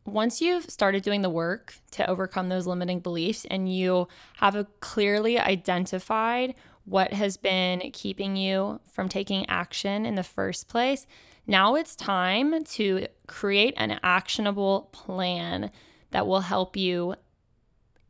once 0.04 0.40
you've 0.40 0.70
started 0.70 1.02
doing 1.02 1.22
the 1.22 1.30
work 1.30 1.76
to 1.92 2.08
overcome 2.08 2.48
those 2.48 2.66
limiting 2.66 3.00
beliefs 3.00 3.46
and 3.50 3.72
you 3.72 4.08
have 4.36 4.54
a 4.54 4.64
clearly 4.80 5.38
identified 5.38 6.54
what 6.84 7.12
has 7.12 7.36
been 7.36 7.90
keeping 7.92 8.36
you 8.36 8.80
from 8.90 9.08
taking 9.08 9.46
action 9.48 10.06
in 10.06 10.14
the 10.14 10.22
first 10.22 10.68
place, 10.68 11.06
now 11.46 11.74
it's 11.74 11.94
time 11.94 12.64
to 12.64 13.06
create 13.26 13.74
an 13.76 13.98
actionable 14.02 14.88
plan 14.92 15.70
that 16.10 16.26
will 16.26 16.40
help 16.40 16.76
you 16.76 17.14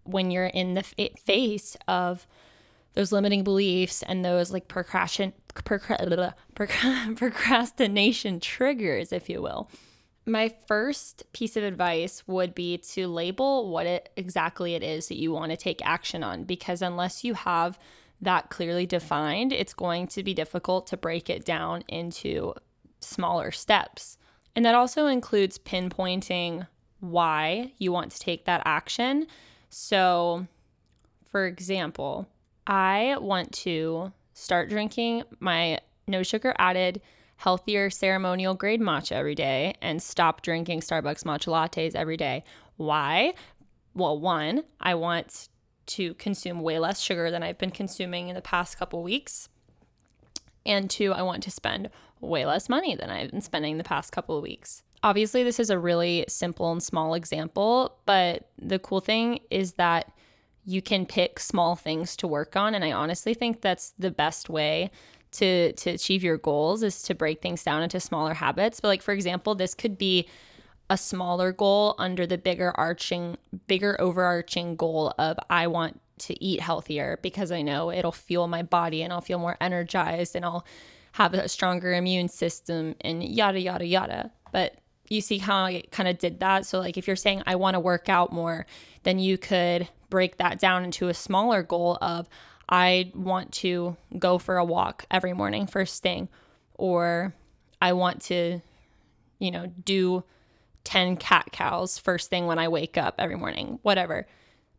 when 0.09 0.31
you're 0.31 0.47
in 0.47 0.75
the 0.75 0.83
face 0.83 1.77
of 1.87 2.27
those 2.95 3.13
limiting 3.13 3.45
beliefs 3.45 4.03
and 4.03 4.25
those 4.25 4.51
like 4.53 4.67
procrastination 4.69 5.33
procrastination 7.17 8.41
triggers, 8.41 9.13
if 9.13 9.29
you 9.29 9.43
will. 9.43 9.71
My 10.27 10.55
first 10.67 11.25
piece 11.33 11.57
of 11.57 11.65
advice 11.65 12.23
would 12.27 12.55
be 12.55 12.79
to 12.79 13.07
label 13.09 13.71
what 13.71 13.87
it 13.87 14.11
exactly 14.17 14.75
it 14.75 14.83
is 14.83 15.09
that 15.09 15.17
you 15.17 15.33
want 15.33 15.51
to 15.53 15.57
take 15.57 15.85
action 15.85 16.23
on 16.23 16.45
because 16.45 16.83
unless 16.83 17.25
you 17.25 17.35
have 17.35 17.79
that 18.21 18.51
clearly 18.51 18.85
defined, 18.85 19.53
it's 19.53 19.75
going 19.75 20.07
to 20.09 20.23
be 20.23 20.35
difficult 20.35 20.87
to 20.89 20.97
break 20.97 21.31
it 21.31 21.45
down 21.45 21.83
into 21.89 22.55
smaller 23.01 23.51
steps. 23.51 24.19
And 24.57 24.65
that 24.65 24.75
also 24.75 25.07
includes 25.07 25.59
pinpointing 25.59 26.67
why 27.01 27.73
you 27.79 27.93
want 27.93 28.11
to 28.13 28.19
take 28.19 28.45
that 28.47 28.63
action. 28.65 29.27
So, 29.69 30.47
for 31.31 31.47
example, 31.47 32.29
I 32.67 33.17
want 33.21 33.53
to 33.53 34.13
start 34.33 34.69
drinking 34.69 35.25
my 35.41 35.81
no 36.07 36.23
sugar 36.23 36.55
added 36.59 37.01
healthier 37.37 37.89
ceremonial 37.91 38.55
grade 38.55 38.81
matcha 38.81 39.13
every 39.13 39.35
day 39.35 39.75
and 39.81 40.03
stop 40.03 40.43
drinking 40.43 40.81
Starbucks 40.81 41.25
matcha 41.25 41.49
lattes 41.49 41.95
every 41.95 42.17
day. 42.17 42.45
Why? 42.77 43.35
Well, 43.95 44.19
one, 44.19 44.65
I 44.81 44.95
want 44.95 45.49
to 45.87 46.15
consume 46.15 46.61
way 46.61 46.79
less 46.79 47.01
sugar 47.01 47.31
than 47.31 47.43
I've 47.43 47.59
been 47.59 47.71
consuming 47.71 48.29
in 48.29 48.35
the 48.35 48.43
past 48.43 48.79
couple 48.79 49.03
weeks. 49.03 49.49
And 50.67 50.91
two, 50.91 51.13
I 51.13 51.23
want 51.23 51.43
to 51.45 51.51
spend 51.51 51.91
way 52.21 52.45
less 52.45 52.69
money 52.69 52.95
than 52.95 53.11
I've 53.11 53.31
been 53.31 53.41
spending 53.41 53.79
the 53.79 53.85
past 53.85 54.13
couple 54.13 54.37
of 54.37 54.43
weeks. 54.43 54.83
Obviously, 55.03 55.45
this 55.45 55.61
is 55.61 55.71
a 55.71 55.79
really 55.79 56.25
simple 56.29 56.73
and 56.73 56.83
small 56.83 57.15
example, 57.15 57.99
but 58.05 58.49
the 58.61 58.79
cool 58.79 59.01
thing 59.01 59.41
is 59.51 59.75
that 59.75 60.13
you 60.65 60.83
can 60.83 61.07
pick 61.07 61.41
small 61.41 61.77
things 61.77 62.17
to 62.17 62.27
work 62.27 62.57
on. 62.57 62.75
And 62.75 62.85
I 62.85 62.93
honestly 62.93 63.33
think 63.33 63.61
that's 63.61 63.95
the 63.99 64.11
best 64.11 64.51
way 64.51 64.91
to 65.31 65.73
to 65.73 65.91
achieve 65.91 66.23
your 66.23 66.39
goals 66.39 66.83
is 66.83 67.03
to 67.03 67.15
break 67.15 67.41
things 67.41 67.63
down 67.63 67.83
into 67.83 68.01
smaller 68.01 68.35
habits. 68.35 68.81
But 68.81 68.89
like 68.89 69.03
for 69.03 69.13
example, 69.13 69.55
this 69.55 69.75
could 69.75 69.99
be 69.99 70.29
a 70.91 70.97
smaller 70.97 71.53
goal 71.53 71.95
under 71.99 72.27
the 72.27 72.39
bigger 72.39 72.73
arching 72.77 73.37
bigger 73.67 74.01
overarching 74.01 74.77
goal 74.77 75.15
of 75.19 75.39
I 75.51 75.67
want 75.67 76.01
to 76.21 76.45
eat 76.45 76.61
healthier 76.61 77.19
because 77.23 77.53
I 77.53 77.63
know 77.63 77.91
it'll 77.91 78.13
fuel 78.13 78.49
my 78.49 78.63
body 78.63 79.03
and 79.03 79.13
I'll 79.13 79.21
feel 79.21 79.39
more 79.39 79.57
energized 79.61 80.35
and 80.35 80.45
I'll 80.45 80.67
have 81.13 81.35
a 81.35 81.49
stronger 81.49 81.93
immune 81.95 82.29
system 82.29 82.95
and 83.01 83.23
yada 83.23 83.61
yada 83.61 83.87
yada. 83.87 84.33
But 84.53 84.79
you 85.09 85.21
see 85.21 85.39
how 85.39 85.65
I 85.65 85.83
kind 85.91 86.09
of 86.09 86.19
did 86.19 86.41
that. 86.41 86.67
So 86.67 86.79
like 86.79 86.97
if 86.97 87.07
you're 87.07 87.17
saying 87.17 87.43
I 87.47 87.57
want 87.57 87.75
to 87.75 87.81
work 87.81 88.09
out 88.09 88.33
more, 88.33 88.67
then 89.03 89.19
you 89.19 89.39
could 89.39 89.89
break 90.11 90.37
that 90.39 90.59
down 90.59 90.85
into 90.85 91.09
a 91.09 91.15
smaller 91.15 91.63
goal 91.63 91.99
of 92.01 92.29
I 92.69 93.13
want 93.15 93.53
to 93.53 93.97
go 94.19 94.39
for 94.39 94.59
a 94.59 94.65
walk 94.65 95.07
every 95.11 95.33
morning 95.33 95.67
first 95.67 96.03
thing, 96.03 96.29
or 96.75 97.35
I 97.81 97.95
want 97.95 98.21
to, 98.23 98.61
you 99.39 99.51
know, 99.51 99.73
do 99.85 100.25
10 100.85 101.17
cat 101.17 101.49
cows 101.53 101.99
first 101.99 102.29
thing 102.29 102.47
when 102.47 102.59
I 102.59 102.69
wake 102.69 102.99
up 102.99 103.15
every 103.19 103.37
morning, 103.37 103.79
whatever. 103.83 104.27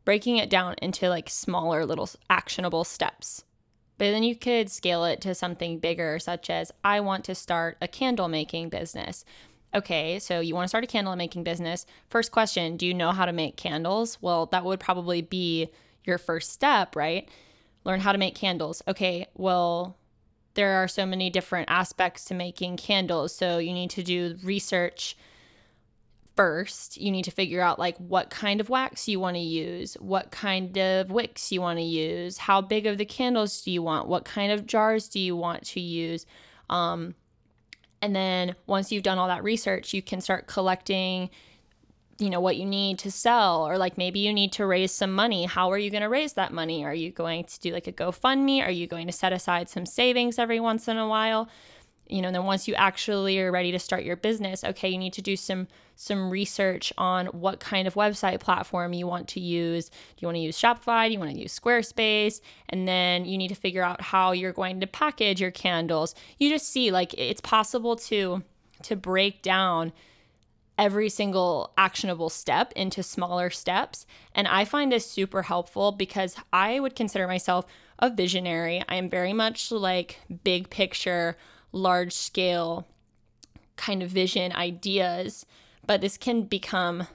Breaking 0.05 0.37
it 0.37 0.49
down 0.49 0.75
into 0.81 1.09
like 1.09 1.29
smaller 1.29 1.85
little 1.85 2.09
actionable 2.29 2.83
steps. 2.83 3.43
But 3.97 4.11
then 4.11 4.23
you 4.23 4.35
could 4.35 4.71
scale 4.71 5.03
it 5.03 5.19
to 5.21 5.35
something 5.35 5.77
bigger, 5.77 6.19
such 6.19 6.49
as 6.49 6.71
I 6.83 6.99
want 7.01 7.25
to 7.25 7.35
start 7.35 7.77
a 7.81 7.87
candle 7.87 8.29
making 8.29 8.69
business. 8.69 9.25
Okay, 9.73 10.17
so 10.19 10.39
you 10.39 10.55
want 10.55 10.65
to 10.65 10.69
start 10.69 10.83
a 10.83 10.87
candle 10.87 11.15
making 11.15 11.43
business. 11.43 11.85
First 12.09 12.31
question 12.31 12.77
Do 12.77 12.85
you 12.85 12.93
know 12.93 13.11
how 13.11 13.25
to 13.25 13.33
make 13.33 13.55
candles? 13.55 14.17
Well, 14.21 14.47
that 14.47 14.65
would 14.65 14.79
probably 14.79 15.21
be 15.21 15.69
your 16.03 16.17
first 16.17 16.51
step, 16.51 16.95
right? 16.95 17.29
learn 17.83 18.01
how 18.01 18.11
to 18.11 18.17
make 18.17 18.35
candles. 18.35 18.81
Okay, 18.87 19.27
well, 19.35 19.97
there 20.53 20.73
are 20.83 20.87
so 20.87 21.05
many 21.05 21.29
different 21.29 21.69
aspects 21.69 22.25
to 22.25 22.33
making 22.33 22.77
candles. 22.77 23.35
So 23.35 23.57
you 23.57 23.73
need 23.73 23.89
to 23.91 24.03
do 24.03 24.37
research 24.43 25.17
first. 26.35 26.97
You 26.97 27.11
need 27.11 27.25
to 27.25 27.31
figure 27.31 27.61
out 27.61 27.79
like 27.79 27.97
what 27.97 28.29
kind 28.29 28.61
of 28.61 28.69
wax 28.69 29.07
you 29.07 29.19
want 29.19 29.35
to 29.35 29.41
use, 29.41 29.95
what 29.95 30.31
kind 30.31 30.77
of 30.77 31.11
wicks 31.11 31.51
you 31.51 31.61
want 31.61 31.79
to 31.79 31.83
use, 31.83 32.39
how 32.39 32.61
big 32.61 32.85
of 32.85 32.97
the 32.97 33.05
candles 33.05 33.61
do 33.61 33.71
you 33.71 33.81
want, 33.81 34.07
what 34.07 34.25
kind 34.25 34.51
of 34.51 34.65
jars 34.65 35.07
do 35.07 35.19
you 35.19 35.35
want 35.35 35.63
to 35.67 35.79
use. 35.79 36.25
Um, 36.69 37.15
and 38.01 38.15
then 38.15 38.55
once 38.67 38.91
you've 38.91 39.03
done 39.03 39.17
all 39.17 39.27
that 39.27 39.43
research, 39.43 39.93
you 39.93 40.01
can 40.01 40.21
start 40.21 40.47
collecting 40.47 41.29
you 42.19 42.29
know 42.29 42.41
what 42.41 42.57
you 42.57 42.65
need 42.65 42.99
to 42.99 43.09
sell 43.09 43.65
or 43.65 43.77
like 43.77 43.97
maybe 43.97 44.19
you 44.19 44.33
need 44.33 44.51
to 44.51 44.65
raise 44.65 44.91
some 44.91 45.13
money. 45.13 45.45
How 45.45 45.71
are 45.71 45.77
you 45.77 45.89
going 45.89 46.03
to 46.03 46.09
raise 46.09 46.33
that 46.33 46.51
money? 46.51 46.83
Are 46.83 46.93
you 46.93 47.11
going 47.11 47.45
to 47.45 47.59
do 47.61 47.71
like 47.71 47.87
a 47.87 47.93
gofundme? 47.93 48.61
Are 48.61 48.71
you 48.71 48.87
going 48.87 49.07
to 49.07 49.13
set 49.13 49.31
aside 49.31 49.69
some 49.69 49.85
savings 49.85 50.37
every 50.37 50.59
once 50.59 50.89
in 50.89 50.97
a 50.97 51.07
while 51.07 51.47
you 52.09 52.21
know 52.21 52.27
and 52.27 52.35
then 52.35 52.43
once 52.43 52.67
you 52.67 52.73
actually 52.75 53.39
are 53.39 53.51
ready 53.51 53.71
to 53.71 53.79
start 53.79 54.03
your 54.03 54.15
business 54.15 54.63
okay 54.63 54.89
you 54.89 54.97
need 54.97 55.13
to 55.13 55.21
do 55.21 55.35
some 55.35 55.67
some 55.95 56.29
research 56.29 56.91
on 56.97 57.27
what 57.27 57.59
kind 57.59 57.87
of 57.87 57.93
website 57.93 58.39
platform 58.39 58.93
you 58.93 59.05
want 59.05 59.27
to 59.27 59.39
use 59.39 59.89
do 59.89 59.95
you 60.19 60.27
want 60.27 60.35
to 60.35 60.41
use 60.41 60.59
shopify 60.59 61.07
do 61.07 61.13
you 61.13 61.19
want 61.19 61.31
to 61.31 61.39
use 61.39 61.57
squarespace 61.57 62.41
and 62.69 62.87
then 62.87 63.25
you 63.25 63.37
need 63.37 63.49
to 63.49 63.55
figure 63.55 63.83
out 63.83 64.01
how 64.01 64.31
you're 64.31 64.53
going 64.53 64.79
to 64.79 64.87
package 64.87 65.39
your 65.39 65.51
candles 65.51 66.15
you 66.37 66.49
just 66.49 66.67
see 66.67 66.91
like 66.91 67.13
it's 67.15 67.41
possible 67.41 67.95
to 67.95 68.43
to 68.81 68.95
break 68.95 69.41
down 69.41 69.91
every 70.79 71.09
single 71.09 71.73
actionable 71.77 72.29
step 72.29 72.71
into 72.71 73.03
smaller 73.03 73.49
steps. 73.49 74.05
And 74.33 74.47
I 74.47 74.63
find 74.63 74.89
this 74.89 75.05
super 75.05 75.41
helpful 75.41 75.91
because 75.91 76.37
I 76.53 76.79
would 76.79 76.95
consider 76.95 77.27
myself 77.27 77.65
a 77.99 78.09
visionary. 78.09 78.81
I 78.87 78.95
am 78.95 79.09
very 79.09 79.33
much 79.33 79.73
like 79.73 80.21
big 80.45 80.69
picture, 80.69 81.35
large 81.71 82.13
scale 82.13 82.87
kind 83.75 84.03
of 84.03 84.09
vision 84.09 84.51
ideas, 84.51 85.45
but 85.85 86.01
this 86.01 86.17
can 86.17 86.43
become 86.43 87.07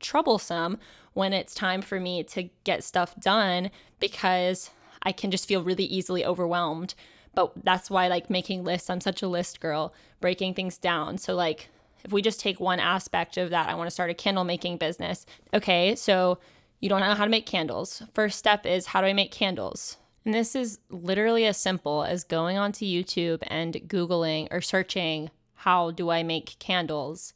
troublesome 0.00 0.78
when 1.12 1.32
it's 1.32 1.54
time 1.54 1.82
for 1.82 2.00
me 2.00 2.22
to 2.22 2.48
get 2.64 2.84
stuff 2.84 3.14
done 3.20 3.70
because 3.98 4.70
I 5.02 5.12
can 5.12 5.30
just 5.30 5.46
feel 5.46 5.62
really 5.62 5.84
easily 5.84 6.24
overwhelmed. 6.24 6.94
But 7.34 7.52
that's 7.64 7.90
why 7.90 8.08
like 8.08 8.28
making 8.28 8.64
lists, 8.64 8.90
I'm 8.90 9.00
such 9.00 9.22
a 9.22 9.28
list 9.28 9.60
girl, 9.60 9.94
breaking 10.20 10.54
things 10.54 10.78
down. 10.78 11.18
So 11.18 11.34
like 11.34 11.68
if 12.04 12.12
we 12.12 12.22
just 12.22 12.40
take 12.40 12.60
one 12.60 12.80
aspect 12.80 13.36
of 13.36 13.50
that, 13.50 13.68
I 13.68 13.74
want 13.74 13.86
to 13.86 13.92
start 13.92 14.10
a 14.10 14.14
candle 14.14 14.44
making 14.44 14.78
business. 14.78 15.26
Okay, 15.54 15.94
so 15.94 16.38
you 16.80 16.88
don't 16.88 17.00
know 17.00 17.14
how 17.14 17.24
to 17.24 17.30
make 17.30 17.46
candles. 17.46 18.02
First 18.14 18.38
step 18.38 18.66
is 18.66 18.86
how 18.86 19.00
do 19.00 19.06
I 19.06 19.12
make 19.12 19.30
candles? 19.30 19.96
And 20.24 20.34
this 20.34 20.54
is 20.54 20.78
literally 20.90 21.46
as 21.46 21.56
simple 21.56 22.04
as 22.04 22.24
going 22.24 22.58
onto 22.58 22.84
YouTube 22.84 23.42
and 23.46 23.74
Googling 23.86 24.48
or 24.50 24.60
searching, 24.60 25.30
how 25.54 25.90
do 25.90 26.10
I 26.10 26.22
make 26.22 26.58
candles? 26.58 27.32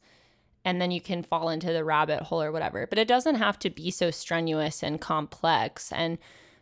And 0.63 0.81
then 0.81 0.91
you 0.91 1.01
can 1.01 1.23
fall 1.23 1.49
into 1.49 1.73
the 1.73 1.83
rabbit 1.83 2.23
hole 2.23 2.41
or 2.41 2.51
whatever. 2.51 2.87
But 2.87 2.99
it 2.99 3.07
doesn't 3.07 3.35
have 3.35 3.59
to 3.59 3.69
be 3.69 3.91
so 3.91 4.11
strenuous 4.11 4.83
and 4.83 5.01
complex. 5.01 5.91
And 5.91 6.17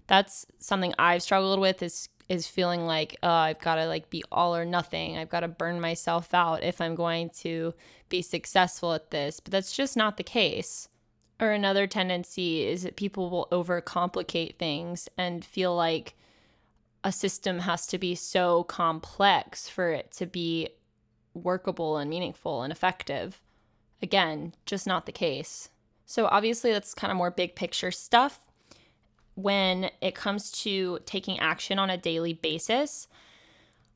that's 0.08 0.46
something 0.60 0.94
I've 0.98 1.24
struggled 1.24 1.60
with 1.60 1.82
is 1.82 2.10
is 2.30 2.48
feeling 2.48 2.86
like 2.86 3.18
uh, 3.22 3.28
I've 3.28 3.60
got 3.60 3.76
to 3.76 3.86
like 3.86 4.10
be 4.10 4.24
all 4.32 4.56
or 4.56 4.66
nothing. 4.66 5.18
I've 5.18 5.30
got 5.30 5.42
to 5.42 5.48
burn 5.50 5.82
myself 5.82 6.34
out 6.34 6.64
if 6.64 6.80
I'm 6.80 6.96
going 6.96 7.30
to 7.42 7.74
be 8.08 8.22
successful 8.22 8.94
at 8.94 9.12
this. 9.12 9.40
But 9.40 9.52
that's 9.52 9.76
just 9.76 9.98
not 9.98 10.18
the 10.18 10.24
case. 10.24 10.88
Or 11.44 11.52
another 11.52 11.88
tendency 11.88 12.66
is 12.66 12.84
that 12.84 12.96
people 12.96 13.30
will 13.30 13.50
overcomplicate 13.52 14.56
things 14.56 15.10
and 15.18 15.44
feel 15.44 15.76
like 15.76 16.16
a 17.04 17.12
system 17.12 17.60
has 17.60 17.86
to 17.88 17.98
be 17.98 18.16
so 18.16 18.64
complex 18.64 19.68
for 19.68 19.89
it 19.89 20.10
to 20.14 20.26
be 20.26 20.70
workable 21.34 21.98
and 21.98 22.10
meaningful 22.10 22.64
and 22.64 22.72
effective. 22.72 23.41
Again, 24.02 24.54
just 24.66 24.88
not 24.88 25.06
the 25.06 25.12
case. 25.12 25.68
So, 26.06 26.28
obviously, 26.28 26.72
that's 26.72 26.94
kind 26.94 27.12
of 27.12 27.18
more 27.18 27.30
big 27.30 27.56
picture 27.56 27.91
stuff 27.91 28.39
when 29.36 29.91
it 30.00 30.16
comes 30.16 30.50
to 30.64 31.00
taking 31.06 31.39
action 31.39 31.78
on 31.78 31.89
a 31.89 31.98
daily 31.98 32.32
basis, 32.32 33.10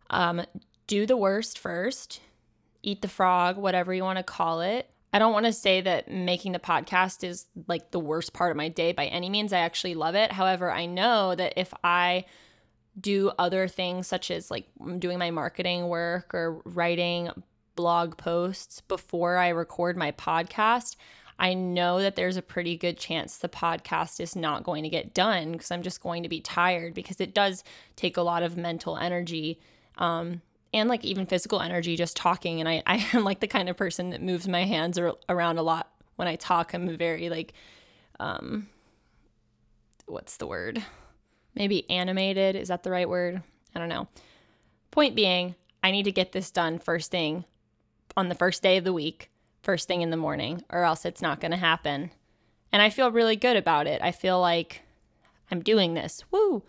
um, 0.09 0.41
do 0.85 1.05
the 1.05 1.15
worst 1.15 1.57
first, 1.57 2.19
eat 2.83 3.01
the 3.01 3.07
frog, 3.07 3.55
whatever 3.55 3.93
you 3.93 4.03
want 4.03 4.17
to 4.17 4.23
call 4.23 4.59
it. 4.59 4.89
I 5.13 5.19
don't 5.19 5.33
want 5.33 5.45
to 5.45 5.53
say 5.53 5.81
that 5.81 6.11
making 6.11 6.51
the 6.51 6.59
podcast 6.59 7.23
is 7.23 7.47
like 7.67 7.91
the 7.91 7.99
worst 7.99 8.33
part 8.33 8.51
of 8.51 8.57
my 8.57 8.67
day 8.67 8.91
by 8.91 9.05
any 9.05 9.29
means. 9.29 9.53
I 9.53 9.59
actually 9.59 9.95
love 9.95 10.15
it. 10.15 10.33
However, 10.33 10.71
I 10.71 10.85
know 10.85 11.33
that 11.33 11.53
if 11.55 11.73
I 11.83 12.25
do 12.99 13.31
other 13.37 13.67
things 13.67 14.07
such 14.07 14.31
as 14.31 14.51
like 14.51 14.67
doing 14.99 15.17
my 15.17 15.31
marketing 15.31 15.87
work 15.87 16.33
or 16.33 16.61
writing 16.65 17.29
blog 17.75 18.17
posts 18.17 18.81
before 18.81 19.37
I 19.37 19.49
record 19.49 19.95
my 19.95 20.11
podcast, 20.11 20.95
I 21.39 21.53
know 21.53 22.01
that 22.01 22.15
there's 22.15 22.37
a 22.37 22.41
pretty 22.41 22.75
good 22.75 22.97
chance 22.97 23.37
the 23.37 23.47
podcast 23.47 24.19
is 24.19 24.35
not 24.35 24.63
going 24.63 24.83
to 24.83 24.89
get 24.89 25.13
done 25.13 25.53
because 25.53 25.71
I'm 25.71 25.83
just 25.83 26.01
going 26.01 26.23
to 26.23 26.29
be 26.29 26.41
tired 26.41 26.93
because 26.93 27.21
it 27.21 27.33
does 27.33 27.63
take 27.95 28.17
a 28.17 28.23
lot 28.23 28.43
of 28.43 28.57
mental 28.57 28.97
energy 28.97 29.59
um, 29.97 30.41
and 30.73 30.89
like 30.89 31.03
even 31.05 31.25
physical 31.25 31.61
energy 31.61 31.95
just 31.95 32.17
talking. 32.17 32.59
And 32.59 32.69
I, 32.69 32.83
I 32.87 33.05
am 33.13 33.23
like 33.23 33.39
the 33.39 33.47
kind 33.47 33.69
of 33.69 33.77
person 33.77 34.11
that 34.11 34.21
moves 34.21 34.47
my 34.47 34.63
hands 34.63 34.99
around 35.29 35.57
a 35.57 35.63
lot 35.63 35.91
when 36.15 36.27
I 36.27 36.35
talk. 36.35 36.73
I'm 36.73 36.95
very 36.97 37.29
like, 37.29 37.53
um, 38.19 38.67
what's 40.05 40.37
the 40.37 40.47
word? 40.47 40.83
Maybe 41.55 41.89
animated. 41.89 42.55
Is 42.55 42.67
that 42.67 42.83
the 42.83 42.91
right 42.91 43.09
word? 43.09 43.41
I 43.75 43.79
don't 43.79 43.89
know. 43.89 44.07
Point 44.91 45.15
being, 45.15 45.55
I 45.83 45.91
need 45.91 46.03
to 46.03 46.11
get 46.11 46.31
this 46.31 46.51
done 46.51 46.79
first 46.79 47.11
thing 47.11 47.45
on 48.15 48.29
the 48.29 48.35
first 48.35 48.63
day 48.63 48.77
of 48.77 48.83
the 48.83 48.93
week 48.93 49.29
first 49.67 49.85
thing 49.85 50.01
in 50.01 50.11
the 50.11 50.17
morning, 50.17 50.63
or 50.69 50.83
else 50.85 51.03
it's 51.03 51.21
not 51.21 51.41
going 51.41 51.51
to 51.51 51.57
happen. 51.57 52.09
And 52.71 52.81
I 52.81 52.89
feel 52.89 53.11
really 53.11 53.35
good 53.35 53.57
about 53.57 53.85
it. 53.85 54.01
I 54.01 54.13
feel 54.13 54.39
like 54.39 54.83
I'm 55.51 55.61
doing 55.61 55.93
this. 55.93 56.23
Woo! 56.31 56.63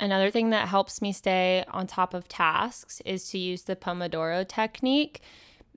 Another 0.00 0.30
thing 0.30 0.50
that 0.50 0.68
helps 0.68 1.00
me 1.00 1.12
stay 1.12 1.64
on 1.68 1.86
top 1.86 2.14
of 2.14 2.28
tasks 2.28 3.00
is 3.04 3.28
to 3.30 3.38
use 3.38 3.62
the 3.62 3.76
Pomodoro 3.76 4.46
technique. 4.46 5.22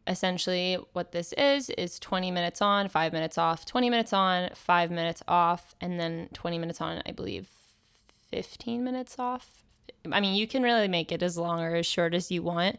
Essentially, 0.07 0.77
what 0.93 1.11
this 1.11 1.33
is 1.33 1.69
is 1.71 1.99
20 1.99 2.31
minutes 2.31 2.61
on, 2.61 2.87
five 2.89 3.13
minutes 3.13 3.37
off, 3.37 3.65
20 3.65 3.89
minutes 3.89 4.13
on, 4.13 4.49
five 4.55 4.89
minutes 4.89 5.21
off, 5.27 5.75
and 5.81 5.99
then 5.99 6.29
20 6.33 6.57
minutes 6.57 6.81
on, 6.81 7.01
I 7.05 7.11
believe 7.11 7.49
15 8.31 8.83
minutes 8.83 9.17
off. 9.19 9.63
I 10.11 10.19
mean, 10.19 10.35
you 10.35 10.47
can 10.47 10.63
really 10.63 10.87
make 10.87 11.11
it 11.11 11.21
as 11.21 11.37
long 11.37 11.61
or 11.61 11.75
as 11.75 11.85
short 11.85 12.13
as 12.13 12.31
you 12.31 12.41
want. 12.41 12.77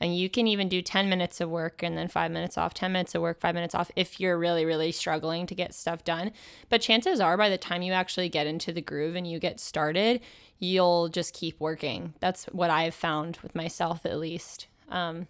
And 0.00 0.16
you 0.16 0.28
can 0.28 0.46
even 0.46 0.68
do 0.68 0.82
10 0.82 1.08
minutes 1.08 1.40
of 1.40 1.48
work 1.48 1.82
and 1.82 1.96
then 1.96 2.08
five 2.08 2.30
minutes 2.30 2.58
off, 2.58 2.74
10 2.74 2.92
minutes 2.92 3.14
of 3.14 3.22
work, 3.22 3.40
five 3.40 3.54
minutes 3.54 3.74
off 3.74 3.90
if 3.96 4.20
you're 4.20 4.38
really, 4.38 4.64
really 4.64 4.92
struggling 4.92 5.46
to 5.46 5.54
get 5.54 5.72
stuff 5.72 6.04
done. 6.04 6.32
But 6.68 6.82
chances 6.82 7.20
are, 7.20 7.36
by 7.36 7.48
the 7.48 7.56
time 7.56 7.82
you 7.82 7.92
actually 7.92 8.28
get 8.28 8.46
into 8.46 8.72
the 8.72 8.82
groove 8.82 9.16
and 9.16 9.26
you 9.26 9.38
get 9.38 9.58
started, 9.58 10.20
you'll 10.58 11.08
just 11.08 11.32
keep 11.32 11.58
working. 11.60 12.14
That's 12.20 12.44
what 12.46 12.70
I've 12.70 12.94
found 12.94 13.38
with 13.42 13.54
myself, 13.54 14.04
at 14.04 14.18
least. 14.18 14.66
Um, 14.90 15.28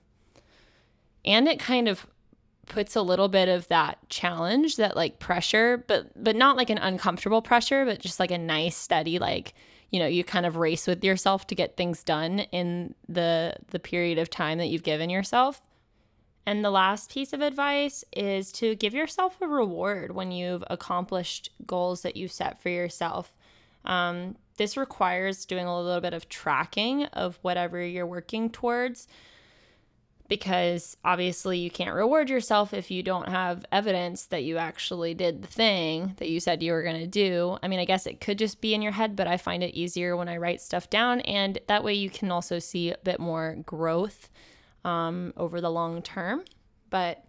and 1.25 1.49
it 1.49 1.59
kind 1.59 1.89
of 1.89 2.07
puts 2.67 2.97
a 2.97 3.03
little 3.03 3.29
bit 3.29 3.49
of 3.49 3.69
that 3.69 3.99
challenge 4.09 4.77
that 4.77 4.97
like 4.97 5.21
pressure 5.21 5.85
but 5.87 6.11
but 6.23 6.35
not 6.35 6.57
like 6.57 6.69
an 6.69 6.79
uncomfortable 6.79 7.41
pressure 7.41 7.85
but 7.85 8.01
just 8.01 8.19
like 8.19 8.33
a 8.33 8.39
nice 8.39 8.77
steady 8.77 9.21
like 9.21 9.55
you 9.91 9.99
know 9.99 10.07
you 10.07 10.25
kind 10.25 10.47
of 10.47 10.57
race 10.57 10.87
with 10.87 11.05
yourself 11.05 11.47
to 11.47 11.55
get 11.55 11.77
things 11.77 12.03
done 12.03 12.41
in 12.53 12.95
the 13.09 13.55
the 13.71 13.79
period 13.79 14.19
of 14.19 14.31
time 14.31 14.59
that 14.59 14.67
you've 14.67 14.83
given 14.83 15.11
yourself. 15.11 15.61
And 16.49 16.65
the 16.65 16.71
last 16.71 17.13
piece 17.13 17.33
of 17.33 17.41
advice 17.41 18.05
is 18.13 18.53
to 18.53 18.77
give 18.77 18.95
yourself 18.95 19.37
a 19.41 19.49
reward 19.49 20.15
when 20.15 20.31
you've 20.31 20.63
accomplished 20.71 21.51
goals 21.67 22.03
that 22.03 22.17
you 22.17 22.29
set 22.29 22.63
for 22.63 22.69
yourself. 22.69 23.37
Um, 23.85 24.37
this 24.57 24.77
requires 24.77 25.45
doing 25.45 25.67
a 25.67 25.83
little 25.83 26.01
bit 26.01 26.15
of 26.15 26.29
tracking 26.29 27.05
of 27.07 27.39
whatever 27.43 27.85
you're 27.85 28.07
working 28.07 28.49
towards 28.49 29.09
because 30.29 30.97
obviously 31.05 31.59
you 31.59 31.71
can't 31.71 31.95
reward 31.95 32.29
yourself 32.29 32.75
if 32.75 32.91
you 32.91 33.03
don't 33.03 33.29
have 33.29 33.65
evidence 33.71 34.27
that 34.27 34.45
you 34.45 34.59
actually 34.59 35.15
did 35.15 35.43
the 35.43 35.49
thing 35.49 36.15
that 36.19 36.29
you 36.29 36.41
said 36.41 36.63
you 36.63 36.73
were 36.73 36.83
going 36.83 37.01
to 37.01 37.07
do. 37.07 37.59
I 37.63 37.69
mean, 37.69 37.79
I 37.79 37.85
guess 37.85 38.07
it 38.07 38.21
could 38.21 38.39
just 38.39 38.61
be 38.61 38.75
in 38.75 38.83
your 38.83 38.93
head, 38.93 39.17
but 39.17 39.27
I 39.27 39.37
find 39.37 39.63
it 39.63 39.75
easier 39.75 40.17
when 40.17 40.29
I 40.29 40.37
write 40.37 40.61
stuff 40.61 40.91
down. 40.91 41.21
And 41.21 41.59
that 41.69 41.85
way 41.85 41.95
you 41.95 42.11
can 42.11 42.31
also 42.31 42.59
see 42.59 42.91
a 42.91 42.99
bit 43.05 43.21
more 43.21 43.57
growth 43.65 44.29
um, 44.85 45.33
over 45.37 45.61
the 45.61 45.71
long 45.71 46.03
term. 46.03 46.45
But 46.91 47.25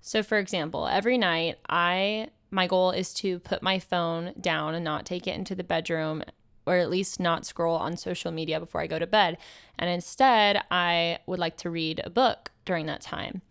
so, 0.00 0.22
for 0.22 0.38
example, 0.38 0.86
every 0.86 1.18
night 1.18 1.58
I 1.68 2.28
my 2.50 2.66
goal 2.66 2.90
is 2.90 3.14
to 3.14 3.38
put 3.38 3.62
my 3.62 3.78
phone 3.78 4.34
down 4.38 4.74
and 4.74 4.84
not 4.84 5.06
take 5.06 5.26
it 5.26 5.34
into 5.34 5.54
the 5.54 5.64
bedroom 5.64 6.22
or 6.66 6.76
at 6.76 6.90
least 6.90 7.20
not 7.20 7.46
scroll 7.46 7.76
on 7.76 7.96
social 7.96 8.30
media 8.32 8.60
before 8.60 8.80
I 8.80 8.86
go 8.86 8.98
to 8.98 9.06
bed. 9.06 9.38
And 9.78 9.90
instead, 9.90 10.62
I 10.70 11.18
would 11.26 11.38
like 11.38 11.56
to 11.58 11.70
read 11.70 12.00
a 12.04 12.10
book 12.10 12.50
during 12.64 12.86
that 12.86 13.00
time. 13.00 13.42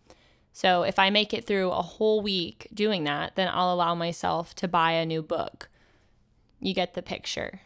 So 0.52 0.82
if 0.82 0.98
I 0.98 1.10
make 1.10 1.32
it 1.32 1.46
through 1.46 1.70
a 1.70 1.82
whole 1.82 2.20
week 2.20 2.68
doing 2.72 3.04
that, 3.04 3.36
then 3.36 3.48
I'll 3.52 3.72
allow 3.72 3.94
myself 3.94 4.54
to 4.56 4.68
buy 4.68 4.92
a 4.92 5.06
new 5.06 5.22
book. 5.22 5.68
You 6.60 6.74
get 6.74 6.94
the 6.94 7.02
picture. 7.02 7.60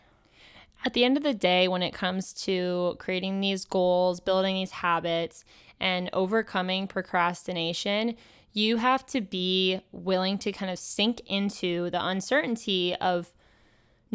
At 0.85 0.95
the 0.95 1.05
end 1.05 1.17
of 1.17 1.23
the 1.25 1.35
day, 1.35 1.67
when 1.67 1.83
it 1.83 1.93
comes 1.93 2.33
to 2.45 2.97
creating 2.99 3.41
these 3.41 3.65
goals, 3.65 4.21
building 4.21 4.55
these 4.55 4.71
habits, 4.71 5.45
and 5.81 6.09
overcoming 6.13 6.87
procrastination, 6.87 8.17
you 8.53 8.77
have 8.79 9.05
to 9.07 9.21
be 9.21 9.81
willing 9.93 10.39
to 10.39 10.53
kind 10.53 10.71
of 10.71 10.79
sink 10.79 11.21
into 11.27 11.91
the 11.91 12.07
uncertainty 12.07 12.95
of 12.97 13.33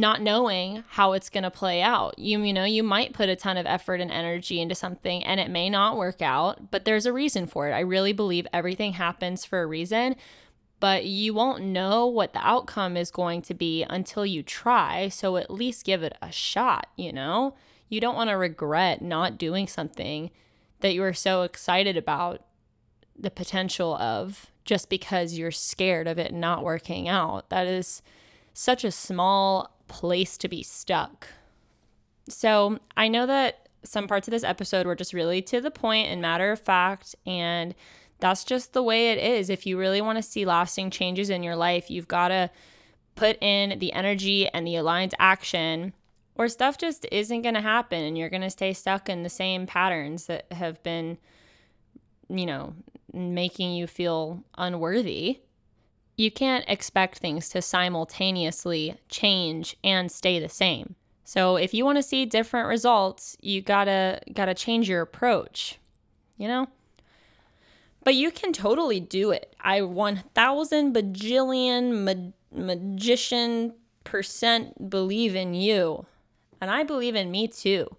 not 0.01 0.21
knowing 0.21 0.83
how 0.89 1.13
it's 1.13 1.29
going 1.29 1.43
to 1.43 1.51
play 1.51 1.81
out. 1.81 2.17
You 2.19 2.43
you 2.43 2.51
know, 2.51 2.65
you 2.65 2.83
might 2.83 3.13
put 3.13 3.29
a 3.29 3.35
ton 3.35 3.55
of 3.55 3.65
effort 3.65 4.01
and 4.01 4.11
energy 4.11 4.59
into 4.59 4.75
something 4.75 5.23
and 5.23 5.39
it 5.39 5.49
may 5.49 5.69
not 5.69 5.95
work 5.95 6.21
out, 6.21 6.71
but 6.71 6.83
there's 6.83 7.05
a 7.05 7.13
reason 7.13 7.47
for 7.47 7.69
it. 7.69 7.73
I 7.73 7.79
really 7.81 8.11
believe 8.11 8.47
everything 8.51 8.93
happens 8.93 9.45
for 9.45 9.61
a 9.61 9.67
reason, 9.67 10.15
but 10.81 11.05
you 11.05 11.33
won't 11.33 11.63
know 11.63 12.07
what 12.07 12.33
the 12.33 12.45
outcome 12.45 12.97
is 12.97 13.11
going 13.11 13.43
to 13.43 13.53
be 13.53 13.83
until 13.83 14.25
you 14.25 14.41
try, 14.41 15.07
so 15.07 15.37
at 15.37 15.51
least 15.51 15.85
give 15.85 16.01
it 16.01 16.17
a 16.21 16.31
shot, 16.31 16.87
you 16.97 17.13
know? 17.13 17.55
You 17.87 18.01
don't 18.01 18.15
want 18.15 18.31
to 18.31 18.37
regret 18.37 19.01
not 19.01 19.37
doing 19.37 19.67
something 19.67 20.31
that 20.79 20.93
you 20.93 21.01
were 21.01 21.13
so 21.13 21.43
excited 21.43 21.95
about 21.95 22.41
the 23.15 23.29
potential 23.29 23.95
of 23.97 24.47
just 24.65 24.89
because 24.89 25.37
you're 25.37 25.51
scared 25.51 26.07
of 26.07 26.17
it 26.17 26.33
not 26.33 26.63
working 26.63 27.07
out. 27.07 27.49
That 27.49 27.67
is 27.67 28.01
such 28.53 28.83
a 28.83 28.91
small 28.91 29.71
place 29.91 30.37
to 30.37 30.47
be 30.47 30.63
stuck. 30.63 31.27
So 32.29 32.79
I 32.95 33.09
know 33.09 33.25
that 33.25 33.67
some 33.83 34.07
parts 34.07 34.27
of 34.27 34.31
this 34.31 34.43
episode 34.43 34.85
were 34.85 34.95
just 34.95 35.13
really 35.13 35.41
to 35.41 35.59
the 35.59 35.69
point 35.69 36.07
and 36.07 36.21
matter 36.21 36.51
of 36.51 36.59
fact, 36.59 37.15
and 37.25 37.75
that's 38.19 38.43
just 38.43 38.73
the 38.73 38.83
way 38.83 39.11
it 39.11 39.17
is. 39.17 39.49
If 39.49 39.65
you 39.65 39.77
really 39.77 40.01
want 40.01 40.17
to 40.17 40.23
see 40.23 40.45
lasting 40.45 40.91
changes 40.91 41.29
in 41.29 41.43
your 41.43 41.55
life, 41.55 41.91
you've 41.91 42.07
got 42.07 42.29
to 42.29 42.49
put 43.15 43.37
in 43.41 43.79
the 43.79 43.91
energy 43.91 44.47
and 44.47 44.65
the 44.65 44.77
aligned 44.77 45.13
action, 45.19 45.93
or 46.35 46.47
stuff 46.47 46.77
just 46.77 47.05
isn't 47.11 47.41
going 47.41 47.55
to 47.55 47.61
happen, 47.61 48.01
and 48.03 48.17
you're 48.17 48.29
going 48.29 48.41
to 48.41 48.49
stay 48.49 48.71
stuck 48.71 49.09
in 49.09 49.23
the 49.23 49.29
same 49.29 49.67
patterns 49.67 50.27
that 50.27 50.45
have 50.53 50.81
been, 50.83 51.17
you 52.29 52.45
know, 52.45 52.73
making 53.11 53.73
you 53.73 53.87
feel 53.87 54.43
unworthy 54.57 55.41
you 56.15 56.31
can't 56.31 56.65
expect 56.67 57.17
things 57.17 57.49
to 57.49 57.61
simultaneously 57.61 58.95
change 59.09 59.77
and 59.83 60.11
stay 60.11 60.39
the 60.39 60.49
same. 60.49 60.95
So 61.23 61.55
if 61.55 61.73
you 61.73 61.85
want 61.85 61.97
to 61.97 62.03
see 62.03 62.25
different 62.25 62.67
results, 62.67 63.37
you 63.41 63.61
got 63.61 63.85
to 63.85 64.19
got 64.33 64.45
to 64.45 64.53
change 64.53 64.89
your 64.89 65.01
approach, 65.01 65.79
you 66.37 66.47
know? 66.47 66.67
But 68.03 68.15
you 68.15 68.31
can 68.31 68.51
totally 68.51 68.99
do 68.99 69.31
it. 69.31 69.55
I 69.61 69.81
1000 69.81 70.93
bajillion 70.93 72.03
ma- 72.03 72.31
magician 72.51 73.75
percent 74.03 74.89
believe 74.89 75.35
in 75.35 75.53
you. 75.53 76.05
And 76.59 76.69
I 76.69 76.83
believe 76.83 77.15
in 77.15 77.31
me 77.31 77.47
too. 77.47 77.95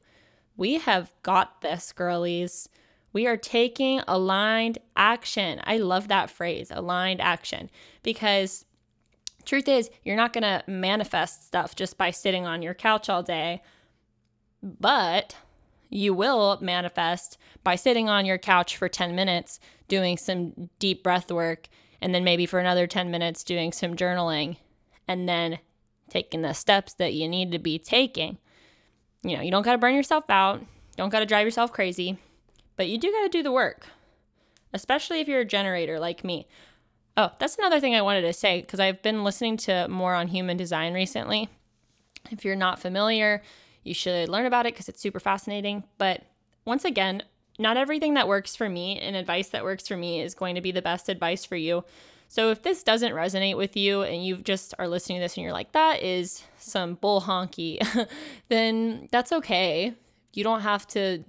We 0.57 0.79
have 0.79 1.13
got 1.23 1.63
this, 1.63 1.93
girlies. 1.93 2.69
We 3.13 3.27
are 3.27 3.37
taking 3.37 4.01
aligned 4.09 4.79
action. 4.97 5.61
I 5.65 5.79
love 5.79 6.09
that 6.09 6.31
phrase, 6.31 6.71
aligned 6.71 7.21
action, 7.21 7.71
because 8.03 8.65
truth 9.45 9.69
is, 9.69 9.91
you're 10.05 10.17
not 10.17 10.33
going 10.33 10.43
to 10.43 10.63
manifest 10.67 11.47
stuff 11.47 11.77
just 11.77 11.99
by 11.99 12.11
sitting 12.11 12.47
on 12.47 12.63
your 12.63 12.75
couch 12.75 13.09
all 13.09 13.23
day, 13.23 13.63
but 14.63 15.37
you 15.91 16.15
will 16.15 16.59
manifest 16.61 17.37
by 17.63 17.77
sitting 17.77 18.09
on 18.09 18.25
your 18.25 18.39
couch 18.39 18.77
for 18.77 18.89
10 18.89 19.15
minutes 19.15 19.61
doing 19.89 20.17
some 20.17 20.71
deep 20.79 21.03
breath 21.03 21.31
work 21.31 21.69
and 22.01 22.15
then 22.15 22.25
maybe 22.25 22.47
for 22.47 22.59
another 22.59 22.87
10 22.87 23.11
minutes 23.11 23.45
doing 23.45 23.73
some 23.73 23.95
journaling 23.95 24.57
and 25.07 25.29
then 25.29 25.59
taking 26.09 26.43
the 26.43 26.55
steps 26.55 26.95
that 26.95 27.13
you 27.13 27.29
need 27.29 27.53
to 27.53 27.59
be 27.59 27.79
taking. 27.79 28.39
You 29.23 29.37
know, 29.37 29.43
you 29.43 29.51
don't 29.51 29.63
got 29.63 29.73
to 29.73 29.79
burn 29.79 29.95
yourself 29.95 30.29
out, 30.31 30.65
don't 30.97 31.11
got 31.11 31.21
to 31.21 31.27
drive 31.27 31.47
yourself 31.47 31.73
crazy. 31.73 32.19
But 32.77 32.89
you 32.89 32.99
do 32.99 33.13
got 33.13 33.23
to 33.23 33.29
do 33.29 33.43
the 33.43 33.53
work, 33.53 33.87
especially 34.73 35.21
if 35.21 35.29
you're 35.29 35.41
a 35.41 35.45
generator 35.45 36.01
like 36.01 36.25
me. 36.25 36.47
Oh, 37.17 37.31
that's 37.39 37.59
another 37.59 37.81
thing 37.81 37.95
I 37.95 38.03
wanted 38.03 38.23
to 38.23 38.33
say 38.33 38.63
because 38.63 38.81
I've 38.81 39.03
been 39.03 39.25
listening 39.25 39.59
to 39.59 39.87
more 39.89 40.15
on 40.15 40.29
human 40.29 40.57
design 40.57 40.95
recently. 40.95 41.49
If 42.31 42.45
you're 42.45 42.57
not 42.57 42.79
familiar, 42.79 43.43
you 43.85 43.93
should 43.95 44.29
learn 44.29 44.47
about 44.47 44.67
it 44.67 44.75
because 44.75 44.89
it's 44.89 45.01
super 45.01 45.21
fascinating. 45.21 45.85
But 45.99 46.23
once 46.65 46.85
again, 46.85 47.23
not 47.59 47.77
everything 47.77 48.15
that 48.15 48.29
works 48.29 48.57
for 48.57 48.69
me 48.69 48.99
and 48.99 49.15
advice 49.15 49.49
that 49.51 49.65
works 49.65 49.87
for 49.87 49.97
me 49.97 50.21
is 50.21 50.35
going 50.35 50.55
to 50.55 50.61
be 50.61 50.73
the 50.73 50.83
best 50.83 51.09
advice 51.09 51.45
for 51.45 51.57
you. 51.57 51.85
So 52.29 52.51
if 52.51 52.63
this 52.63 52.83
doesn't 52.83 53.13
resonate 53.13 53.59
with 53.59 53.77
you 53.77 54.03
and 54.03 54.25
you 54.25 54.39
just 54.39 54.73
are 54.79 54.89
listening 54.89 55.19
to 55.19 55.25
this 55.25 55.37
and 55.37 55.45
you're 55.45 55.53
like, 55.53 55.73
that 55.73 56.03
is 56.03 56.43
some 56.57 56.95
bull 56.95 57.21
honky, 57.21 57.79
then 58.49 59.09
that's 59.13 59.33
okay. 59.33 59.95
You 60.33 60.43
don't 60.43 60.63
have 60.63 60.87
to 60.89 61.25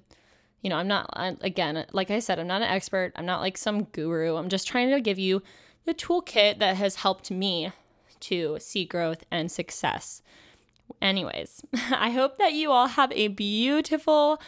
you 0.64 0.70
know, 0.70 0.78
I'm 0.78 0.88
not, 0.88 1.10
again, 1.42 1.86
like 1.92 2.10
I 2.10 2.20
said, 2.20 2.40
I'm 2.40 2.48
not 2.48 2.62
an 2.62 2.70
expert. 2.70 3.12
I'm 3.18 3.26
not 3.26 3.42
like 3.42 3.58
some 3.58 3.84
guru. 3.84 4.38
I'm 4.38 4.50
just 4.50 4.68
trying 4.68 4.90
to 4.90 5.02
give 5.02 5.20
you 5.20 5.44
the 5.86 5.94
toolkit 5.94 6.60
that 6.60 6.78
has 6.78 6.96
helped 6.96 7.30
me 7.30 7.74
to 8.22 8.58
see 8.62 8.86
growth 8.86 9.26
and 9.30 9.52
success. 9.52 10.22
Anyways, 11.02 11.66
I 11.92 12.12
hope 12.12 12.38
that 12.38 12.54
you 12.54 12.72
all 12.72 12.88
have 12.88 13.12
a 13.12 13.28
beautiful, 13.28 14.42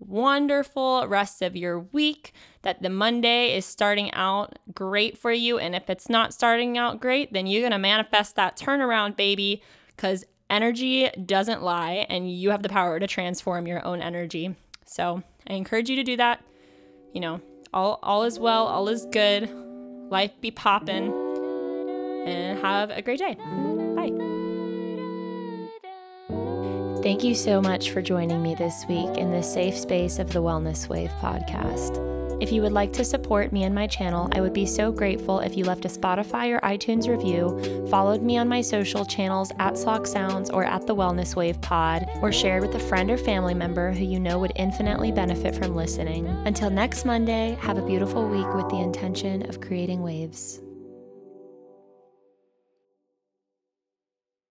wonderful 0.00 1.06
rest 1.06 1.40
of 1.40 1.54
your 1.54 1.78
week, 1.78 2.32
that 2.62 2.82
the 2.82 2.90
Monday 2.90 3.56
is 3.56 3.64
starting 3.64 4.12
out 4.12 4.58
great 4.74 5.16
for 5.16 5.30
you. 5.30 5.56
And 5.56 5.76
if 5.76 5.88
it's 5.88 6.08
not 6.08 6.34
starting 6.34 6.76
out 6.78 7.00
great, 7.00 7.32
then 7.32 7.46
you're 7.46 7.62
going 7.62 7.70
to 7.70 7.78
manifest 7.78 8.34
that 8.34 8.56
turnaround, 8.58 9.16
baby, 9.16 9.62
because 9.94 10.24
energy 10.48 11.08
doesn't 11.10 11.62
lie 11.62 12.06
and 12.08 12.28
you 12.28 12.50
have 12.50 12.64
the 12.64 12.68
power 12.68 12.98
to 12.98 13.06
transform 13.06 13.68
your 13.68 13.86
own 13.86 14.02
energy. 14.02 14.56
So 14.84 15.22
I 15.46 15.54
encourage 15.54 15.88
you 15.90 15.96
to 15.96 16.04
do 16.04 16.16
that. 16.16 16.42
You 17.12 17.20
know, 17.20 17.40
all 17.72 17.98
all 18.02 18.24
is 18.24 18.38
well, 18.38 18.66
all 18.66 18.88
is 18.88 19.06
good. 19.06 19.48
Life 20.10 20.32
be 20.40 20.50
poppin', 20.50 21.12
and 22.26 22.58
have 22.60 22.90
a 22.90 23.02
great 23.02 23.18
day. 23.18 23.34
Bye. 23.34 24.10
Thank 27.02 27.24
you 27.24 27.34
so 27.34 27.62
much 27.62 27.90
for 27.90 28.02
joining 28.02 28.42
me 28.42 28.54
this 28.54 28.84
week 28.88 29.16
in 29.16 29.30
the 29.30 29.42
safe 29.42 29.76
space 29.76 30.18
of 30.18 30.32
the 30.32 30.42
Wellness 30.42 30.88
Wave 30.88 31.10
podcast. 31.20 32.09
If 32.40 32.50
you 32.50 32.62
would 32.62 32.72
like 32.72 32.92
to 32.94 33.04
support 33.04 33.52
me 33.52 33.64
and 33.64 33.74
my 33.74 33.86
channel, 33.86 34.30
I 34.32 34.40
would 34.40 34.54
be 34.54 34.64
so 34.64 34.90
grateful 34.90 35.40
if 35.40 35.58
you 35.58 35.64
left 35.64 35.84
a 35.84 35.88
Spotify 35.88 36.56
or 36.56 36.60
iTunes 36.60 37.06
review, 37.06 37.86
followed 37.90 38.22
me 38.22 38.38
on 38.38 38.48
my 38.48 38.62
social 38.62 39.04
channels 39.04 39.52
at 39.58 39.74
Slock 39.74 40.06
Sounds 40.06 40.48
or 40.48 40.64
at 40.64 40.86
the 40.86 40.96
Wellness 40.96 41.36
Wave 41.36 41.60
Pod, 41.60 42.08
or 42.22 42.32
shared 42.32 42.62
with 42.62 42.74
a 42.74 42.80
friend 42.80 43.10
or 43.10 43.18
family 43.18 43.52
member 43.52 43.92
who 43.92 44.04
you 44.04 44.18
know 44.18 44.38
would 44.38 44.52
infinitely 44.56 45.12
benefit 45.12 45.54
from 45.54 45.74
listening. 45.74 46.26
Until 46.46 46.70
next 46.70 47.04
Monday, 47.04 47.58
have 47.60 47.76
a 47.76 47.86
beautiful 47.86 48.26
week 48.26 48.52
with 48.54 48.70
the 48.70 48.80
intention 48.80 49.46
of 49.48 49.60
creating 49.60 50.02
waves. 50.02 50.60